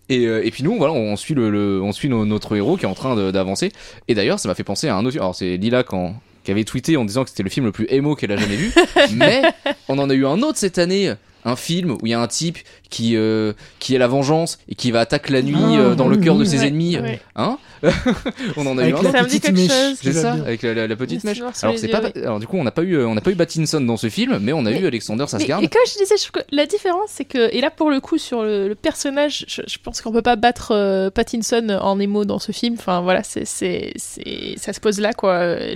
Et, 0.07 0.27
euh, 0.27 0.45
et 0.45 0.51
puis 0.51 0.63
nous, 0.63 0.77
voilà, 0.77 0.93
on 0.93 1.15
suit 1.15 1.34
le, 1.34 1.50
le- 1.50 1.81
on 1.81 1.91
suit 1.91 2.10
no- 2.10 2.25
notre 2.25 2.55
héros 2.55 2.77
qui 2.77 2.86
est 2.86 2.88
en 2.88 2.93
train 2.93 3.31
d'avancer. 3.31 3.72
Et 4.07 4.13
d'ailleurs, 4.13 4.39
ça 4.39 4.48
m'a 4.48 4.53
fait 4.53 4.63
penser 4.63 4.88
à 4.88 4.95
un 4.95 5.03
autre. 5.05 5.17
Alors 5.17 5.34
c'est 5.36 5.57
Lila 5.57 5.84
quand 5.84 6.13
qui 6.45 6.51
avait 6.51 6.63
tweeté 6.63 6.95
en 6.95 7.03
disant 7.03 7.23
que 7.25 7.29
c'était 7.31 7.43
le 7.43 7.49
film 7.49 7.65
le 7.65 7.71
plus 7.73 7.87
émo 7.89 8.15
qu'elle 8.15 8.31
a 8.31 8.37
jamais 8.37 8.55
vu. 8.55 8.71
Mais 9.13 9.41
on 9.89 9.97
en 9.99 10.09
a 10.09 10.13
eu 10.13 10.25
un 10.25 10.41
autre 10.41 10.57
cette 10.57 10.77
année. 10.77 11.13
Un 11.47 11.55
film 11.55 11.91
où 11.91 11.99
il 12.05 12.09
y 12.09 12.13
a 12.15 12.19
un 12.19 12.25
type 12.25 12.57
qui 12.89 13.15
euh, 13.15 13.53
qui 13.77 13.93
est 13.93 13.99
la 13.99 14.07
vengeance 14.07 14.57
et 14.67 14.73
qui 14.73 14.89
va 14.89 15.01
attaquer 15.01 15.31
la 15.31 15.43
nuit 15.43 15.55
Ah, 15.55 15.79
euh, 15.79 15.95
dans 15.95 16.07
le 16.07 16.17
cœur 16.17 16.37
de 16.37 16.43
ses 16.43 16.61
Ouais, 16.61 16.67
ennemis, 16.69 16.97
ouais. 16.97 17.19
hein 17.35 17.59
On 18.58 18.65
en 18.68 18.77
a 18.77 18.82
eu 18.88 18.94
Avec 18.94 18.96
un 18.96 19.01
la 19.04 19.10
autre. 19.10 19.12
Ça 19.18 19.24
me 19.24 19.27
dit 19.30 19.39
petite 19.39 19.44
quelque 19.56 19.56
mèche. 19.60 19.72
chose. 19.89 19.98
C'est 20.01 20.13
ça, 20.13 20.34
bien. 20.34 20.43
avec 20.43 20.62
la, 20.62 20.74
la- 20.74 20.88
la 20.88 20.95
petite 20.95 21.24
mèche. 21.24 21.39
Alors 21.39 21.54
c'est 21.78 21.88
pas, 21.88 22.02
oui. 22.04 22.21
alors 22.21 22.39
du 22.39 22.48
coup 22.48 22.58
on 22.58 22.63
n'a 22.63 22.71
pas 22.71 22.82
eu, 22.84 23.04
on 23.04 23.15
n'a 23.15 23.21
pas 23.21 23.32
eu 23.32 23.36
Pattinson 23.36 23.82
dans 23.82 23.98
ce 23.98 24.10
film, 24.10 24.38
mais 24.41 24.54
on 24.54 24.60
a 24.65 24.71
Mais- 24.71 24.80
eu 24.80 24.86
Alexander 24.88 25.26
Mais- 25.32 25.39
Skarsgård. 25.39 25.63
et 25.63 25.67
comme 25.67 25.82
je 25.88 25.98
disais, 26.00 26.15
je 26.17 26.21
trouve 26.30 26.41
que 26.43 26.48
la 26.56 26.65
différence, 26.65 27.10
c'est 27.10 27.26
que, 27.26 27.54
et 27.54 27.62
là 27.62 27.71
pour 27.71 27.89
le 27.89 28.00
coup, 28.00 28.17
sur 28.17 28.43
le, 28.43 28.67
le 28.67 28.76
personnage, 28.76 29.45
je, 29.48 29.62
je 29.67 29.78
pense 29.84 30.02
qu'on 30.02 30.12
peut 30.12 30.21
pas 30.21 30.36
battre 30.36 30.71
euh, 30.71 31.10
Pattinson 31.10 31.78
en 31.82 32.00
émo 32.00 32.26
dans 32.26 32.39
ce 32.39 32.52
film. 32.52 32.76
Enfin 32.78 33.02
voilà, 33.02 33.24
c'est, 33.24 33.45
c'est, 33.45 33.91
c'est, 33.95 34.56
ça 34.58 34.74
se 34.74 34.80
pose 34.80 35.00
là 35.00 35.13
quoi. 35.13 35.34
Euh, 35.36 35.76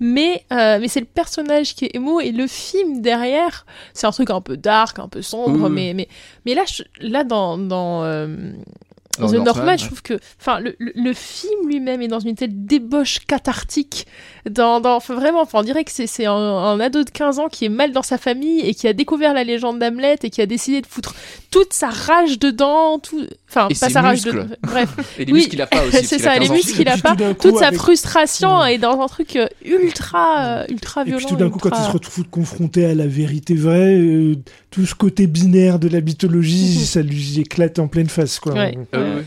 Mais, 0.00 0.44
euh, 0.52 0.78
mais 0.80 0.88
c'est 0.88 1.00
le 1.00 1.06
personnage 1.06 1.74
qui 1.74 1.86
est 1.86 1.94
émo 1.96 2.20
et 2.20 2.32
le 2.32 2.46
film 2.46 3.00
derrière, 3.02 3.66
c'est 3.94 4.06
un 4.06 4.10
truc 4.12 4.30
un 4.30 4.40
peu 4.40 4.56
dark, 4.56 4.98
un 4.98 5.08
peu 5.08 5.22
sombre, 5.22 5.68
mais, 5.68 5.92
mais, 5.94 6.08
mais 6.46 6.54
là, 6.54 6.62
je- 6.66 6.82
là 7.06 7.24
dans, 7.24 7.58
dans 7.58 8.04
euh, 8.04 8.26
Dans 8.26 8.87
The 9.26 9.32
Northman, 9.32 9.44
Northman, 9.44 9.66
ouais. 9.68 9.78
je 9.78 9.86
trouve 9.86 10.02
que, 10.02 10.14
enfin, 10.40 10.60
le, 10.60 10.74
le, 10.78 10.92
le 10.94 11.12
film 11.12 11.68
lui-même 11.68 12.00
est 12.02 12.08
dans 12.08 12.20
une 12.20 12.34
telle 12.34 12.64
débauche 12.66 13.18
cathartique. 13.26 14.06
Dans, 14.48 14.80
dans, 14.80 14.98
vraiment, 14.98 15.42
enfin, 15.42 15.58
on 15.60 15.62
dirait 15.62 15.84
que 15.84 15.90
c'est, 15.92 16.06
c'est 16.06 16.26
un, 16.26 16.32
un 16.32 16.80
ado 16.80 17.04
de 17.04 17.10
15 17.10 17.38
ans 17.38 17.48
qui 17.48 17.64
est 17.66 17.68
mal 17.68 17.92
dans 17.92 18.02
sa 18.02 18.16
famille 18.18 18.60
et 18.60 18.74
qui 18.74 18.88
a 18.88 18.92
découvert 18.92 19.34
la 19.34 19.44
légende 19.44 19.78
d'Hamlet 19.78 20.16
et 20.22 20.30
qui 20.30 20.40
a 20.40 20.46
décidé 20.46 20.80
de 20.80 20.86
foutre 20.86 21.14
toute 21.50 21.72
sa 21.72 21.88
rage 21.88 22.38
dedans, 22.38 22.98
tout, 22.98 23.26
enfin, 23.48 23.68
Et 23.68 23.74
pas 23.74 23.90
sa 23.90 24.00
rage 24.00 24.22
dedans. 24.22 24.46
Bref, 24.62 24.88
Et 25.18 25.24
les 25.24 25.32
Oui, 25.32 25.38
muscles 25.40 25.50
qu'il 25.50 25.62
a 25.62 25.66
pas 25.66 25.84
aussi. 25.84 26.04
c'est 26.06 26.18
ça, 26.18 26.34
les 26.34 26.40
15 26.46 26.50
ans. 26.50 26.54
muscles 26.54 26.72
qu'il 26.76 26.88
a 26.88 26.96
pas, 26.98 27.14
tout 27.16 27.34
toute 27.50 27.58
sa 27.58 27.72
frustration 27.72 28.48
Mm. 28.64 28.68
est 28.68 28.78
dans 28.78 29.00
un 29.00 29.06
truc 29.08 29.36
euh, 29.36 29.46
ultra, 29.64 30.44
euh, 30.60 30.64
ultra 30.68 31.02
Et 31.02 31.06
violent. 31.06 31.18
puis 31.18 31.26
tout 31.26 31.36
d'un 31.36 31.50
coup, 31.50 31.58
quand 31.58 31.70
il 31.76 31.84
se 31.84 31.90
retrouve 31.90 32.24
confronté 32.28 32.84
à 32.84 32.94
la 32.94 33.06
vérité 33.06 33.54
vraie, 33.54 33.96
euh, 33.96 34.36
tout 34.70 34.84
ce 34.86 34.94
côté 34.94 35.26
binaire 35.26 35.78
de 35.78 35.88
la 35.88 36.00
mythologie, 36.00 36.78
Mhm. 36.78 36.84
ça 36.84 37.02
lui 37.02 37.40
éclate 37.40 37.78
en 37.78 37.88
pleine 37.88 38.08
face. 38.08 38.38
Quoi. 38.38 38.52
Ouais. 38.54 38.78
Euh, 38.94 39.10
Ouais. 39.12 39.16
ouais. 39.20 39.24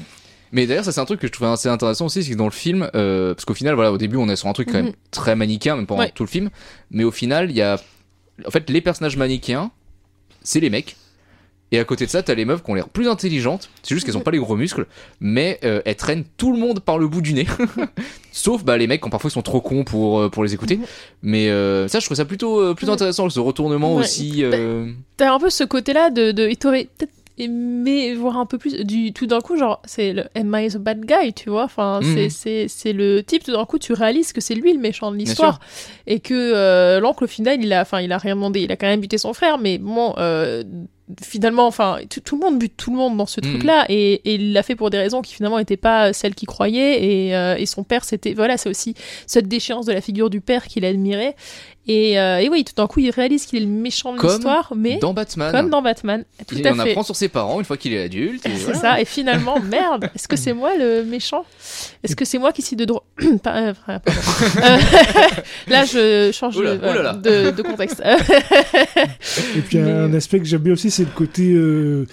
Mais 0.54 0.67
d'ailleurs, 0.67 0.84
ça 0.86 0.91
c'est 0.91 0.99
un 0.99 1.06
truc 1.06 1.19
que 1.21 1.27
je 1.27 1.32
trouvais 1.32 1.49
assez 1.49 1.69
intéressant 1.69 2.06
aussi, 2.08 2.23
c'est 2.23 2.32
que 2.32 2.36
dans 2.38 2.45
le 2.45 2.51
film, 2.51 2.89
euh, 2.93 3.34
parce 3.34 3.45
qu'au 3.45 3.54
final, 3.54 3.73
voilà, 3.75 3.91
au 3.91 3.97
début, 3.97 4.17
on 4.17 4.27
est 4.30 4.36
sur 4.36 4.47
un 4.49 4.54
truc 4.54 4.67
quand 4.67 4.77
même 4.77 4.88
Mhm. 4.88 4.93
très 5.10 5.36
manichéen, 5.36 5.75
même 5.77 5.88
pendant 5.88 6.01
Ouais. 6.01 6.12
tout 6.13 6.23
le 6.23 6.30
film, 6.30 6.49
mais 6.91 7.04
au 7.06 7.12
final, 7.12 7.49
il 7.49 7.56
y 7.56 7.62
a, 7.62 7.80
en 8.45 8.51
fait, 8.51 8.69
les 8.69 8.82
personnages 8.82 9.15
manichéens, 9.17 9.71
c'est 10.43 10.60
les 10.60 10.69
mecs. 10.69 10.97
Et 11.73 11.79
à 11.79 11.86
côté 11.86 12.05
de 12.05 12.10
ça, 12.12 12.21
t'as 12.21 12.34
les 12.36 12.43
meufs 12.45 12.63
qui 12.63 12.69
ont 12.69 12.73
l'air 12.73 12.89
plus 12.89 13.07
intelligentes. 13.07 13.69
C'est 13.81 13.95
juste 13.95 14.05
qu'elles 14.05 14.17
ont 14.17 14.21
pas 14.21 14.31
les 14.31 14.39
gros 14.39 14.57
muscles, 14.57 14.88
mais 15.21 15.57
euh, 15.63 15.81
elles 15.86 15.95
traînent 15.95 16.25
tout 16.38 16.51
le 16.51 16.60
monde 16.60 16.81
par 16.81 16.97
le 16.97 17.07
bout 17.07 17.21
du 17.21 17.34
nez. 17.34 17.47
Sauf 18.34 18.63
bah, 18.63 18.77
les 18.77 18.88
mecs 18.88 19.01
qui 19.01 19.10
parfois 19.10 19.29
ils 19.29 19.34
sont 19.34 19.41
trop 19.41 19.62
cons 19.62 19.84
pour, 19.84 20.19
euh, 20.19 20.29
pour 20.29 20.43
les 20.43 20.53
écouter. 20.53 20.79
Mais 21.21 21.49
euh, 21.49 21.88
ça, 21.88 21.99
je 21.99 22.05
trouve 22.05 22.17
ça 22.17 22.25
plutôt, 22.25 22.73
plutôt 22.75 22.91
intéressant, 22.91 23.29
ce 23.29 23.39
retournement 23.39 23.95
Ouais. 23.95 24.01
aussi. 24.01 24.43
euh, 24.43 24.91
T'as 25.17 25.34
un 25.34 25.39
peu 25.39 25.49
ce 25.49 25.63
côté-là 25.63 26.10
de, 26.10 26.31
de 26.31 26.47
peut-être 26.47 27.12
aimé 27.38 28.13
voir 28.13 28.38
un 28.38 28.45
peu 28.45 28.57
plus 28.57 28.84
du 28.84 29.13
tout 29.13 29.25
d'un 29.25 29.39
coup 29.39 29.57
genre 29.57 29.81
c'est 29.86 30.12
le 30.13 30.25
Am 30.36 30.53
I 30.55 30.67
the 30.67 30.77
bad 30.77 31.05
guy 31.05 31.34
tu 31.34 31.49
vois 31.49 31.63
enfin 31.63 31.99
Mhm. 32.01 32.13
c'est 32.13 32.29
c'est 32.29 32.65
c'est 32.67 32.93
le 32.93 33.23
type 33.23 33.43
tout 33.43 33.53
d'un 33.53 33.65
coup 33.65 33.79
tu 33.79 33.93
réalises 33.93 34.34
que 34.34 34.41
c'est 34.41 34.53
lui 34.53 34.73
le 34.73 34.79
méchant 34.79 35.12
de 35.12 35.15
l'histoire 35.17 35.60
et 36.07 36.19
que 36.19 36.34
euh, 36.36 36.99
l'oncle 36.99 37.23
au 37.23 37.27
final 37.27 37.63
il 37.63 37.71
a 37.73 37.81
enfin 37.81 38.01
il 38.01 38.12
a 38.12 38.17
rien 38.17 38.36
demandé 38.36 38.60
il 38.62 38.71
a 38.71 38.75
quand 38.75 38.86
même 38.86 38.99
buté 38.99 39.17
son 39.17 39.34
frère 39.34 39.57
mais 39.57 39.77
bon 39.79 40.13
euh, 40.17 40.63
finalement 41.24 41.67
enfin 41.67 42.00
tout, 42.24 42.36
le 42.36 42.41
monde 42.45 42.60
bute 42.60 42.74
tout 42.78 42.91
le 42.91 42.97
monde 42.97 43.17
dans 43.17 43.26
ce 43.26 43.41
Mhm. 43.41 43.50
truc 43.50 43.63
là 43.63 43.86
et, 43.89 44.13
et 44.13 44.36
il 44.36 44.54
l'a 44.54 44.63
fait 44.63 44.76
pour 44.76 44.89
des 44.89 44.97
raisons 44.97 45.21
qui 45.21 45.34
finalement 45.34 45.58
n'étaient 45.58 45.78
pas 45.78 46.13
celles 46.13 46.36
qu'il 46.36 46.47
croyait 46.47 47.04
et, 47.04 47.36
euh, 47.36 47.56
et 47.58 47.65
son 47.65 47.84
père 47.84 48.04
c'était 48.04 48.34
voilà 48.34 48.58
c'est 48.58 48.69
aussi 48.69 48.93
cette 49.28 49.47
déchéance 49.47 49.86
de 49.86 49.93
la 49.93 50.02
figure 50.02 50.30
du 50.30 50.41
père 50.41 50.65
qu'il 50.67 50.86
admirait 50.86 51.36
et, 51.88 52.19
euh, 52.19 52.38
et 52.38 52.47
oui 52.50 52.63
tout 52.63 52.74
d'un 52.76 52.86
coup 52.88 53.00
il 53.00 53.10
réalise 53.10 53.45
qu'il 53.47 53.58
est 53.58 53.65
le 53.65 53.71
méchant 53.71 54.15
de 54.15 54.21
l'histoire 54.21 54.74
mais 54.76 54.97
dans 54.97 55.13
Batman. 55.13 55.52
comme 55.52 55.69
dans 55.71 55.82
Batman, 55.82 56.24
tout 56.47 56.56
il 56.56 56.67
à 56.67 56.71
en 56.71 56.76
fait. 56.76 56.89
apprend 56.91 57.04
sur 57.04 57.15
ses 57.15 57.28
parents 57.30 57.60
une 57.60 57.65
fois 57.65 57.76
qu'il 57.78 57.93
est 57.93 58.04
adulte. 58.04 58.45
et 58.45 58.50
C'est 58.56 58.63
voilà. 58.65 58.80
ça, 58.80 59.02
et 59.02 59.06
finalement, 59.06 59.60
merde, 59.71 60.10
est-ce 60.15 60.28
que 60.28 60.36
c'est 60.36 60.54
moi 60.54 60.76
le 60.78 61.04
méchant? 61.04 61.43
Est-ce 62.04 62.15
que 62.15 62.24
c'est 62.24 62.38
moi 62.38 62.52
qui 62.54 62.62
suis 62.62 62.76
de 62.76 62.86
droit 62.86 63.04
Pas- 63.43 63.56
euh, 63.58 63.74
Là, 65.67 65.86
je 65.86 66.32
change 66.32 66.56
Oula, 66.58 66.76
de, 66.78 66.88
oulala. 66.88 67.13
de, 67.13 67.52
de 67.52 67.62
contexte. 67.63 68.02
Et 69.56 69.62
puis 69.62 69.78
Mais- 69.80 69.91
un 69.91 70.13
aspect 70.13 70.39
que 70.39 70.45
j'aime 70.45 70.62
bien 70.62 70.74
aussi, 70.74 70.91
c'est 70.91 71.00
le 71.03 71.11
côté 71.15 71.51
euh, 71.53 72.05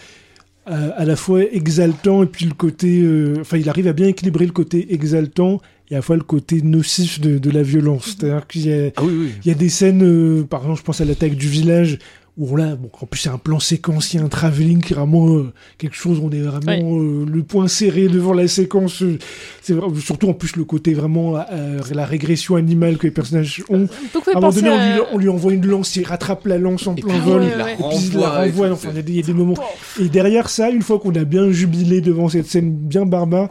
à, 0.66 0.88
à 0.90 1.04
la 1.04 1.16
fois 1.16 1.42
exaltant 1.44 2.22
et 2.22 2.26
puis 2.26 2.44
le 2.46 2.54
côté. 2.54 3.00
euh, 3.02 3.36
Enfin, 3.40 3.56
il 3.58 3.68
arrive 3.68 3.88
à 3.88 3.92
bien 3.92 4.08
équilibrer 4.08 4.46
le 4.46 4.52
côté 4.52 4.92
exaltant 4.94 5.60
et 5.90 5.94
à 5.94 5.98
la 5.98 6.02
fois 6.02 6.16
le 6.16 6.22
côté 6.22 6.60
nocif 6.62 7.20
de, 7.20 7.38
de 7.38 7.50
la 7.50 7.62
violence. 7.62 8.16
C'est-à-dire 8.18 8.46
qu'il 8.46 8.66
y 8.68 8.72
a, 8.72 8.90
Ah 8.96 9.02
oui, 9.04 9.12
oui. 9.18 9.30
il 9.44 9.48
y 9.48 9.50
a 9.50 9.54
des 9.54 9.68
scènes, 9.70 10.02
euh, 10.02 10.42
par 10.44 10.60
exemple, 10.62 10.80
je 10.80 10.84
pense 10.84 11.00
à 11.00 11.04
l'attaque 11.04 11.34
du 11.34 11.48
village 11.48 11.98
où 12.38 12.56
là, 12.56 12.76
bon, 12.76 12.88
en 13.00 13.06
plus 13.06 13.18
c'est 13.20 13.28
un 13.28 13.36
plan 13.38 13.58
séquence, 13.58 14.14
il 14.14 14.18
y 14.18 14.20
a 14.20 14.24
un 14.24 14.28
travelling 14.28 14.80
qui 14.80 14.92
est 14.92 14.96
vraiment 14.96 15.28
euh, 15.36 15.52
quelque 15.76 15.96
chose, 15.96 16.20
on 16.22 16.30
est 16.30 16.40
vraiment 16.40 17.00
euh, 17.00 17.26
le 17.28 17.42
point 17.42 17.66
serré 17.66 18.06
devant 18.06 18.32
la 18.32 18.46
séquence. 18.46 19.02
euh, 19.02 19.18
c'est 19.60 19.74
surtout 20.00 20.28
en 20.28 20.34
plus 20.34 20.54
le 20.56 20.64
côté 20.64 20.94
vraiment 20.94 21.36
euh, 21.36 21.80
la 21.90 22.06
régression 22.06 22.54
animale 22.54 22.96
que 22.96 23.08
les 23.08 23.10
personnages 23.10 23.62
ont. 23.68 23.88
Beaucoup 24.14 24.30
À 24.30 24.32
fait 24.32 24.36
un 24.36 24.40
moment 24.40 24.52
donné, 24.52 24.70
on 24.70 24.76
lui, 24.76 25.00
à- 25.00 25.14
on 25.14 25.18
lui 25.18 25.28
envoie 25.28 25.52
une 25.52 25.66
lance, 25.66 25.96
il 25.96 26.04
rattrape 26.06 26.46
la 26.46 26.58
lance 26.58 26.86
en 26.86 26.94
Et 26.94 27.00
plein 27.02 27.14
puis, 27.14 27.20
vol. 27.28 27.40
ouais, 27.42 27.48
il 27.52 27.58
la 27.58 27.64
ouais. 27.64 27.72
Et 27.72 27.76
puis 27.76 28.10
il 28.12 28.18
la 28.18 28.30
renvoie. 28.30 28.70
enfin, 28.70 28.88
il 28.94 29.16
y, 29.16 29.18
a 29.18 29.22
des 29.22 29.32
moments. 29.34 29.54
Et 30.00 30.08
derrière 30.08 30.48
ça, 30.48 30.70
une 30.70 30.82
fois 30.82 30.98
qu'on 31.00 31.14
a 31.16 31.24
bien 31.24 31.50
jubilé 31.50 32.00
devant 32.00 32.28
cette 32.28 32.46
scène 32.46 32.70
bien 32.72 33.04
barbare, 33.04 33.48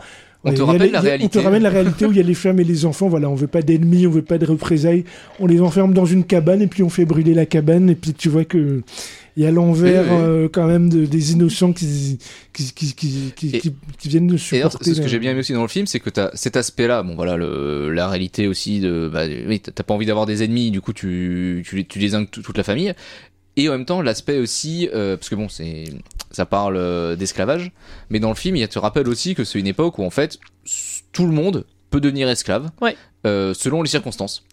On 0.47 0.53
te 0.77 0.83
les- 0.83 0.89
la 0.91 0.97
a- 0.99 1.01
On 1.01 1.03
réalité. 1.05 1.39
te 1.39 1.43
ramène 1.43 1.63
la 1.63 1.69
réalité 1.69 2.05
où 2.05 2.11
il 2.11 2.17
y 2.17 2.21
a 2.21 2.23
les 2.23 2.33
femmes 2.33 2.59
et 2.59 2.63
les 2.63 2.85
enfants. 2.85 3.07
Voilà, 3.07 3.29
on 3.29 3.35
veut 3.35 3.47
pas 3.47 3.61
d'ennemis, 3.61 4.07
on 4.07 4.11
veut 4.11 4.21
pas 4.21 4.37
de 4.37 4.45
représailles. 4.45 5.03
On 5.39 5.47
les 5.47 5.61
enferme 5.61 5.93
dans 5.93 6.05
une 6.05 6.23
cabane 6.23 6.61
et 6.61 6.67
puis 6.67 6.83
on 6.83 6.89
fait 6.89 7.05
brûler 7.05 7.33
la 7.33 7.45
cabane. 7.45 7.89
Et 7.89 7.95
puis 7.95 8.13
tu 8.13 8.29
vois 8.29 8.45
que 8.45 8.81
il 9.39 9.43
y 9.43 9.45
a 9.45 9.51
l'envers 9.51 10.01
Oui, 10.05 10.09
oui. 10.09 10.17
euh, 10.19 10.49
quand 10.51 10.65
même 10.65 10.89
de- 10.89 11.05
des 11.05 11.31
innocents 11.33 11.71
qui 11.71 12.17
qui 12.53 12.73
qui 12.73 12.93
qui, 13.35 13.55
Et- 13.55 13.59
qui- 13.59 13.73
viennent 14.09 14.25
de 14.25 14.33
Et 14.33 14.37
supporter. 14.39 14.77
c'est 14.81 14.95
ce 14.95 15.01
que 15.01 15.07
j'ai 15.07 15.19
bien 15.19 15.29
aimé 15.31 15.41
aussi 15.41 15.53
dans 15.53 15.61
le 15.61 15.67
film, 15.67 15.85
c'est 15.85 15.99
que 15.99 16.09
t'as 16.09 16.31
cet 16.33 16.57
aspect-là, 16.57 17.03
bon 17.03 17.13
voilà, 17.15 17.37
le, 17.37 17.91
la 17.91 18.07
réalité 18.09 18.47
aussi 18.47 18.79
de, 18.79 19.07
bah, 19.13 19.25
oui, 19.47 19.59
t'as 19.59 19.83
pas 19.83 19.93
envie 19.93 20.07
d'avoir 20.07 20.25
des 20.25 20.41
ennemis, 20.43 20.71
du 20.71 20.81
coup 20.81 20.91
tu, 20.91 21.63
tu, 21.67 21.85
tu 21.85 21.99
désingues 21.99 22.27
tout- 22.31 22.41
toute 22.41 22.57
la 22.57 22.63
famille, 22.63 22.93
et 23.57 23.67
en 23.67 23.73
même 23.73 23.85
temps 23.85 24.01
l'aspect 24.01 24.37
aussi, 24.39 24.87
euh, 24.93 25.17
parce 25.17 25.27
que 25.29 25.35
bon, 25.35 25.49
c'est, 25.49 25.83
ça 26.31 26.45
parle 26.45 26.77
euh, 26.77 27.15
d'esclavage, 27.17 27.71
mais 28.09 28.19
dans 28.19 28.29
le 28.29 28.35
film, 28.35 28.55
il 28.55 28.67
te 28.69 28.79
rappelle 28.79 29.09
aussi 29.09 29.35
que 29.35 29.43
c'est 29.43 29.59
une 29.59 29.67
époque 29.67 29.97
où 29.99 30.03
en 30.05 30.09
fait 30.09 30.37
tout 31.11 31.25
le 31.25 31.33
monde 31.33 31.65
peut 31.89 31.99
devenir 31.99 32.29
esclave, 32.29 32.69
Ouais. 32.81 32.95
euh, 33.25 33.53
selon 33.53 33.81
les 33.81 33.89
circonstances. 33.89 34.43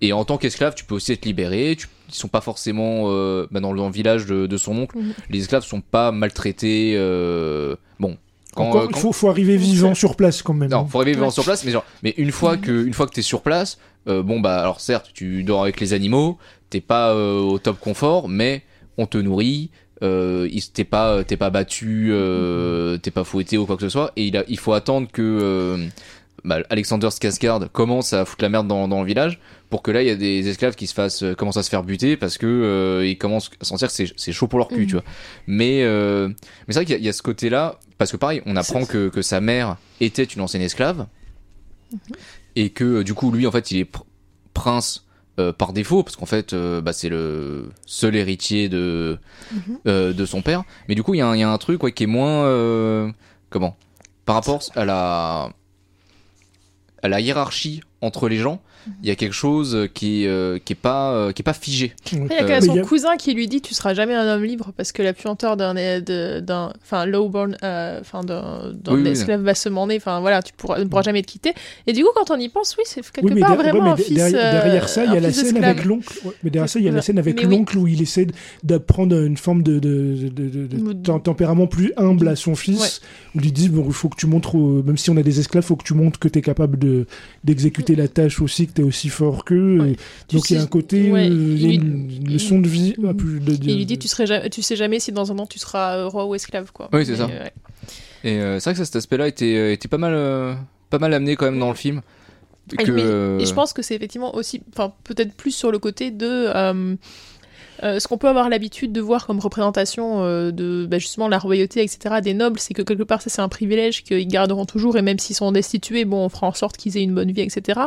Et 0.00 0.12
en 0.12 0.24
tant 0.24 0.36
qu'esclave, 0.38 0.74
tu 0.74 0.84
peux 0.84 0.96
aussi 0.96 1.12
être 1.12 1.24
libéré. 1.24 1.76
Tu, 1.78 1.86
ils 2.08 2.14
sont 2.14 2.26
pas 2.28 2.40
forcément 2.40 3.04
bah, 3.52 3.60
dans, 3.60 3.72
le, 3.72 3.78
dans 3.78 3.86
le 3.86 3.92
village 3.92 4.26
de, 4.26 4.46
de 4.48 4.56
son 4.56 4.76
oncle. 4.76 4.98
Mhm. 4.98 5.14
Les 5.30 5.38
esclaves 5.42 5.62
sont 5.64 5.80
pas 5.80 6.10
maltraités. 6.10 6.96
bon, 8.00 8.16
quand, 8.54 8.64
Encore, 8.68 8.82
euh, 8.82 8.86
il 8.90 8.94
quand- 8.94 9.00
faut, 9.00 9.12
faut 9.12 9.28
arriver 9.28 9.56
vivant 9.56 9.94
sur 9.94 10.14
place 10.16 10.42
quand 10.42 10.54
même. 10.54 10.70
non, 10.70 10.86
faut 10.86 11.00
arriver 11.00 11.16
vivant 11.16 11.30
sur 11.30 11.44
place, 11.44 11.64
mais 11.64 11.70
genre, 11.72 11.84
mais 12.02 12.14
une 12.18 12.32
fois 12.32 12.56
que, 12.56 12.84
une 12.86 12.92
fois 12.94 13.06
que 13.06 13.12
t'es 13.14 13.22
sur 13.22 13.42
place, 13.42 13.78
euh, 14.08 14.22
bon 14.22 14.40
bah, 14.40 14.60
alors 14.60 14.80
certes, 14.80 15.10
tu 15.14 15.42
dors 15.42 15.62
avec 15.62 15.80
les 15.80 15.92
animaux, 15.92 16.38
t'es 16.70 16.80
pas 16.80 17.10
euh, 17.12 17.40
au 17.40 17.58
top 17.58 17.78
confort, 17.80 18.28
mais 18.28 18.62
on 18.98 19.06
te 19.06 19.16
nourrit, 19.18 19.70
euh, 20.02 20.48
il- 20.52 20.62
t'es 20.70 20.84
pas, 20.84 21.22
t'es 21.24 21.36
pas 21.36 21.50
battu, 21.50 22.08
euh, 22.10 22.98
t'es 22.98 23.10
pas 23.10 23.24
fouetté 23.24 23.56
ou 23.58 23.64
quoi 23.66 23.76
que 23.76 23.82
ce 23.82 23.88
soit, 23.88 24.12
et 24.16 24.26
il, 24.26 24.36
a, 24.36 24.44
il 24.48 24.58
faut 24.58 24.72
attendre 24.72 25.08
que 25.10 25.22
euh, 25.22 25.86
bah, 26.44 26.58
Alexander 26.70 27.08
Skarsgård 27.08 27.68
commence 27.68 28.12
à 28.12 28.24
foutre 28.24 28.42
la 28.42 28.48
merde 28.48 28.66
dans, 28.66 28.88
dans 28.88 29.00
le 29.00 29.06
village 29.06 29.38
pour 29.70 29.82
que 29.82 29.90
là 29.90 30.02
il 30.02 30.08
y 30.08 30.10
a 30.10 30.16
des 30.16 30.48
esclaves 30.48 30.74
qui 30.74 30.86
se 30.86 30.94
fassent 30.94 31.22
euh, 31.22 31.34
commencent 31.34 31.56
à 31.56 31.62
se 31.62 31.70
faire 31.70 31.82
buter 31.84 32.16
parce 32.16 32.36
que 32.38 32.46
euh, 32.46 33.06
ils 33.06 33.16
commencent 33.16 33.50
à 33.60 33.64
sentir 33.64 33.88
que 33.88 33.94
c'est 33.94 34.12
c'est 34.16 34.32
chaud 34.32 34.48
pour 34.48 34.58
leur 34.58 34.68
cul 34.68 34.80
Mhm. 34.80 34.86
tu 34.86 34.92
vois. 34.94 35.04
Mais 35.46 35.82
euh, 35.84 36.28
mais 36.28 36.34
c'est 36.68 36.74
vrai 36.80 36.84
qu'il 36.84 36.98
y, 36.98 37.04
y 37.04 37.08
a 37.08 37.12
ce 37.12 37.22
côté 37.22 37.48
là 37.48 37.78
parce 37.98 38.10
que 38.12 38.16
pareil 38.16 38.42
on 38.46 38.56
apprend 38.56 38.84
que, 38.84 39.08
que 39.08 39.22
sa 39.22 39.40
mère 39.40 39.76
était 40.00 40.24
une 40.24 40.40
ancienne 40.42 40.62
esclave 40.62 41.06
et 42.56 42.70
que 42.70 42.84
euh, 42.84 43.04
du 43.04 43.14
coup 43.14 43.30
lui 43.30 43.46
en 43.46 43.50
fait 43.52 43.70
il 43.70 43.78
est 43.78 43.90
pr- 43.94 44.02
prince 44.54 45.06
euh, 45.38 45.52
par 45.52 45.72
défaut 45.72 46.02
parce 46.02 46.16
qu'en 46.16 46.26
fait 46.26 46.52
euh, 46.52 46.80
bah, 46.82 46.92
c'est 46.92 47.08
le 47.08 47.70
seul 47.86 48.14
héritier 48.16 48.68
de 48.68 49.18
euh, 49.86 50.12
de 50.12 50.26
son 50.26 50.42
père. 50.42 50.64
Mais 50.88 50.94
du 50.94 51.02
coup 51.02 51.14
il 51.14 51.18
y, 51.18 51.20
a 51.20 51.28
un- 51.28 51.34
il 51.36 51.40
y 51.40 51.42
a 51.42 51.50
un 51.50 51.58
truc 51.58 51.82
ouais, 51.82 51.92
qui 51.92 52.02
est 52.04 52.06
moins 52.06 52.44
euh, 52.44 53.10
comment? 53.48 53.76
Par 54.26 54.34
rapport 54.36 54.60
à 54.76 54.84
la 54.84 55.50
la 57.08 57.20
hiérarchie 57.20 57.82
entre 58.02 58.28
les 58.28 58.36
gens 58.36 58.60
il 59.04 59.08
y 59.08 59.12
a 59.12 59.14
quelque 59.14 59.32
chose 59.32 59.86
qui 59.94 60.26
euh, 60.26 60.58
qui 60.58 60.72
est 60.72 60.76
pas 60.76 61.12
euh, 61.12 61.30
qui 61.30 61.40
est 61.42 61.44
pas 61.44 61.52
figé. 61.52 61.92
Il 62.10 62.18
y 62.18 62.22
a 62.22 62.26
quand 62.26 62.34
Euh, 62.34 62.48
même 62.48 62.60
mais 62.62 62.66
son 62.66 62.78
a- 62.78 62.82
cousin 62.82 63.16
qui 63.16 63.32
lui 63.32 63.46
dit 63.46 63.60
tu 63.60 63.74
seras 63.74 63.94
jamais 63.94 64.12
un 64.16 64.26
homme 64.26 64.42
libre 64.42 64.72
parce 64.76 64.90
que 64.90 65.04
la 65.04 65.12
puanteur 65.12 65.56
d'un 65.56 65.72
de- 65.74 66.40
d'un 66.40 66.72
enfin 66.82 67.06
lowborn 67.06 67.56
euh, 67.62 68.00
enfin 68.00 68.24
d'un 68.24 68.72
d'un 68.74 68.94
Oui, 68.94 69.02
oui, 69.04 69.10
esclave 69.10 69.42
va 69.42 69.54
se 69.54 69.68
mander 69.68 69.98
enfin 69.98 70.18
voilà 70.18 70.42
tu 70.42 70.52
pourras 70.52 70.80
ne 70.80 70.84
pourras 70.86 71.02
jamais 71.02 71.22
te 71.22 71.28
quitter. 71.28 71.54
Et 71.86 71.92
du 71.92 72.02
coup 72.02 72.10
quand 72.16 72.32
on 72.32 72.40
y 72.40 72.48
pense 72.48 72.74
oui 72.76 72.82
c'est 72.84 73.08
quelque 73.08 73.32
Oui, 73.32 73.38
part 73.40 73.54
vraiment 73.54 73.84
ouais, 73.84 73.90
un 73.90 73.96
fils 73.96 74.16
derrière, 74.16 74.82
euh, 74.82 74.86
ça, 74.88 75.04
il 75.04 75.12
y 75.14 75.16
a 75.16 75.20
la 75.20 75.32
scène 75.32 75.62
avec 75.62 75.84
l'oncle. 75.84 76.12
mais 76.42 76.50
derrière 76.50 76.68
ça, 76.68 76.80
il 76.80 76.84
y 76.84 76.88
a 76.88 76.92
la 76.92 77.02
scène 77.02 77.20
avec 77.20 77.40
l'oncle 77.40 77.78
où 77.78 77.86
il 77.86 78.02
essaie 78.02 78.26
d'apprendre 78.64 79.16
une 79.24 79.36
forme 79.36 79.62
de, 79.62 79.78
de, 79.78 80.28
de, 80.28 80.48
de- 80.48 80.66
de 80.66 80.76
Ou 80.78 80.92
de- 80.94 81.02
tem- 81.08 81.22
tempérament 81.22 81.68
plus 81.68 81.92
humble 81.96 82.26
à 82.26 82.34
son 82.34 82.56
fils, 82.56 82.80
Ouais. 82.80 82.88
où 83.36 83.38
il 83.38 83.42
lui 83.42 83.52
dit 83.52 83.68
bon, 83.68 83.84
il 83.86 83.92
faut 83.92 84.08
que 84.08 84.16
tu 84.16 84.26
montres, 84.26 84.56
même 84.56 84.96
si 84.96 85.08
on 85.10 85.16
a 85.16 85.22
des 85.22 85.38
esclaves, 85.38 85.62
il 85.62 85.66
faut 85.68 85.76
que 85.76 85.84
tu 85.84 85.94
montres 85.94 86.18
que 86.18 86.26
tu 86.26 86.40
es 86.40 86.42
capable 86.42 86.80
de 86.80 87.06
d'exécuter 87.44 87.91
la 87.94 88.08
tâche 88.08 88.40
aussi, 88.40 88.66
que 88.66 88.72
tu 88.72 88.80
es 88.80 88.84
aussi 88.84 89.08
fort 89.08 89.44
qu'eux. 89.44 89.78
Ouais. 89.80 89.96
Donc 90.32 90.50
il 90.50 90.56
y 90.56 90.58
a 90.58 90.62
un 90.62 90.66
côté, 90.66 91.10
ouais, 91.10 91.28
euh, 91.28 91.32
il 91.32 91.62
y 91.62 91.66
a 91.66 91.68
il- 91.70 91.74
une, 91.82 92.10
une 92.26 92.32
leçon 92.32 92.58
de 92.60 92.68
vie. 92.68 92.94
il- 92.98 93.06
ah, 93.06 93.14
plus 93.14 93.40
de, 93.40 93.56
de- 93.56 93.68
il 93.68 93.76
lui 93.76 93.86
dit 93.86 93.98
tu 93.98 94.08
serais 94.08 94.48
tu 94.50 94.62
sais 94.62 94.76
jamais 94.76 95.00
si 95.00 95.12
dans 95.12 95.30
un 95.32 95.38
an 95.38 95.46
tu 95.46 95.58
seras 95.58 95.96
euh, 95.98 96.08
roi 96.08 96.26
ou 96.26 96.34
esclave 96.34 96.72
quoi 96.72 96.88
Oui, 96.92 97.04
c'est 97.06 97.16
ça. 97.16 97.26
ouais. 97.26 97.52
et 98.24 98.38
euh, 98.40 98.58
c'est 98.60 98.70
vrai 98.70 98.74
que 98.74 98.78
ça, 98.78 98.84
cet 98.84 98.96
aspect 98.96 99.16
là 99.16 99.28
était 99.28 99.56
euh, 99.56 99.72
était 99.72 99.88
pas 99.88 99.98
mal 99.98 100.12
euh, 100.14 100.54
pas 100.90 100.98
mal 100.98 101.12
amené 101.14 101.36
quand 101.36 101.46
même 101.46 101.58
dans 101.58 101.68
le 101.70 101.74
film 101.76 102.02
Et, 102.78 102.84
mais- 102.90 103.02
euh, 103.02 103.38
et 103.38 103.46
je 103.46 103.52
pense 103.54 103.72
que 103.72 103.82
c'est 103.82 103.94
effectivement 103.96 104.34
aussi, 104.36 104.62
enfin 104.72 104.92
peut-être 105.04 105.34
plus 105.34 105.50
sur 105.52 105.72
le 105.72 105.78
côté 105.78 106.10
de 106.10 106.46
euh, 107.82 107.98
ce 107.98 108.06
qu'on 108.08 108.18
peut 108.18 108.28
avoir 108.28 108.48
l'habitude 108.48 108.92
de 108.92 109.00
voir 109.00 109.26
comme 109.26 109.40
représentation 109.40 110.22
euh, 110.22 110.50
de 110.52 110.86
bah, 110.88 110.98
justement 110.98 111.28
la 111.28 111.38
royauté, 111.38 111.82
etc., 111.82 112.16
des 112.22 112.34
nobles, 112.34 112.58
c'est 112.60 112.74
que 112.74 112.82
quelque 112.82 113.02
part 113.02 113.22
ça 113.22 113.30
c'est 113.30 113.42
un 113.42 113.48
privilège 113.48 114.04
qu'ils 114.04 114.28
garderont 114.28 114.64
toujours 114.66 114.96
et 114.96 115.02
même 115.02 115.18
s'ils 115.18 115.36
sont 115.36 115.50
destitués, 115.52 116.04
bon, 116.04 116.24
on 116.24 116.28
fera 116.28 116.46
en 116.46 116.52
sorte 116.52 116.76
qu'ils 116.76 116.96
aient 116.96 117.02
une 117.02 117.14
bonne 117.14 117.32
vie, 117.32 117.40
etc. 117.42 117.80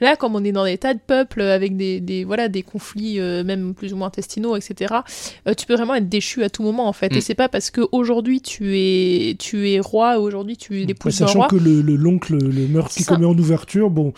Là, 0.00 0.16
comme 0.16 0.34
on 0.34 0.44
est 0.44 0.52
dans 0.52 0.64
des 0.64 0.78
tas 0.78 0.94
de 0.94 1.00
peuples 1.06 1.40
avec 1.42 1.76
des, 1.76 2.00
des 2.00 2.24
voilà 2.24 2.48
des 2.48 2.62
conflits 2.62 3.20
euh, 3.20 3.44
même 3.44 3.74
plus 3.74 3.92
ou 3.92 3.96
moins 3.96 4.08
intestinaux, 4.08 4.56
etc. 4.56 4.94
euh, 5.48 5.54
tu 5.54 5.66
peux 5.66 5.74
vraiment 5.74 5.94
être 5.94 6.08
déchu 6.08 6.42
à 6.44 6.50
tout 6.50 6.62
moment 6.62 6.86
en 6.88 6.92
fait. 6.92 7.12
Mm. 7.12 7.16
Et 7.16 7.20
c'est 7.20 7.34
pas 7.34 7.48
parce 7.48 7.70
que 7.70 7.80
aujourd'hui 7.92 8.40
tu 8.40 8.76
es 8.78 9.36
tu 9.38 9.70
es 9.70 9.80
roi, 9.80 10.18
aujourd'hui 10.18 10.56
tu 10.56 10.76
es 10.76 10.80
Ouais, 10.80 10.86
l'épouse 10.86 11.18
d'un 11.18 11.26
sachant 11.26 11.38
roi. 11.40 11.48
que 11.48 11.56
le 11.56 11.80
le- 11.80 11.96
l'oncle, 11.96 12.36
le, 12.36 12.66
meurtre 12.68 12.92
qu'il 12.94 13.04
Ça. 13.04 13.14
commet 13.14 13.26
en 13.26 13.36
ouverture, 13.38 13.90
bon. 13.90 14.12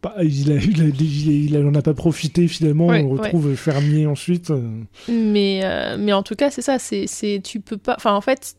Pas- 0.00 0.14
il, 0.22 0.50
a, 0.52 0.54
il, 0.56 0.82
a- 0.82 0.86
il, 0.86 1.56
a- 1.56 1.60
il 1.60 1.66
en 1.66 1.74
a 1.74 1.82
pas 1.82 1.94
profité 1.94 2.48
finalement. 2.48 2.86
Ouais, 2.86 3.02
on 3.02 3.10
retrouve 3.10 3.54
fermier 3.54 4.06
ensuite. 4.06 4.50
euh. 4.50 4.68
Mais, 5.08 5.60
euh, 5.64 5.96
mais 5.98 6.12
en 6.12 6.22
tout 6.22 6.34
cas, 6.34 6.50
c'est 6.50 6.62
ça, 6.62 6.78
c'est, 6.78 7.06
c'est, 7.06 7.40
tu 7.44 7.60
peux 7.60 7.76
pas. 7.76 7.94
Enfin, 7.96 8.14
en 8.14 8.20
fait, 8.20 8.54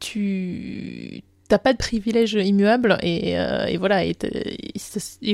tu 0.00 1.22
t'as 1.48 1.58
pas 1.58 1.72
de 1.72 1.78
privilège 1.78 2.34
immuable 2.34 2.98
et, 3.02 3.38
euh, 3.38 3.64
et 3.66 3.78
voilà. 3.78 4.04
Et, 4.04 4.14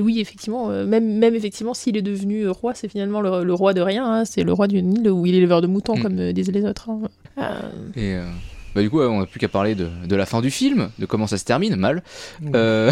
oui, 0.00 0.20
effectivement, 0.20 0.70
euh, 0.70 0.86
même, 0.86 1.18
même 1.18 1.34
effectivement, 1.34 1.74
s'il 1.74 1.96
est 1.96 2.02
devenu 2.02 2.48
roi, 2.48 2.72
c'est 2.74 2.88
finalement 2.88 3.20
le, 3.20 3.42
le 3.42 3.52
roi 3.54 3.74
de 3.74 3.80
rien. 3.80 4.04
hein, 4.06 4.24
c'est 4.24 4.44
le 4.44 4.52
roi 4.52 4.68
d'une 4.68 4.92
île 4.96 5.10
où 5.10 5.26
il 5.26 5.34
est 5.34 5.38
éleveur 5.38 5.60
de 5.60 5.66
moutons, 5.66 5.96
Mm. 5.96 6.02
comme 6.02 6.32
disaient 6.32 6.52
les 6.52 6.64
autres. 6.64 6.88
hein. 6.90 7.00
Euh, 7.38 7.60
et 7.96 8.14
euh, 8.14 8.24
bah 8.74 8.82
du 8.82 8.90
coup 8.90 9.00
on 9.00 9.20
n'a 9.20 9.26
plus 9.26 9.38
qu'à 9.40 9.48
parler 9.48 9.74
de, 9.74 9.88
de 10.06 10.16
la 10.16 10.26
fin 10.26 10.40
du 10.40 10.50
film 10.50 10.90
de 10.98 11.06
comment 11.06 11.26
ça 11.26 11.38
se 11.38 11.44
termine 11.44 11.76
mal. 11.76 12.02
Euh, 12.54 12.90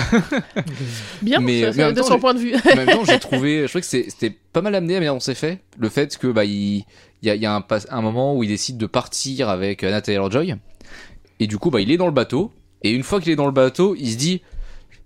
bien, 1.23 1.41
Mais- 1.41 1.73
ça- 1.73 1.73
mais 1.89 1.93
de 1.93 2.01
temps, 2.01 2.07
son 2.07 2.19
point 2.19 2.35
de 2.35 2.39
vue. 2.39 2.55
en 2.55 2.77
même 2.77 2.87
temps 2.89 3.05
j'ai 3.05 3.19
trouvé 3.19 3.63
je 3.63 3.67
trouvais 3.69 3.81
que 3.81 3.87
c'était 4.11 4.37
pas 4.53 4.63
mal 4.63 4.75
amené 4.75 5.01
mais 5.01 5.09
on 5.09 5.21
s'est 5.21 5.35
fait 5.35 5.61
le 5.79 5.89
fait 5.89 6.17
que 6.19 6.27
bah 6.29 6.45
il 6.45 6.85
il 7.23 7.29
y 7.29 7.31
a, 7.31 7.35
il 7.37 7.43
y 7.43 7.47
a 7.47 7.55
un, 7.55 7.65
un 7.91 8.03
moment 8.03 8.35
où 8.37 8.43
il 8.43 8.49
décide 8.49 8.79
de 8.79 8.87
partir 8.87 9.49
avec 9.49 9.85
Anna 9.85 10.01
Taylor 10.01 10.31
Joy 10.31 10.55
et 11.41 11.47
du 11.47 11.59
coup 11.59 11.71
bah 11.71 11.81
il 11.81 11.91
est 11.91 11.97
dans 11.97 12.07
le 12.07 12.13
bateau. 12.13 12.53
Et 12.85 12.91
une 12.91 13.05
fois 13.05 13.21
qu'il 13.21 13.31
est 13.31 13.37
dans 13.37 13.47
le 13.47 13.53
bateau 13.53 13.95
il 13.99 14.11
se 14.11 14.17
dit 14.17 14.43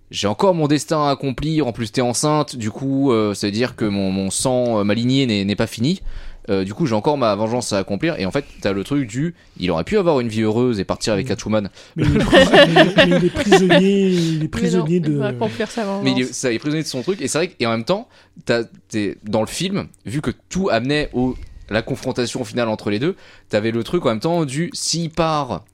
j'ai 0.09 0.27
encore 0.27 0.55
mon 0.55 0.67
destin 0.67 1.05
à 1.05 1.11
accomplir. 1.11 1.67
En 1.67 1.73
plus 1.73 1.91
t'es 1.91 2.01
enceinte. 2.01 2.55
Du 2.55 2.71
coup 2.71 3.11
euh, 3.11 3.33
ça 3.33 3.47
veut 3.47 3.51
dire 3.51 3.75
que 3.75 3.85
mon, 3.85 4.09
mon 4.11 4.31
sang 4.31 4.79
euh, 4.79 4.83
ma 4.83 4.93
lignée 4.95 5.25
n'est 5.27 5.43
n'est 5.45 5.55
pas 5.55 5.67
finie 5.67 6.01
Euh, 6.49 6.63
du 6.63 6.73
coup 6.73 6.85
j'ai 6.85 6.95
encore 6.95 7.17
ma 7.17 7.35
vengeance 7.35 7.73
à 7.73 7.77
accomplir 7.77 8.17
et 8.19 8.25
en 8.25 8.31
fait 8.31 8.45
t'as 8.61 8.71
le 8.71 8.83
truc 8.85 9.05
du 9.05 9.35
il 9.59 9.69
aurait 9.69 9.83
pu 9.83 9.97
avoir 9.97 10.21
une 10.21 10.29
vie 10.29 10.43
heureuse 10.43 10.79
et 10.79 10.85
partir 10.85 11.11
avec 11.11 11.27
Catwoman 11.27 11.69
Mais 11.97 12.05
il 12.05 12.15
est 12.15 12.19
prisonnier, 12.23 12.93
mais 12.97 13.07
il 13.07 13.25
est 13.25 13.29
prisonnier, 13.29 14.07
il 14.07 14.35
est 14.35 14.37
Mais 14.37 14.43
non, 14.43 14.49
prisonnier 14.49 14.95
il 14.95 15.01
de. 15.01 15.17
va 15.17 15.27
accomplir 15.27 15.69
sa 15.69 15.83
vengeance. 15.83 16.03
Mais 16.05 16.11
il 16.13 16.21
est, 16.21 16.33
ça, 16.33 16.51
il 16.51 16.55
est 16.55 16.59
prisonnier 16.59 16.83
de 16.83 16.87
son 16.87 17.01
truc. 17.01 17.21
Et 17.21 17.27
c'est 17.27 17.37
vrai 17.37 17.47
que, 17.49 17.53
et 17.59 17.65
en 17.65 17.71
même 17.71 17.83
temps, 17.83 18.07
t'as, 18.45 18.63
t'es, 18.87 19.17
dans 19.23 19.41
le 19.41 19.47
film, 19.47 19.87
vu 20.05 20.21
que 20.21 20.31
tout 20.49 20.69
amenait 20.71 21.09
au, 21.13 21.35
la 21.69 21.81
confrontation 21.81 22.45
finale 22.45 22.69
entre 22.69 22.89
les 22.91 22.99
deux, 22.99 23.15
t'avais 23.49 23.71
le 23.71 23.83
truc 23.83 24.05
en 24.05 24.09
même 24.09 24.19
temps 24.21 24.45
du 24.45 24.69
s'il 24.73 25.09
part, 25.09 25.65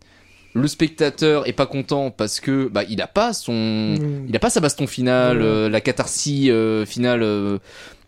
le 0.55 0.67
spectateur 0.67 1.47
est 1.47 1.53
pas 1.53 1.65
content 1.67 2.09
parce 2.11 2.39
que 2.39 2.67
bah 2.67 2.83
il 2.89 3.01
a 3.01 3.07
pas 3.07 3.33
son, 3.33 3.53
Mm. 3.53 4.25
il 4.29 4.35
a 4.35 4.39
pas 4.39 4.49
sa 4.49 4.59
baston 4.59 4.87
finale, 4.87 5.37
Ouais. 5.37 5.43
euh, 5.45 5.69
la 5.69 5.81
catharsis 5.81 6.49
euh, 6.49 6.85
finale 6.85 7.21
euh, 7.23 7.57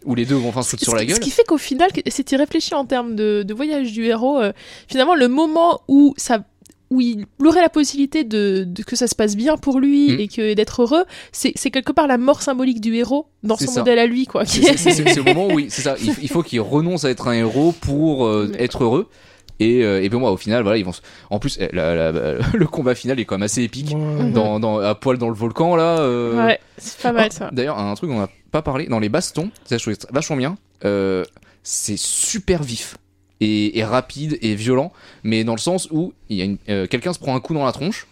où 0.05 0.15
les 0.15 0.25
deux 0.25 0.35
vont 0.35 0.49
enfin 0.49 0.61
se 0.61 0.69
foutre 0.71 0.83
sur 0.83 0.95
la 0.95 1.05
gueule. 1.05 1.15
Ce 1.15 1.19
qui 1.21 1.31
fait 1.31 1.43
qu'au 1.43 1.57
final, 1.57 1.89
c'est 2.07 2.31
y 2.31 2.35
réfléchir 2.35 2.77
en 2.77 2.85
termes 2.85 3.15
de, 3.15 3.43
de 3.43 3.53
voyage 3.53 3.91
du 3.91 4.05
héros. 4.05 4.39
euh, 4.39 4.51
finalement, 4.87 5.15
le 5.15 5.27
moment 5.27 5.81
où 5.87 6.13
ça 6.17 6.43
où 6.91 7.01
il 7.01 7.25
aurait 7.43 7.61
la 7.61 7.69
possibilité 7.69 8.23
de, 8.23 8.63
de- 8.67 8.83
que 8.83 8.95
ça 8.95 9.07
se 9.07 9.15
passe 9.15 9.35
bien 9.35 9.57
pour 9.57 9.79
lui 9.79 10.11
Mm. 10.11 10.19
et 10.19 10.27
que 10.27 10.53
d'être 10.53 10.83
heureux, 10.83 11.03
c'est 11.31 11.53
quelque 11.71 11.91
part 11.91 12.05
la 12.05 12.19
mort 12.19 12.43
symbolique 12.43 12.79
du 12.79 12.95
héros 12.95 13.25
dans 13.41 13.57
son 13.57 13.65
ça. 13.71 13.79
modèle 13.79 13.97
à 13.97 14.05
lui, 14.05 14.27
quoi. 14.27 14.45
C'est, 14.45 15.19
au 15.19 15.23
moment 15.25 15.47
où 15.47 15.57
il, 15.59 15.71
ça, 15.71 15.95
il, 15.99 16.13
il 16.21 16.29
faut 16.29 16.43
qu'il 16.43 16.61
renonce 16.61 17.03
à 17.03 17.09
être 17.09 17.27
un 17.27 17.33
héros 17.33 17.73
pour 17.81 18.25
euh, 18.27 18.49
Ouais. 18.53 18.63
être 18.63 18.83
heureux. 18.83 19.09
Et, 19.59 19.83
euh, 19.83 20.03
et 20.03 20.09
puis 20.09 20.17
moi, 20.19 20.31
au 20.31 20.37
final, 20.37 20.63
voilà, 20.63 20.77
ils 20.77 20.83
vont. 20.85 20.91
se- 20.91 21.01
En 21.29 21.39
plus, 21.39 21.57
eh, 21.61 21.69
la- 21.73 22.11
la- 22.11 22.37
le 22.53 22.67
combat 22.67 22.93
final 22.95 23.19
est 23.19 23.25
quand 23.25 23.35
même 23.35 23.43
assez 23.43 23.63
épique. 23.63 23.93
Ouais. 23.95 24.31
dans, 24.31 24.59
dans, 24.59 24.79
à 24.79 24.95
poil 24.95 25.17
dans 25.17 25.29
le 25.29 25.35
volcan 25.35 25.75
là. 25.75 25.99
euh. 25.99 26.45
Ouais, 26.45 26.59
c'est 26.77 27.01
pas 27.01 27.11
mal 27.13 27.29
Oh, 27.31 27.35
ça. 27.35 27.49
D'ailleurs, 27.51 27.79
un 27.79 27.93
truc 27.95 28.09
dont 28.09 28.17
on 28.17 28.21
n'a 28.21 28.29
pas 28.51 28.61
parlé, 28.61 28.87
dans 28.87 28.99
les 28.99 29.09
bastons, 29.09 29.49
ça 29.65 29.77
je 29.77 29.81
trouvais 29.83 29.97
vachement 30.11 30.35
bien, 30.37 30.57
euh, 30.83 31.23
c'est 31.63 31.97
super 31.97 32.63
vif. 32.63 32.97
et, 33.41 33.77
et 33.79 33.83
rapide 33.83 34.37
et 34.41 34.55
violent, 34.55 34.93
mais 35.23 35.43
dans 35.43 35.53
le 35.55 35.59
sens 35.59 35.89
où 35.91 36.13
il 36.29 36.37
y 36.37 36.41
a 36.41 36.45
une- 36.45 36.57
euh, 36.69 36.87
quelqu'un 36.87 37.11
se 37.11 37.19
prend 37.19 37.35
un 37.35 37.39
coup 37.41 37.53
dans 37.53 37.65
la 37.65 37.71
tronche, 37.73 38.07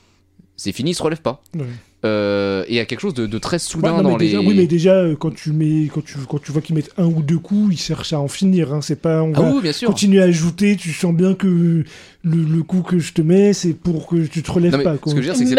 c'est 0.58 0.72
fini, 0.74 0.92
il 0.92 0.96
se 0.96 1.02
relève 1.04 1.22
pas. 1.22 1.42
Ouais. 1.56 1.64
Euh, 2.06 2.64
et 2.68 2.72
il 2.74 2.76
y 2.76 2.80
a 2.80 2.86
quelque 2.86 3.00
chose 3.00 3.14
de, 3.14 3.28
de 3.28 3.38
très 3.38 3.56
Ouais, 3.56 3.60
soudain 3.60 4.02
non, 4.02 4.12
dans 4.12 4.18
déjà, 4.18 4.40
les. 4.40 4.46
Oui, 4.48 4.56
mais 4.56 4.68
déjà, 4.68 4.94
euh, 4.96 5.16
quand 5.16 5.34
tu, 5.34 5.52
mets, 5.52 5.88
quand, 5.94 6.04
tu, 6.04 6.18
quand 6.30 6.42
tu 6.42 6.52
vois 6.52 6.62
qu'ils 6.62 6.76
mettent 6.76 6.92
un 6.98 7.06
ou 7.06 7.22
deux 7.22 7.40
coups, 7.40 7.74
ils 7.76 7.80
cherchent 7.80 8.12
à 8.14 8.20
en 8.20 8.28
finir. 8.28 8.74
Hein. 8.74 8.82
C'est 8.82 9.02
pas, 9.02 9.24
on 9.24 9.32
Ah 9.36 9.42
va 9.42 9.52
oui, 9.54 9.62
bien 9.62 9.72
sûr. 9.72 9.88
continuer 9.88 10.22
à 10.22 10.26
ajouter. 10.26 10.76
Tu 10.76 10.92
sens 10.92 11.14
bien 11.14 11.34
que 11.34 11.84
le, 12.26 12.38
le 12.44 12.64
coup 12.64 12.82
que 12.84 13.00
je 13.00 13.12
te 13.12 13.22
mets, 13.22 13.52
c'est 13.52 13.74
pour 13.74 14.08
que 14.08 14.16
tu 14.28 14.42
te 14.44 14.50
relèves 14.52 14.78
Non, 14.78 14.84
pas. 14.84 14.94
ce 14.94 14.98
Quoi. 15.00 15.14
que 15.14 15.22
je 15.22 15.28
veux 15.28 15.34
dire, 15.34 15.36
c'est 15.36 15.44
que 15.44 15.50
c'est 15.50 15.56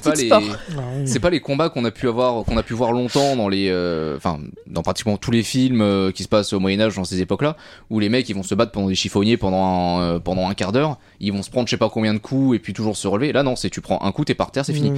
pas- 0.00 0.10
les 0.14 0.16
c'est 0.16 0.28
pas. 0.28 0.40
Ah. 0.78 0.80
C'est 1.04 1.18
pas 1.18 1.30
les 1.30 1.40
combats 1.40 1.68
qu'on 1.68 1.84
a 1.84 1.90
pu 1.90 2.06
avoir, 2.08 2.44
qu'on 2.44 2.56
a 2.56 2.62
pu 2.62 2.74
voir 2.74 2.92
longtemps 2.92 3.34
dans 3.34 3.48
les, 3.48 3.68
euh, 3.70 4.16
enfin, 4.16 4.38
dans 4.68 4.82
pratiquement 4.82 5.16
tous 5.16 5.32
les 5.32 5.42
films 5.42 5.80
euh, 5.80 6.12
qui 6.12 6.22
se 6.22 6.28
passent 6.28 6.52
au 6.52 6.60
Moyen 6.60 6.80
Âge 6.80 6.94
dans 6.94 7.04
ces 7.04 7.20
époques-là, 7.20 7.56
où 7.90 7.98
les 7.98 8.08
mecs 8.08 8.28
ils 8.28 8.34
vont 8.36 8.44
se 8.44 8.54
battre 8.54 8.70
pendant 8.72 8.88
des 8.88 8.94
chiffonniers 8.94 9.36
pendant 9.36 9.64
un, 9.64 10.00
euh, 10.00 10.18
pendant 10.20 10.48
un 10.48 10.54
quart 10.54 10.70
d'heure, 10.72 10.98
ils 11.18 11.32
vont 11.32 11.42
se 11.42 11.50
prendre 11.50 11.66
je 11.66 11.72
sais 11.72 11.76
pas 11.76 11.90
combien 11.90 12.14
de 12.14 12.18
coups 12.18 12.56
et 12.56 12.58
puis 12.60 12.72
toujours 12.72 12.96
se 12.96 13.08
relever. 13.08 13.32
Là 13.32 13.42
non, 13.42 13.56
c'est 13.56 13.70
tu 13.70 13.80
prends 13.80 14.00
un 14.02 14.12
coup, 14.12 14.24
t'es 14.24 14.34
par 14.34 14.52
terre, 14.52 14.64
c'est 14.64 14.74
fini. 14.74 14.92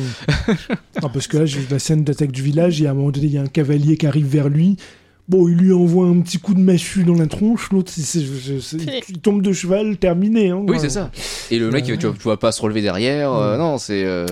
Non, 1.02 1.08
parce 1.12 1.26
que 1.26 1.38
là, 1.38 1.46
j'ai 1.46 1.60
la 1.70 1.78
scène 1.78 2.04
d'attaque 2.04 2.32
du 2.32 2.42
village, 2.42 2.82
et 2.82 2.86
à 2.86 2.90
un 2.90 2.94
moment 2.94 3.10
donné, 3.10 3.26
il 3.28 3.32
y 3.32 3.38
a 3.38 3.42
un 3.42 3.46
cavalier 3.46 3.96
qui 3.96 4.06
arrive 4.06 4.26
vers 4.26 4.48
lui. 4.48 4.76
Bon, 5.28 5.46
il 5.46 5.56
lui 5.56 5.72
envoie 5.74 6.06
un 6.06 6.20
petit 6.20 6.38
coup 6.38 6.54
de 6.54 6.60
massue 6.60 7.04
dans 7.04 7.14
la 7.14 7.26
tronche, 7.26 7.70
l'autre, 7.70 7.92
c'est- 7.94 8.00
c'est- 8.00 8.60
c'est- 8.60 8.78
Fini. 8.78 9.00
il 9.10 9.18
tombe 9.18 9.42
de 9.42 9.52
cheval, 9.52 9.98
terminé. 9.98 10.48
Hein, 10.50 10.64
Oui, 10.66 10.78
c'est 10.80 10.88
ça. 10.88 11.10
Et 11.50 11.58
le 11.58 11.66
mec, 11.70 11.84
Ouais. 11.86 11.96
tu, 11.98 12.06
vois- 12.06 12.14
tu 12.16 12.22
vois 12.22 12.38
pas 12.38 12.50
se 12.50 12.62
relever 12.62 12.80
derrière. 12.80 13.32
euh, 13.34 13.58
non, 13.58 13.76
c'est. 13.76 14.04
euh, 14.04 14.26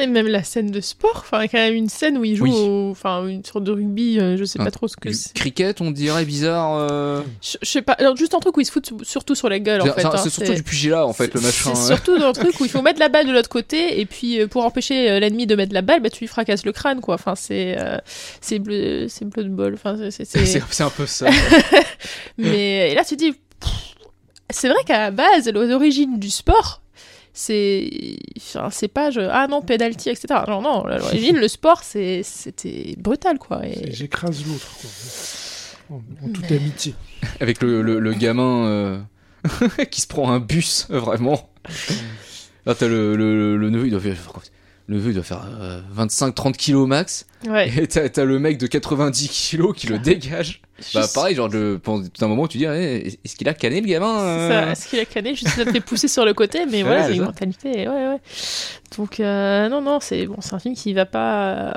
Et 0.00 0.06
même 0.06 0.26
la 0.26 0.42
scène 0.42 0.70
de 0.70 0.80
sport, 0.80 1.16
enfin, 1.18 1.46
quand 1.46 1.58
même 1.58 1.74
une 1.74 1.88
scène 1.88 2.16
où 2.18 2.24
il 2.24 2.36
joue 2.36 2.44
Oui. 2.44 2.52
au- 2.54 2.90
enfin, 2.90 3.26
une 3.26 3.44
sorte 3.44 3.64
de 3.64 3.72
rugby, 3.72 4.18
euh, 4.18 4.36
je 4.36 4.44
sais 4.44 4.58
pas 4.58 4.70
trop 4.70 4.88
ce 4.88 4.96
que 4.96 5.12
c'est. 5.12 5.32
cricket, 5.34 5.80
on 5.80 5.90
dirait 5.90 6.24
bizarre. 6.24 6.76
euh, 6.90 7.22
Je, 7.42 7.56
je 7.62 7.68
sais 7.68 7.82
pas, 7.82 7.92
alors 7.92 8.16
juste 8.16 8.34
un 8.34 8.40
truc 8.40 8.56
où 8.56 8.60
il 8.60 8.64
se 8.64 8.72
fout 8.72 8.90
surtout 9.02 9.34
sur 9.34 9.48
la 9.48 9.58
gueule 9.58 9.82
en 9.82 9.84
c'est 9.84 9.92
fait. 9.92 10.04
hein, 10.06 10.12
c'est 10.16 10.30
surtout 10.30 10.54
du 10.54 10.62
pugilat 10.62 11.06
en 11.06 11.12
fait, 11.12 11.32
le 11.34 11.40
machin. 11.40 11.74
C'est 11.74 11.86
surtout 11.86 12.18
dans 12.18 12.28
le 12.28 12.32
truc 12.32 12.58
où 12.60 12.64
il 12.64 12.70
faut 12.70 12.82
mettre 12.82 12.98
la 13.00 13.08
balle 13.08 13.26
de 13.26 13.32
l'autre 13.32 13.48
côté 13.48 14.00
et 14.00 14.06
puis 14.06 14.40
euh, 14.40 14.46
pour 14.46 14.64
empêcher 14.64 15.20
l'ennemi 15.20 15.46
de 15.46 15.54
mettre 15.56 15.74
la 15.74 15.82
balle, 15.82 16.00
bah 16.00 16.10
tu 16.10 16.20
lui 16.20 16.28
fracasses 16.28 16.64
le 16.64 16.72
crâne 16.72 17.00
quoi. 17.00 17.14
Enfin 17.16 17.34
c'est 17.34 17.76
c'est 18.40 18.58
bleu 18.58 19.06
c'est 19.08 19.24
bleu 19.24 19.44
de 19.44 19.48
bol. 19.50 19.74
Enfin 19.74 19.96
c'est- 20.10 20.82
un 20.82 20.90
peu 20.90 21.06
ça. 21.06 21.28
mais 22.38 22.90
et 22.92 22.94
là 22.94 23.04
tu 23.04 23.16
te 23.16 23.22
dis 23.24 23.34
c'est 24.50 24.68
vrai 24.68 24.78
qu'à 24.86 24.98
la 24.98 25.10
base 25.10 25.48
l'origine 25.48 26.18
du 26.18 26.30
sport 26.30 26.82
c'est 27.32 27.90
enfin, 28.36 28.68
c'est 28.70 28.88
pas 28.88 29.10
je... 29.10 29.20
ah 29.20 29.46
non 29.48 29.62
penalty 29.62 30.10
etc. 30.10 30.40
Non 30.48 30.62
non 30.62 30.84
à 30.84 30.98
l'origine 30.98 31.36
le 31.36 31.48
sport 31.48 31.82
c'est 31.82 32.22
c'était 32.22 32.94
brutal 32.98 33.38
quoi. 33.38 33.66
Et... 33.66 33.92
J'écrase 33.92 34.44
l'autre. 34.46 34.68
quoi. 34.80 35.96
En, 35.96 36.26
en 36.26 36.32
toute 36.32 36.50
amitié. 36.52 36.94
Avec 37.40 37.60
le, 37.62 37.82
le, 37.82 37.98
le 37.98 38.14
gamin 38.14 38.66
euh, 38.66 38.98
qui 39.90 40.00
se 40.00 40.06
prend 40.06 40.30
un 40.30 40.38
bus, 40.38 40.86
euh, 40.90 41.00
vraiment. 41.00 41.50
Là, 42.66 42.74
t'as 42.76 42.86
le, 42.86 43.16
le, 43.16 43.56
le 43.56 43.70
neveu, 43.70 43.86
il 43.86 43.90
doit 43.90 44.00
faire. 44.00 44.16
Le 44.86 44.96
neveu, 44.96 45.10
il 45.10 45.14
doit 45.14 45.22
faire 45.24 45.44
25-30 45.96 46.52
kilos 46.52 46.86
max. 46.86 47.26
Ouais. 47.46 47.70
Et 47.76 47.88
t'as 47.88 48.08
t'as 48.08 48.24
le 48.24 48.38
mec 48.38 48.58
de 48.58 48.66
90 48.66 49.28
kilos 49.28 49.76
qui 49.76 49.88
le 49.88 49.98
dégage. 49.98 50.62
Bah, 50.94 51.06
pareil, 51.14 51.34
genre, 51.34 51.48
de, 51.48 51.78
pendant 51.82 52.06
tout 52.06 52.24
un 52.24 52.28
moment, 52.28 52.46
tu 52.48 52.58
dis, 52.58 52.64
eh, 52.64 53.06
est-ce 53.24 53.36
qu'il 53.36 53.48
a 53.48 53.54
canné 53.54 53.80
le 53.80 53.86
gamin 53.86 54.18
C'est 54.18 54.24
euh 54.24 54.48
ça, 54.48 54.72
est-ce 54.72 54.88
qu'il 54.88 54.98
a 55.00 55.04
canné? 55.04 55.34
Juste 55.34 55.48
ça 55.54 55.64
te 55.64 55.70
fait 55.72 55.80
pousser 55.80 56.08
sur 56.08 56.24
le 56.24 56.34
côté, 56.34 56.60
mais 56.70 56.82
voilà, 56.82 57.02
Ouais, 57.02 57.06
c'est 57.08 57.12
une 57.14 57.20
ça. 57.20 57.26
mentalité. 57.26 57.88
Ouais, 57.88 58.08
ouais. 58.08 58.18
Donc, 58.98 59.20
euh, 59.20 59.68
non, 59.68 59.80
non, 59.82 59.98
c'est 60.00 60.26
bon, 60.26 60.36
c'est 60.40 60.54
un 60.54 60.58
film 60.58 60.74
qui 60.74 60.92
va 60.94 61.06
pas. 61.06 61.74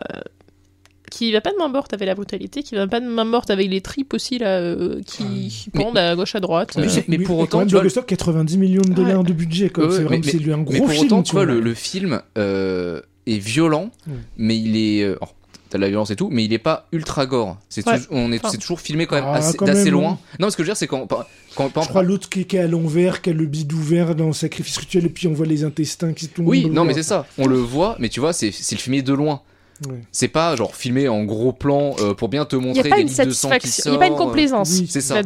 Qui 1.11 1.31
va 1.31 1.41
pas 1.41 1.51
de 1.51 1.57
main 1.57 1.67
morte 1.67 1.93
avec 1.93 2.07
la 2.07 2.15
brutalité, 2.15 2.63
qui 2.63 2.73
va 2.73 2.87
pas 2.87 2.99
de 2.99 3.05
main 3.05 3.23
morte 3.23 3.51
avec 3.51 3.69
les 3.69 3.81
tripes 3.81 4.15
aussi, 4.15 4.39
là, 4.39 4.57
euh, 4.59 4.99
qui, 5.05 5.47
qui 5.49 5.69
Mais- 5.71 5.83
pendent 5.83 5.97
à 5.99 6.15
gauche 6.15 6.33
à 6.33 6.39
droite. 6.39 6.73
Mais 6.75 6.87
euh. 6.87 7.01
mais 7.07 7.19
pour 7.19 7.37
autant, 7.37 7.49
quand 7.51 7.57
même, 7.59 7.67
tu 7.67 7.73
vois- 7.73 7.81
Blockbuster, 7.81 8.01
90 8.07 8.57
millions 8.57 8.81
de 8.81 8.93
dollars 8.93 9.23
de 9.23 9.31
budget. 9.33 9.69
quoi. 9.69 9.85
Ouais, 9.85 9.91
c'est 9.91 9.97
ouais, 9.99 10.03
vraiment 10.05 10.21
mais- 10.25 10.31
c'est 10.31 10.39
lui 10.39 10.51
un 10.51 10.57
Mais 10.57 10.63
gros 10.63 10.77
pour 10.77 10.89
film. 10.91 11.05
autant, 11.05 11.21
tu 11.21 11.33
vois, 11.33 11.45
le, 11.45 11.59
le 11.59 11.73
film 11.75 12.19
euh, 12.39 12.99
est 13.27 13.37
violent, 13.37 13.91
Ouais. 14.07 14.13
mais 14.37 14.57
il 14.57 14.75
est. 14.75 15.03
euh, 15.03 15.17
alors, 15.17 15.35
T'as 15.73 15.79
de 15.79 15.81
la 15.81 15.89
violence 15.89 16.11
et 16.11 16.15
tout, 16.15 16.29
mais 16.31 16.45
il 16.45 16.53
est 16.53 16.59
pas 16.59 16.85
ultra 16.91 17.25
gore. 17.25 17.57
C'est 17.67 17.83
Ouais. 17.87 17.95
on 18.11 18.31
est, 18.31 18.37
Enfin. 18.37 18.49
c'est 18.51 18.59
toujours 18.59 18.79
filmé 18.79 19.07
quand 19.07 19.15
même 19.15 19.25
Ah, 19.27 19.37
assez- 19.37 19.57
quand 19.57 19.65
d'assez 19.65 19.85
même, 19.85 19.93
loin. 19.93 20.11
hein. 20.11 20.17
Non, 20.39 20.51
ce 20.51 20.55
que 20.55 20.61
je 20.61 20.67
veux 20.67 20.71
dire, 20.71 20.77
c'est 20.77 20.85
quand, 20.85 21.07
quand, 21.07 21.69
quand- 21.73 21.81
Je 21.81 21.87
crois 21.89 22.03
l'autre 22.03 22.29
qui, 22.29 22.45
qui 22.45 22.57
est 22.57 22.59
à 22.59 22.67
l'envers, 22.67 23.23
qui 23.23 23.31
a 23.31 23.33
le 23.33 23.47
bide 23.47 23.73
ouvert 23.73 24.13
dans 24.13 24.27
le 24.27 24.33
sacrifice 24.33 24.77
rituel, 24.77 25.05
et 25.05 25.09
puis 25.09 25.25
on 25.27 25.33
voit 25.33 25.47
les 25.47 25.63
intestins 25.63 26.13
qui 26.13 26.27
tombent. 26.27 26.47
Oui, 26.47 26.67
non, 26.69 26.85
mais 26.85 26.93
c'est 26.93 27.01
ça. 27.01 27.25
On 27.39 27.47
le 27.47 27.57
voit, 27.57 27.95
mais 27.97 28.09
tu 28.09 28.19
vois, 28.19 28.33
c'est 28.33 28.51
c'est 28.51 28.75
filmé 28.75 29.01
de 29.01 29.13
loin. 29.13 29.41
Ouais. 29.89 29.95
C'est 30.11 30.27
pas 30.27 30.55
genre 30.55 30.75
filmé 30.75 31.07
en 31.07 31.23
gros 31.23 31.53
plan 31.53 31.95
euh, 32.01 32.13
pour 32.13 32.29
bien 32.29 32.45
te 32.45 32.55
Il 32.55 32.59
n'y 32.61 32.67
montrer 32.67 32.81
a 32.81 32.83
pas 32.91 32.95
des 32.97 33.01
une 33.01 33.07
lignes 33.07 33.25
de 33.25 33.31
sang 33.31 33.49
qui 33.49 33.53
satisfaction, 33.67 33.83
il 33.87 33.91
n'y 33.93 33.95
a 33.97 33.99
pas 33.99 34.05
une 34.05 34.11
sortent. 34.13 34.25
complaisance 34.27 34.69
Oui, 34.79 34.85
c'est 34.87 35.01
ça. 35.01 35.19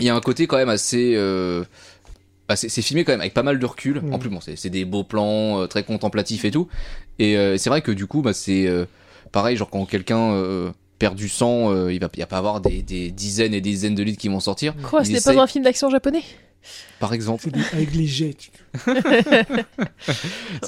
Il 0.00 0.04
y 0.04 0.08
a 0.08 0.14
un 0.16 0.20
côté 0.20 0.48
quand 0.48 0.56
même 0.56 0.68
assez. 0.70 1.12
euh, 1.14 1.62
bah, 2.48 2.56
c'est 2.56 2.68
c'est 2.68 2.82
filmé 2.82 3.04
quand 3.04 3.12
même 3.12 3.20
avec 3.20 3.32
pas 3.32 3.44
mal 3.44 3.60
de 3.60 3.64
recul. 3.66 4.02
En 4.10 4.18
plus, 4.18 4.28
bon, 4.28 4.40
c'est 4.40 4.56
c'est 4.56 4.70
des 4.70 4.84
beaux 4.84 5.04
plans 5.04 5.60
euh, 5.60 5.66
très 5.68 5.84
contemplatifs 5.84 6.44
et 6.44 6.50
tout. 6.50 6.66
Et 7.20 7.36
euh, 7.38 7.56
c'est 7.56 7.70
vrai 7.70 7.80
que 7.82 7.92
du 7.92 8.06
coup, 8.06 8.22
bah, 8.22 8.32
c'est 8.32 8.66
euh, 8.66 8.84
pareil, 9.32 9.56
genre 9.56 9.70
quand 9.70 9.84
quelqu'un 9.86 10.32
euh, 10.32 10.70
perd 10.98 11.16
du 11.16 11.28
sang, 11.28 11.72
euh, 11.72 11.92
il 11.92 11.98
va, 12.00 12.08
il 12.14 12.20
va 12.20 12.26
pas 12.26 12.38
avoir 12.38 12.60
des, 12.60 12.82
des 12.82 13.10
dizaines 13.10 13.54
et 13.54 13.60
des 13.60 13.70
dizaines 13.70 13.94
de 13.94 14.02
litres 14.02 14.20
qui 14.20 14.28
vont 14.28 14.40
sortir. 14.40 14.74
Quoi, 14.82 15.04
ce 15.04 15.10
n'est 15.10 15.18
essaye- 15.18 15.34
pas 15.36 15.42
un 15.42 15.46
film 15.46 15.64
d'action 15.64 15.90
japonais? 15.90 16.22
Par 17.00 17.12
exemple, 17.12 17.48
avec 17.72 17.92
les 17.92 18.06
jets. 18.06 18.36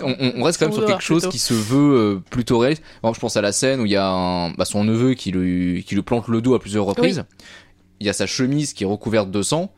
on, 0.02 0.14
on- 0.18 0.32
on 0.36 0.42
reste 0.42 0.58
quand 0.58 0.66
même 0.66 0.74
sur 0.74 0.84
quelque 0.86 1.02
chose 1.02 1.22
plutôt. 1.22 1.30
qui 1.30 1.38
se 1.38 1.54
veut 1.54 1.94
euh, 1.96 2.22
plutôt 2.30 2.58
réaliste. 2.58 2.82
Bon, 3.02 3.12
je 3.14 3.20
pense 3.20 3.36
à 3.36 3.40
la 3.42 3.52
scène 3.52 3.80
où 3.80 3.86
il 3.86 3.92
y 3.92 3.96
a 3.96 4.08
un, 4.08 4.50
bah, 4.54 4.64
son 4.64 4.84
neveu 4.84 5.14
qui 5.14 5.30
lui, 5.30 5.84
qui 5.86 5.94
lui 5.94 6.02
plante 6.02 6.28
le 6.28 6.40
dos 6.40 6.54
à 6.54 6.58
plusieurs 6.60 6.84
reprises. 6.84 7.24
Il 8.00 8.06
y 8.06 8.10
a 8.10 8.12
sa 8.12 8.26
chemise 8.26 8.72
qui 8.72 8.84
est 8.84 8.86
recouverte 8.86 9.30
de 9.30 9.42
sang. 9.42 9.72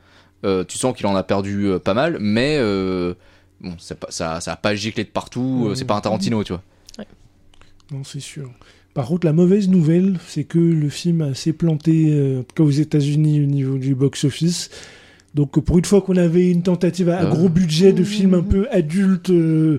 Euh, 0.44 0.64
tu 0.64 0.79
sens 0.79 0.96
qu'il 0.96 1.07
en 1.07 1.14
a 1.16 1.22
perdu 1.22 1.64
euh, 1.66 1.79
pas 1.79 1.94
mal, 1.94 2.18
mais 2.20 2.57
euh, 2.59 3.14
bon, 3.61 3.77
pas- 4.01 4.11
ça, 4.11 4.40
ça 4.40 4.53
a 4.53 4.57
pas 4.57 4.75
giclé 4.75 5.05
de 5.05 5.11
partout. 5.11 5.64
euh, 5.66 5.68
Mhm. 5.70 5.77
C'est 5.77 5.85
pas 5.85 5.96
un 5.96 6.01
Tarantino, 6.01 6.42
tu 6.44 6.53
vois. 6.53 6.62
Non, 7.92 8.03
c'est 8.05 8.20
sûr. 8.20 8.51
Par 8.96 9.06
contre, 9.09 9.26
la 9.26 9.32
mauvaise 9.35 9.68
nouvelle, 9.68 10.18
c'est 10.26 10.44
que 10.44 10.59
le 10.59 10.88
film 10.88 11.35
s'est 11.35 11.52
planté, 11.52 12.06
euh, 12.09 12.40
en 12.40 12.42
tout 12.44 12.54
cas 12.56 12.62
aux 12.62 12.70
États-Unis, 12.70 13.42
au 13.42 13.46
niveau 13.46 13.76
du 13.76 13.94
box-office. 13.94 14.70
Donc, 15.35 15.59
euh, 15.59 15.61
pour 15.61 15.76
une 15.78 15.85
fois 15.85 16.00
qu'on 16.00 16.16
avait 16.16 16.50
une 16.50 16.62
tentative 16.62 17.11
à, 17.11 17.18
à 17.18 17.22
Ah. 17.24 17.26
gros 17.26 17.50
budget 17.50 17.92
de 17.92 18.02
film 18.02 18.32
un 18.32 18.42
peu 18.42 18.66
adulte, 18.70 19.28
euh, 19.28 19.78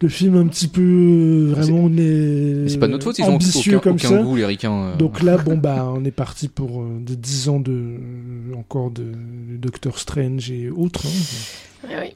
de 0.00 0.08
film 0.08 0.36
un 0.36 0.46
petit 0.48 0.66
peu 0.68 0.82
euh, 0.82 1.52
vraiment 1.52 1.86
euh, 1.86 2.62
Mais 2.64 2.68
c'est 2.68 2.76
pas 2.78 2.88
de 2.88 2.92
notre 2.92 3.04
faute, 3.04 3.18
ils 3.20 3.24
ont 3.24 3.34
ambitieux 3.36 3.76
aucun, 3.76 3.82
comme 3.90 3.96
aucun 3.96 4.08
ça. 4.08 4.22
goût, 4.22 4.34
les 4.36 4.44
ricains. 4.44 4.72
euh. 4.72 4.96
Donc 4.96 5.22
là, 5.22 5.38
bon 5.38 5.56
bah, 5.56 5.90
on 5.96 6.04
est 6.04 6.10
parti 6.10 6.48
pour 6.48 6.82
euh, 6.82 6.98
de 7.06 7.14
10 7.14 7.48
ans 7.48 7.60
de 7.60 7.70
euh, 7.72 8.54
encore 8.58 8.90
de, 8.90 9.04
de 9.04 9.56
Doctor 9.58 9.98
Strange 9.98 10.50
et 10.50 10.68
autres. 10.70 11.06
hein. 11.06 11.10
Oui, 11.84 11.94
oui. 12.00 12.08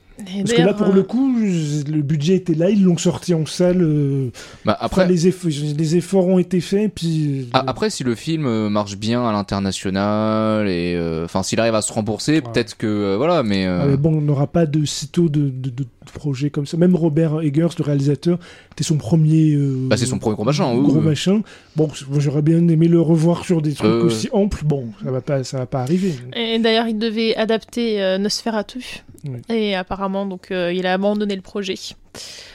Parce 0.42 0.52
que 0.52 0.60
là, 0.60 0.74
pour 0.74 0.88
euh, 0.88 0.92
le 0.92 1.02
coup, 1.02 1.34
le 1.38 2.02
budget 2.02 2.34
était 2.34 2.52
là, 2.54 2.68
ils 2.68 2.82
l'ont 2.84 2.98
sorti 2.98 3.32
en 3.32 3.46
salle. 3.46 3.80
euh, 3.80 4.28
Bah, 4.66 4.76
après, 4.78 5.08
les, 5.08 5.30
eff- 5.30 5.76
les 5.78 5.96
efforts 5.96 6.26
ont 6.26 6.38
été 6.38 6.60
faits, 6.60 6.92
puis. 6.94 7.48
Ah, 7.54 7.64
après, 7.66 7.88
si 7.88 8.04
le 8.04 8.14
film 8.14 8.44
euh, 8.44 8.68
marche 8.68 8.98
bien 8.98 9.26
à 9.26 9.32
l'international 9.32 10.68
et 10.68 10.94
euh, 10.94 11.24
enfin 11.24 11.42
s'il 11.42 11.58
arrive 11.58 11.74
à 11.74 11.80
se 11.82 11.90
rembourser, 11.92 12.42
peut-être 12.42 12.76
que 12.76 12.86
euh, 12.86 13.16
voilà, 13.16 13.42
mais 13.42 13.66
euh, 13.66 13.80
Ah, 13.82 13.86
mais 13.86 13.96
bon, 13.96 14.18
on 14.18 14.20
n'aura 14.20 14.46
pas 14.46 14.66
de 14.66 14.84
sitôt 14.84 15.30
de, 15.30 15.48
de, 15.48 15.70
de 15.70 15.84
projets 16.12 16.50
comme 16.50 16.66
ça. 16.66 16.76
Même 16.76 16.94
Robert 16.96 17.40
Eggers, 17.40 17.68
le 17.78 17.84
réalisateur, 17.84 18.38
c'était 18.70 18.84
son 18.84 18.96
premier. 18.98 19.54
euh, 19.54 19.86
bah, 19.88 19.96
c'est 19.96 20.04
son 20.06 20.18
premier 20.18 20.36
gros 20.36 20.44
machin. 20.44 20.74
gros 20.74 20.96
oui. 20.98 21.04
machin. 21.04 21.40
Bon, 21.76 21.88
j'aurais 22.18 22.42
bien 22.42 22.66
aimé 22.68 22.88
le 22.88 23.00
revoir 23.00 23.44
sur 23.46 23.62
des 23.62 23.72
trucs 23.72 23.90
Euh. 23.90 24.04
aussi 24.04 24.28
amples. 24.32 24.64
Bon, 24.66 24.88
ça 25.02 25.10
va 25.10 25.22
pas, 25.22 25.44
ça 25.44 25.56
va 25.58 25.66
pas 25.66 25.80
arriver. 25.80 26.12
Et 26.36 26.58
d'ailleurs, 26.58 26.88
il 26.88 26.98
devait 26.98 27.34
adapter 27.36 28.02
euh, 28.02 28.18
Nosferatu. 28.18 29.02
Oui. 29.24 29.40
Et 29.54 29.74
apparemment, 29.74 30.26
donc, 30.26 30.50
euh, 30.50 30.72
il 30.72 30.86
a 30.86 30.94
abandonné 30.94 31.36
le 31.36 31.42
projet. 31.42 31.74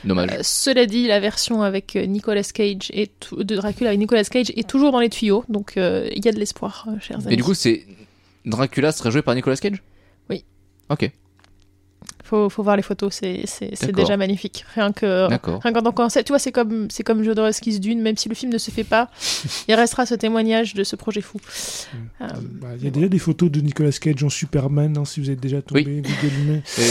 Dommage. 0.04 0.32
Euh, 0.32 0.40
cela 0.42 0.86
dit, 0.86 1.08
la 1.08 1.20
version 1.20 1.62
avec 1.62 1.96
euh, 1.96 2.06
Nicolas 2.06 2.44
Cage 2.44 2.92
et 2.92 3.12
de 3.32 3.56
Dracula 3.56 3.90
avec 3.90 4.00
Nicolas 4.00 4.24
Cage 4.24 4.52
est 4.56 4.68
toujours 4.68 4.92
dans 4.92 5.00
les 5.00 5.10
tuyaux, 5.10 5.44
donc 5.50 5.78
euh, 5.78 6.10
il 6.16 6.26
y 6.26 6.28
a 6.28 6.32
de 6.32 6.40
l'espoir, 6.40 6.88
chers 7.02 7.18
amis. 7.18 7.34
Et 7.34 7.38
du 7.38 7.44
coup, 7.44 7.54
c'est 7.54 7.86
Dracula 8.46 8.92
serait 8.92 9.12
joué 9.12 9.22
par 9.22 9.36
Nicolas 9.36 9.58
Cage? 9.58 9.82
Oui. 10.30 10.44
Ok, 10.90 11.10
faut, 12.26 12.50
faut 12.50 12.64
voir 12.64 12.76
les 12.76 12.82
photos, 12.82 13.14
c'est 13.14 13.42
c'est- 13.46 13.70
c'est 13.76 13.88
D'accord. 13.88 14.04
déjà 14.04 14.18
magnifique. 14.18 14.66
Rien 14.76 14.92
que 14.92 15.28
rien 15.30 15.72
qu'en 15.74 15.82
tant 15.82 15.92
que 15.92 15.96
concept, 15.96 16.26
tu 16.28 16.32
vois, 16.34 16.40
c'est 16.40 16.52
comme 16.52 16.88
c'est 16.90 17.04
comme 17.04 17.24
Jodorowsky's 17.24 17.80
Dune, 17.80 18.02
même 18.02 18.18
si 18.18 18.28
le 18.28 18.36
film 18.36 18.52
ne 18.52 18.58
se 18.58 18.72
fait 18.72 18.84
pas, 18.84 19.10
il 19.68 19.76
restera 19.76 20.06
ce 20.06 20.16
témoignage 20.16 20.74
de 20.74 20.84
ce 20.84 20.96
projet 20.96 21.22
fou. 21.22 21.38
Euh, 22.22 22.28
Bah, 22.62 22.70
Il 22.80 22.84
y 22.84 22.88
a 22.88 22.92
déjà 22.92 23.08
des 23.08 23.20
photos 23.20 23.50
de 23.52 23.62
Nicolas 23.62 23.92
Cage 23.92 24.24
en 24.24 24.30
Superman, 24.30 24.98
hein, 24.98 25.06
si 25.06 25.20
vous 25.22 25.30
êtes 25.30 25.40
déjà 25.40 25.62
tombé. 25.62 25.84
Google 25.84 26.34
Images. 26.44 26.64
Et, 26.80 26.82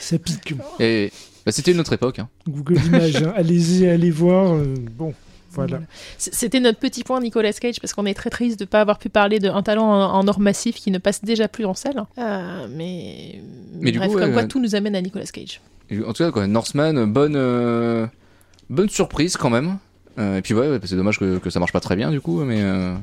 Ça 0.00 0.18
pique. 0.18 0.54
et- 0.80 1.10
bah, 1.46 1.50
c'était 1.52 1.72
une 1.72 1.80
autre 1.80 1.92
époque. 1.92 2.18
Hein. 2.20 2.28
Google 2.48 2.78
Images, 2.86 3.16
hein. 3.16 3.32
allez-y, 3.36 3.86
allez 3.88 4.10
voir. 4.10 4.54
euh, 4.54 4.74
bon, 4.96 5.12
voilà. 5.52 5.80
C'était 6.18 6.60
notre 6.60 6.78
petit 6.78 7.04
point 7.04 7.20
Nicolas 7.20 7.52
Cage 7.52 7.80
parce 7.80 7.92
qu'on 7.92 8.06
est 8.06 8.14
très 8.14 8.30
triste 8.30 8.58
de 8.58 8.64
ne 8.64 8.68
pas 8.68 8.80
avoir 8.80 8.98
pu 8.98 9.08
parler 9.08 9.38
d'un 9.38 9.62
talent 9.62 9.84
en, 9.86 10.14
en 10.18 10.28
or 10.28 10.40
massif 10.40 10.76
qui 10.76 10.90
ne 10.90 10.98
passe 10.98 11.22
déjà 11.22 11.48
plus 11.48 11.64
en 11.64 11.74
salle. 11.74 12.04
Euh, 12.18 12.66
mais 12.70 13.40
Mais 13.74 13.92
du 13.92 13.98
bref, 13.98 14.10
coup, 14.10 14.18
comme 14.18 14.28
ouais, 14.28 14.32
quoi 14.32 14.44
tout 14.44 14.60
nous 14.60 14.74
amène 14.74 14.96
à 14.96 15.00
Nicolas 15.02 15.26
Cage. 15.26 15.60
En 16.06 16.12
tout 16.12 16.24
cas, 16.24 16.30
quoi, 16.30 16.46
Northman, 16.46 17.04
bonne, 17.06 17.36
euh, 17.36 18.06
bonne 18.70 18.88
surprise 18.88 19.36
quand 19.36 19.50
même. 19.50 19.78
Euh, 20.18 20.38
et 20.38 20.42
puis 20.42 20.54
ouais, 20.54 20.68
ouais, 20.68 20.78
c'est 20.84 20.96
dommage 20.96 21.18
que, 21.18 21.38
que 21.38 21.50
ça 21.50 21.58
marche 21.58 21.72
pas 21.72 21.80
très 21.80 21.96
bien 21.96 22.10
du 22.10 22.20
coup, 22.20 22.42
mais 22.44 22.60
euh, 22.60 22.94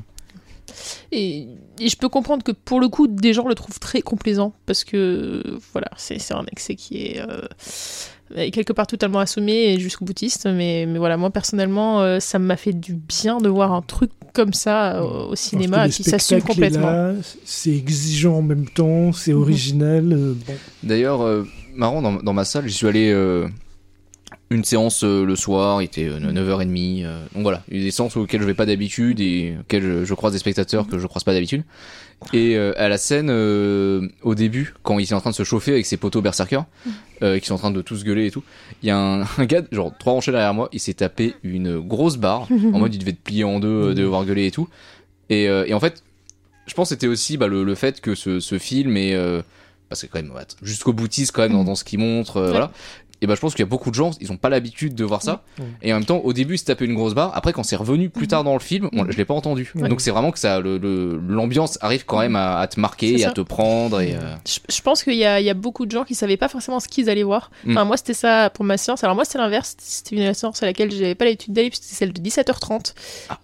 Et, 1.12 1.48
et 1.80 1.88
je 1.88 1.96
peux 1.96 2.08
comprendre 2.08 2.44
que 2.44 2.52
pour 2.52 2.80
le 2.80 2.88
coup, 2.88 3.08
des 3.08 3.32
gens 3.32 3.48
le 3.48 3.54
trouvent 3.54 3.80
très 3.80 4.00
complaisant 4.00 4.52
parce 4.66 4.84
que 4.84 5.58
voilà, 5.72 5.88
c'est 5.96 6.32
un 6.32 6.44
excès 6.52 6.76
qui 6.76 7.06
est 7.06 7.20
euh, 7.20 7.42
est 7.48 8.19
quelque 8.34 8.72
part 8.72 8.86
totalement 8.86 9.18
assommé 9.18 9.72
et 9.74 9.80
jusqu'au 9.80 10.04
boutiste. 10.04 10.46
Mais, 10.46 10.86
mais 10.86 10.98
voilà, 10.98 11.16
moi 11.16 11.30
personnellement, 11.30 12.00
euh, 12.02 12.20
ça 12.20 12.38
m'a 12.38 12.56
fait 12.56 12.72
du 12.72 12.94
bien 12.94 13.38
de 13.38 13.48
voir 13.48 13.72
un 13.72 13.82
truc 13.82 14.10
comme 14.32 14.52
ça 14.52 14.96
euh, 15.00 15.26
au 15.30 15.34
cinéma 15.36 15.88
qui 15.88 16.04
s'assume 16.04 16.40
complètement. 16.42 17.14
C'est 17.44 17.74
exigeant 17.74 18.36
en 18.36 18.42
même 18.42 18.66
temps, 18.68 19.12
c'est 19.12 19.32
Mhm. 19.32 19.40
original. 19.42 20.12
euh, 20.12 20.34
bon. 20.46 20.54
D'ailleurs, 20.82 21.22
euh, 21.22 21.44
marrant, 21.74 22.00
dans, 22.02 22.14
dans 22.22 22.32
ma 22.32 22.44
salle, 22.44 22.68
j'y 22.68 22.74
suis 22.74 22.86
allé 22.86 23.10
euh, 23.10 23.48
une 24.52 24.64
séance 24.64 25.04
euh, 25.04 25.24
le 25.24 25.36
soir, 25.36 25.80
il 25.80 25.84
était 25.84 26.08
euh, 26.08 26.18
9h30. 26.18 27.04
euh, 27.04 27.22
donc 27.34 27.42
voilà, 27.42 27.62
il 27.70 27.78
y 27.78 27.80
a 27.82 27.84
des 27.84 27.90
séances 27.92 28.16
auxquelles 28.16 28.40
je 28.40 28.46
vais 28.46 28.54
pas 28.54 28.66
d'habitude 28.66 29.20
et 29.20 29.54
auxquelles 29.60 29.82
je, 29.82 30.04
je 30.04 30.14
croise 30.14 30.32
des 30.32 30.40
spectateurs 30.40 30.88
que 30.88 30.98
je 30.98 31.06
croise 31.06 31.22
pas 31.22 31.32
d'habitude. 31.32 31.62
Et 32.32 32.56
euh, 32.56 32.72
à 32.76 32.88
la 32.88 32.98
scène, 32.98 33.28
euh, 33.30 34.08
au 34.22 34.34
début, 34.34 34.74
quand 34.82 34.98
il 34.98 35.04
est 35.04 35.12
en 35.14 35.20
train 35.20 35.30
de 35.30 35.34
se 35.36 35.44
chauffer 35.44 35.70
avec 35.72 35.86
ses 35.86 35.96
poteaux 35.96 36.20
berserkers, 36.20 36.64
euh, 37.22 37.38
qui 37.38 37.46
sont 37.46 37.54
en 37.54 37.58
train 37.58 37.70
de 37.70 37.80
tous 37.80 38.02
gueuler 38.04 38.26
et 38.26 38.30
tout, 38.32 38.42
il 38.82 38.88
y 38.88 38.90
a 38.90 38.98
un, 38.98 39.22
un 39.38 39.44
gars, 39.46 39.62
genre 39.72 39.92
trois 39.98 40.14
rangées 40.14 40.32
derrière 40.32 40.52
moi, 40.52 40.68
il 40.72 40.80
s'est 40.80 40.94
tapé 40.94 41.34
une 41.44 41.78
grosse 41.78 42.16
barre, 42.16 42.48
en 42.50 42.78
mode 42.78 42.94
il 42.94 42.98
devait 42.98 43.12
être 43.12 43.22
plié 43.22 43.44
en 43.44 43.60
deux, 43.60 43.68
euh, 43.68 43.88
de 43.94 44.02
devoir 44.02 44.24
gueuler 44.24 44.46
et 44.46 44.50
tout. 44.50 44.68
Et, 45.30 45.48
euh, 45.48 45.64
et 45.66 45.74
en 45.74 45.80
fait, 45.80 46.02
je 46.66 46.74
pense 46.74 46.88
que 46.88 46.94
c'était 46.96 47.06
aussi 47.06 47.36
bah, 47.36 47.46
le, 47.46 47.62
le 47.62 47.74
fait 47.76 48.00
que 48.00 48.16
ce, 48.16 48.40
ce 48.40 48.58
film 48.58 48.96
est 48.96 49.14
euh, 49.14 49.42
bah, 49.88 49.96
c'est 49.96 50.08
quand 50.08 50.20
même 50.20 50.32
jusqu'au 50.62 50.92
boutiste 50.92 51.32
quand 51.32 51.42
même 51.42 51.52
dans, 51.52 51.64
dans 51.64 51.74
ce 51.76 51.84
qu'il 51.84 52.00
montre 52.00 52.36
euh, 52.36 52.44
Ouais. 52.46 52.50
voilà 52.50 52.72
et 53.22 53.26
bah 53.26 53.34
je 53.34 53.40
pense 53.40 53.52
qu'il 53.54 53.62
y 53.62 53.68
a 53.68 53.68
beaucoup 53.68 53.90
de 53.90 53.94
gens 53.94 54.10
ils 54.20 54.32
ont 54.32 54.36
pas 54.36 54.48
l'habitude 54.48 54.94
de 54.94 55.04
voir 55.04 55.22
ça 55.22 55.42
et 55.82 55.92
en 55.92 55.96
même 55.96 56.04
temps 56.04 56.18
au 56.18 56.32
début 56.32 56.56
se 56.56 56.64
tapait 56.64 56.84
une 56.86 56.94
grosse 56.94 57.14
barre 57.14 57.32
après 57.36 57.52
quand 57.52 57.62
c'est 57.62 57.76
revenu 57.76 58.08
plus 58.10 58.26
tard 58.28 58.44
dans 58.44 58.54
le 58.54 58.60
film 58.60 58.88
on- 58.92 59.10
je 59.10 59.16
l'ai 59.16 59.24
pas 59.24 59.34
entendu 59.34 59.70
donc 59.74 60.00
c'est 60.00 60.10
vraiment 60.10 60.30
que 60.30 60.38
ça 60.38 60.60
le- 60.60 60.78
le- 60.78 61.20
l'ambiance 61.28 61.78
arrive 61.82 62.04
quand 62.06 62.18
même 62.18 62.36
à, 62.36 62.58
à 62.60 62.66
te 62.66 62.80
marquer 62.80 63.18
et 63.18 63.24
à 63.24 63.30
te 63.32 63.40
prendre 63.40 64.00
et 64.00 64.14
euh, 64.14 64.34
Je, 64.46 64.58
je 64.74 64.80
pense 64.82 65.02
qu'il 65.02 65.14
y 65.14 65.24
a, 65.24 65.40
il 65.40 65.44
y 65.46 65.50
a 65.50 65.54
beaucoup 65.54 65.86
de 65.86 65.90
gens 65.90 66.04
qui 66.04 66.14
savaient 66.14 66.36
pas 66.36 66.48
forcément 66.48 66.80
ce 66.80 66.88
qu'ils 66.88 67.08
allaient 67.10 67.22
voir. 67.22 67.50
Mm. 67.64 67.72
Enfin, 67.72 67.84
moi, 67.84 67.96
c'était 67.96 68.14
ça 68.14 68.50
pour 68.50 68.64
ma 68.64 68.76
séance. 68.76 69.02
Alors, 69.04 69.14
moi, 69.16 69.24
c'était 69.24 69.38
l'inverse. 69.38 69.76
C'était 69.78 70.16
une 70.16 70.34
séance 70.34 70.62
à 70.62 70.66
laquelle 70.66 70.90
j'avais 70.90 71.14
pas 71.14 71.24
l'habitude 71.24 71.52
d'aller, 71.52 71.68
puisque 71.70 71.84
c'était 71.84 71.96
celle 71.96 72.12
de 72.12 72.20
17h30. 72.20 72.94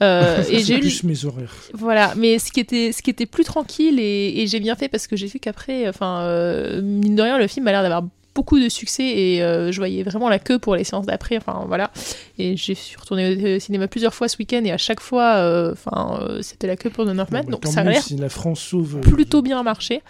Euh, 0.03 0.41
et 0.51 0.59
C'est 0.59 0.65
j'ai 0.65 0.77
eu 0.77 0.81
plus 0.81 1.05
mes 1.05 1.25
horaires. 1.25 1.55
Voilà, 1.75 2.15
mais 2.17 2.39
ce 2.39 2.51
qui 2.53 2.61
était, 2.61 2.93
ce 2.93 3.03
qui 3.03 3.11
était 3.11 3.27
plus 3.27 3.45
tranquille 3.45 3.99
et, 4.01 4.43
et 4.43 4.47
j'ai 4.47 4.61
bien 4.61 4.75
fait 4.77 4.89
parce 4.89 5.07
que 5.07 5.17
j'ai 5.17 5.27
vu 5.27 5.39
qu'après, 5.39 5.89
enfin, 5.89 6.21
euh, 6.23 6.81
mine 6.83 7.15
de 7.17 7.23
rien, 7.23 7.39
le 7.39 7.47
film 7.47 7.67
a 7.69 7.73
l'air 7.73 7.83
d'avoir 7.83 8.03
beaucoup 8.37 8.61
de 8.61 8.69
succès 8.69 9.03
et 9.05 9.43
euh, 9.43 9.73
je 9.73 9.79
voyais 9.79 10.03
vraiment 10.03 10.29
la 10.29 10.39
queue 10.39 10.59
pour 10.59 10.77
les 10.77 10.85
séances 10.85 11.07
d'après, 11.07 11.39
enfin 11.39 11.65
voilà. 11.67 11.91
Et 12.39 12.57
j'ai 12.57 12.75
suis 12.75 12.97
retourné 12.97 13.57
au 13.57 13.59
cinéma 13.59 13.89
plusieurs 13.89 14.15
fois 14.15 14.29
ce 14.29 14.37
week-end 14.37 14.63
et 14.65 14.71
à 14.71 14.79
chaque 14.79 15.01
fois, 15.01 15.37
euh, 15.37 15.73
enfin, 15.73 16.21
euh, 16.21 16.43
c'était 16.43 16.67
la 16.67 16.77
queue 16.77 16.91
pour 16.91 17.07
The 17.07 17.09
Northman, 17.09 17.43
Bon, 17.43 17.53
bah, 17.53 17.59
donc 17.63 17.73
ça 17.73 17.81
a 17.81 17.85
l'air 17.85 18.03
si 18.03 18.17
la 18.17 18.29
France 18.29 18.61
sauve. 18.61 19.01
plutôt 19.01 19.43
bien 19.43 19.63
marché. 19.63 20.03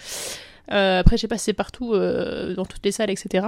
Euh, 0.72 0.98
après, 0.98 1.16
j'ai 1.16 1.28
passé 1.28 1.52
partout, 1.52 1.94
euh, 1.94 2.54
dans 2.54 2.64
toutes 2.64 2.84
les 2.84 2.90
salles, 2.90 3.10
etc. 3.10 3.46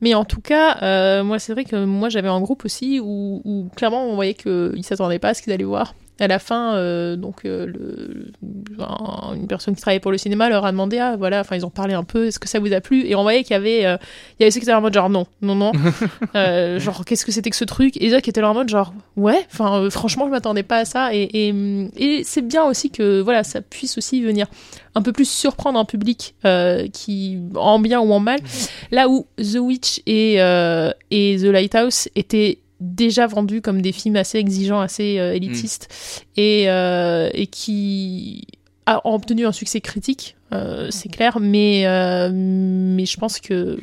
Mais 0.00 0.14
en 0.14 0.24
tout 0.24 0.40
cas, 0.40 0.78
euh, 0.82 1.24
moi, 1.24 1.40
c'est 1.40 1.52
vrai 1.52 1.64
que 1.64 1.84
moi, 1.84 2.08
j'avais 2.08 2.28
un 2.28 2.40
groupe 2.40 2.64
aussi 2.64 3.00
où, 3.00 3.42
où 3.44 3.68
clairement, 3.74 4.06
on 4.06 4.14
voyait 4.14 4.34
qu'ils 4.34 4.84
s'attendaient 4.84 5.18
pas 5.18 5.30
à 5.30 5.34
ce 5.34 5.42
qu'ils 5.42 5.52
allaient 5.52 5.64
voir. 5.64 5.94
À 6.20 6.28
la 6.28 6.38
fin, 6.38 6.74
euh, 6.76 7.16
donc, 7.16 7.44
euh, 7.44 7.66
le, 7.66 8.30
un- 8.78 9.34
une 9.34 9.46
personne 9.48 9.74
qui 9.74 9.80
travaillait 9.80 9.98
pour 9.98 10.12
le 10.12 10.18
cinéma 10.18 10.48
leur 10.48 10.64
a 10.64 10.70
demandé, 10.70 10.98
ah, 10.98 11.16
voilà, 11.16 11.40
enfin, 11.40 11.56
ils 11.56 11.64
ont 11.66 11.70
parlé 11.70 11.94
un 11.94 12.04
peu, 12.04 12.26
est-ce 12.26 12.38
que 12.38 12.48
ça 12.48 12.60
vous 12.60 12.72
a 12.72 12.80
plu? 12.80 13.06
Et 13.06 13.14
on 13.16 13.22
voyait 13.22 13.42
qu'il 13.42 13.52
y 13.54 13.56
avait, 13.56 13.86
euh, 13.86 13.96
il 14.38 14.42
y 14.42 14.44
avait 14.44 14.50
ceux 14.50 14.60
qui 14.60 14.64
étaient 14.66 14.74
en 14.74 14.80
mode 14.82 14.94
genre, 14.94 15.08
non, 15.10 15.26
non, 15.40 15.54
non. 15.54 15.72
Genre, 16.78 17.04
qu'est-ce 17.04 17.24
que 17.24 17.32
c'était 17.32 17.50
que 17.50 17.56
ce 17.56 17.64
truc? 17.64 17.96
Et 18.00 18.12
autres 18.12 18.22
qui 18.22 18.30
étaient 18.30 18.42
en 18.42 18.54
mode 18.54 18.68
genre, 18.68 18.92
ouais, 19.16 19.40
enfin, 19.52 19.88
franchement, 19.90 20.26
je 20.26 20.30
m'attendais 20.30 20.62
pas 20.62 20.78
à 20.78 20.84
ça. 20.84 21.14
Et, 21.14 21.22
et, 21.48 21.54
et 21.96 22.24
c'est 22.24 22.42
bien 22.42 22.64
aussi 22.64 22.90
que, 22.90 23.20
voilà, 23.20 23.42
ça 23.42 23.60
puisse 23.60 23.96
aussi 23.98 24.22
venir 24.22 24.46
un 24.94 25.02
peu 25.02 25.12
plus 25.12 25.28
surprendre 25.28 25.78
un 25.78 25.84
public 25.86 26.34
qui 26.92 27.38
en 27.54 27.78
bien 27.78 28.00
ou 28.00 28.12
en 28.12 28.20
mal 28.20 28.38
là 28.90 29.08
où 29.08 29.26
The 29.38 29.56
Witch 29.58 30.02
et, 30.06 30.34
et 31.10 31.36
The 31.40 31.44
Lighthouse 31.46 32.08
étaient 32.14 32.58
déjà 32.82 33.26
vendus 33.26 33.62
comme 33.62 33.80
des 33.80 33.92
films 33.92 34.16
assez 34.16 34.38
exigeants 34.38 34.80
assez 34.80 35.18
euh, 35.18 35.34
élitistes. 35.34 35.88
Et, 36.36 36.68
euh, 36.68 37.30
et 37.32 37.46
qui 37.46 38.46
a 38.86 39.00
obtenu 39.06 39.46
un 39.46 39.52
succès 39.52 39.80
critique 39.80 40.36
euh, 40.52 40.88
c'est 40.90 41.08
clair. 41.08 41.38
Mais 41.40 41.86
euh, 41.86 42.30
mais 42.32 43.06
je 43.06 43.16
pense 43.16 43.40
que 43.40 43.78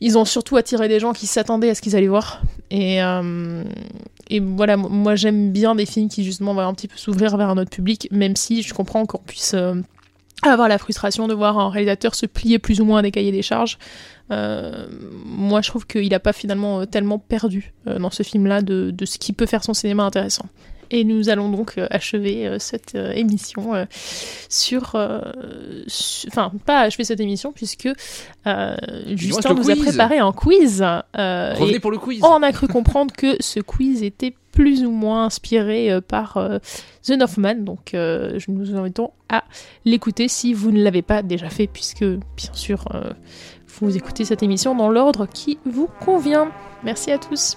ils 0.00 0.18
ont 0.18 0.24
surtout 0.24 0.56
attiré 0.56 0.88
des 0.88 1.00
gens 1.00 1.12
qui 1.12 1.26
s'attendaient 1.26 1.70
à 1.70 1.74
ce 1.74 1.82
qu'ils 1.82 1.96
allaient 1.96 2.06
voir. 2.06 2.42
Et 2.70 3.02
euh, 3.02 3.64
et 4.30 4.40
voilà, 4.40 4.76
moi 4.76 5.16
j'aime 5.16 5.52
bien 5.52 5.74
des 5.74 5.86
films 5.86 6.08
qui 6.08 6.24
justement 6.24 6.54
vont 6.54 6.60
un 6.60 6.74
petit 6.74 6.88
peu 6.88 6.96
s'ouvrir 6.96 7.36
vers 7.36 7.50
un 7.50 7.58
autre 7.58 7.70
public, 7.70 8.08
même 8.10 8.36
si 8.36 8.62
je 8.62 8.72
comprends 8.72 9.04
qu'on 9.06 9.18
puisse 9.18 9.54
euh, 9.54 9.74
avoir 10.42 10.68
la 10.68 10.78
frustration 10.78 11.28
de 11.28 11.34
voir 11.34 11.58
un 11.58 11.70
réalisateur 11.70 12.14
se 12.14 12.26
plier 12.26 12.58
plus 12.58 12.80
ou 12.80 12.84
moins 12.84 12.98
à 12.98 13.02
des 13.02 13.10
cahiers 13.10 13.32
des 13.32 13.42
charges. 13.42 13.78
Euh, 14.30 14.86
moi 15.26 15.60
je 15.60 15.68
trouve 15.68 15.86
qu'il 15.86 16.08
n'a 16.08 16.20
pas 16.20 16.32
finalement 16.32 16.80
euh, 16.80 16.86
tellement 16.86 17.18
perdu 17.18 17.74
euh, 17.86 17.98
dans 17.98 18.10
ce 18.10 18.22
film-là 18.22 18.62
de, 18.62 18.90
de 18.90 19.04
ce 19.04 19.18
qui 19.18 19.32
peut 19.32 19.46
faire 19.46 19.62
son 19.62 19.74
cinéma 19.74 20.04
intéressant. 20.04 20.46
Et 20.90 21.04
nous 21.04 21.28
allons 21.28 21.48
donc 21.48 21.74
euh, 21.78 21.86
achever 21.90 22.46
euh, 22.46 22.58
cette 22.58 22.94
euh, 22.94 23.12
émission 23.12 23.86
sur... 24.48 24.96
su- 25.86 26.26
Enfin, 26.28 26.52
pas 26.66 26.80
achever 26.80 27.04
cette 27.04 27.20
émission 27.20 27.52
puisque 27.52 27.88
Justin 29.06 29.54
nous 29.54 29.70
a 29.70 29.76
préparé 29.76 30.18
un 30.18 30.32
quiz. 30.32 30.82
revenez 30.82 31.76
et- 31.76 31.80
pour 31.80 31.90
le 31.90 31.98
quiz 31.98 32.20
on 32.22 32.42
a 32.42 32.52
cru 32.52 32.68
comprendre 32.68 33.12
que 33.14 33.36
ce 33.40 33.60
quiz 33.60 34.02
était 34.02 34.34
plus 34.52 34.84
ou 34.84 34.90
moins 34.92 35.24
inspiré 35.26 36.00
par 36.06 36.36
euh, 36.36 36.58
The 37.02 37.10
Northman, 37.18 37.64
donc 37.64 37.92
euh, 37.94 38.38
je 38.38 38.52
nous 38.52 38.76
invitons 38.76 39.10
à 39.28 39.42
l'écouter 39.84 40.28
si 40.28 40.54
vous 40.54 40.70
ne 40.70 40.80
l'avez 40.80 41.02
pas 41.02 41.22
déjà 41.22 41.48
fait, 41.50 41.66
puisque 41.66 42.04
bien 42.04 42.52
sûr 42.52 42.84
euh, 42.94 43.10
vous 43.80 43.96
écoutez 43.96 44.24
cette 44.24 44.44
émission 44.44 44.76
dans 44.76 44.88
l'ordre 44.90 45.26
qui 45.26 45.58
vous 45.66 45.88
convient. 46.04 46.52
Merci 46.84 47.10
à 47.10 47.18
tous. 47.18 47.56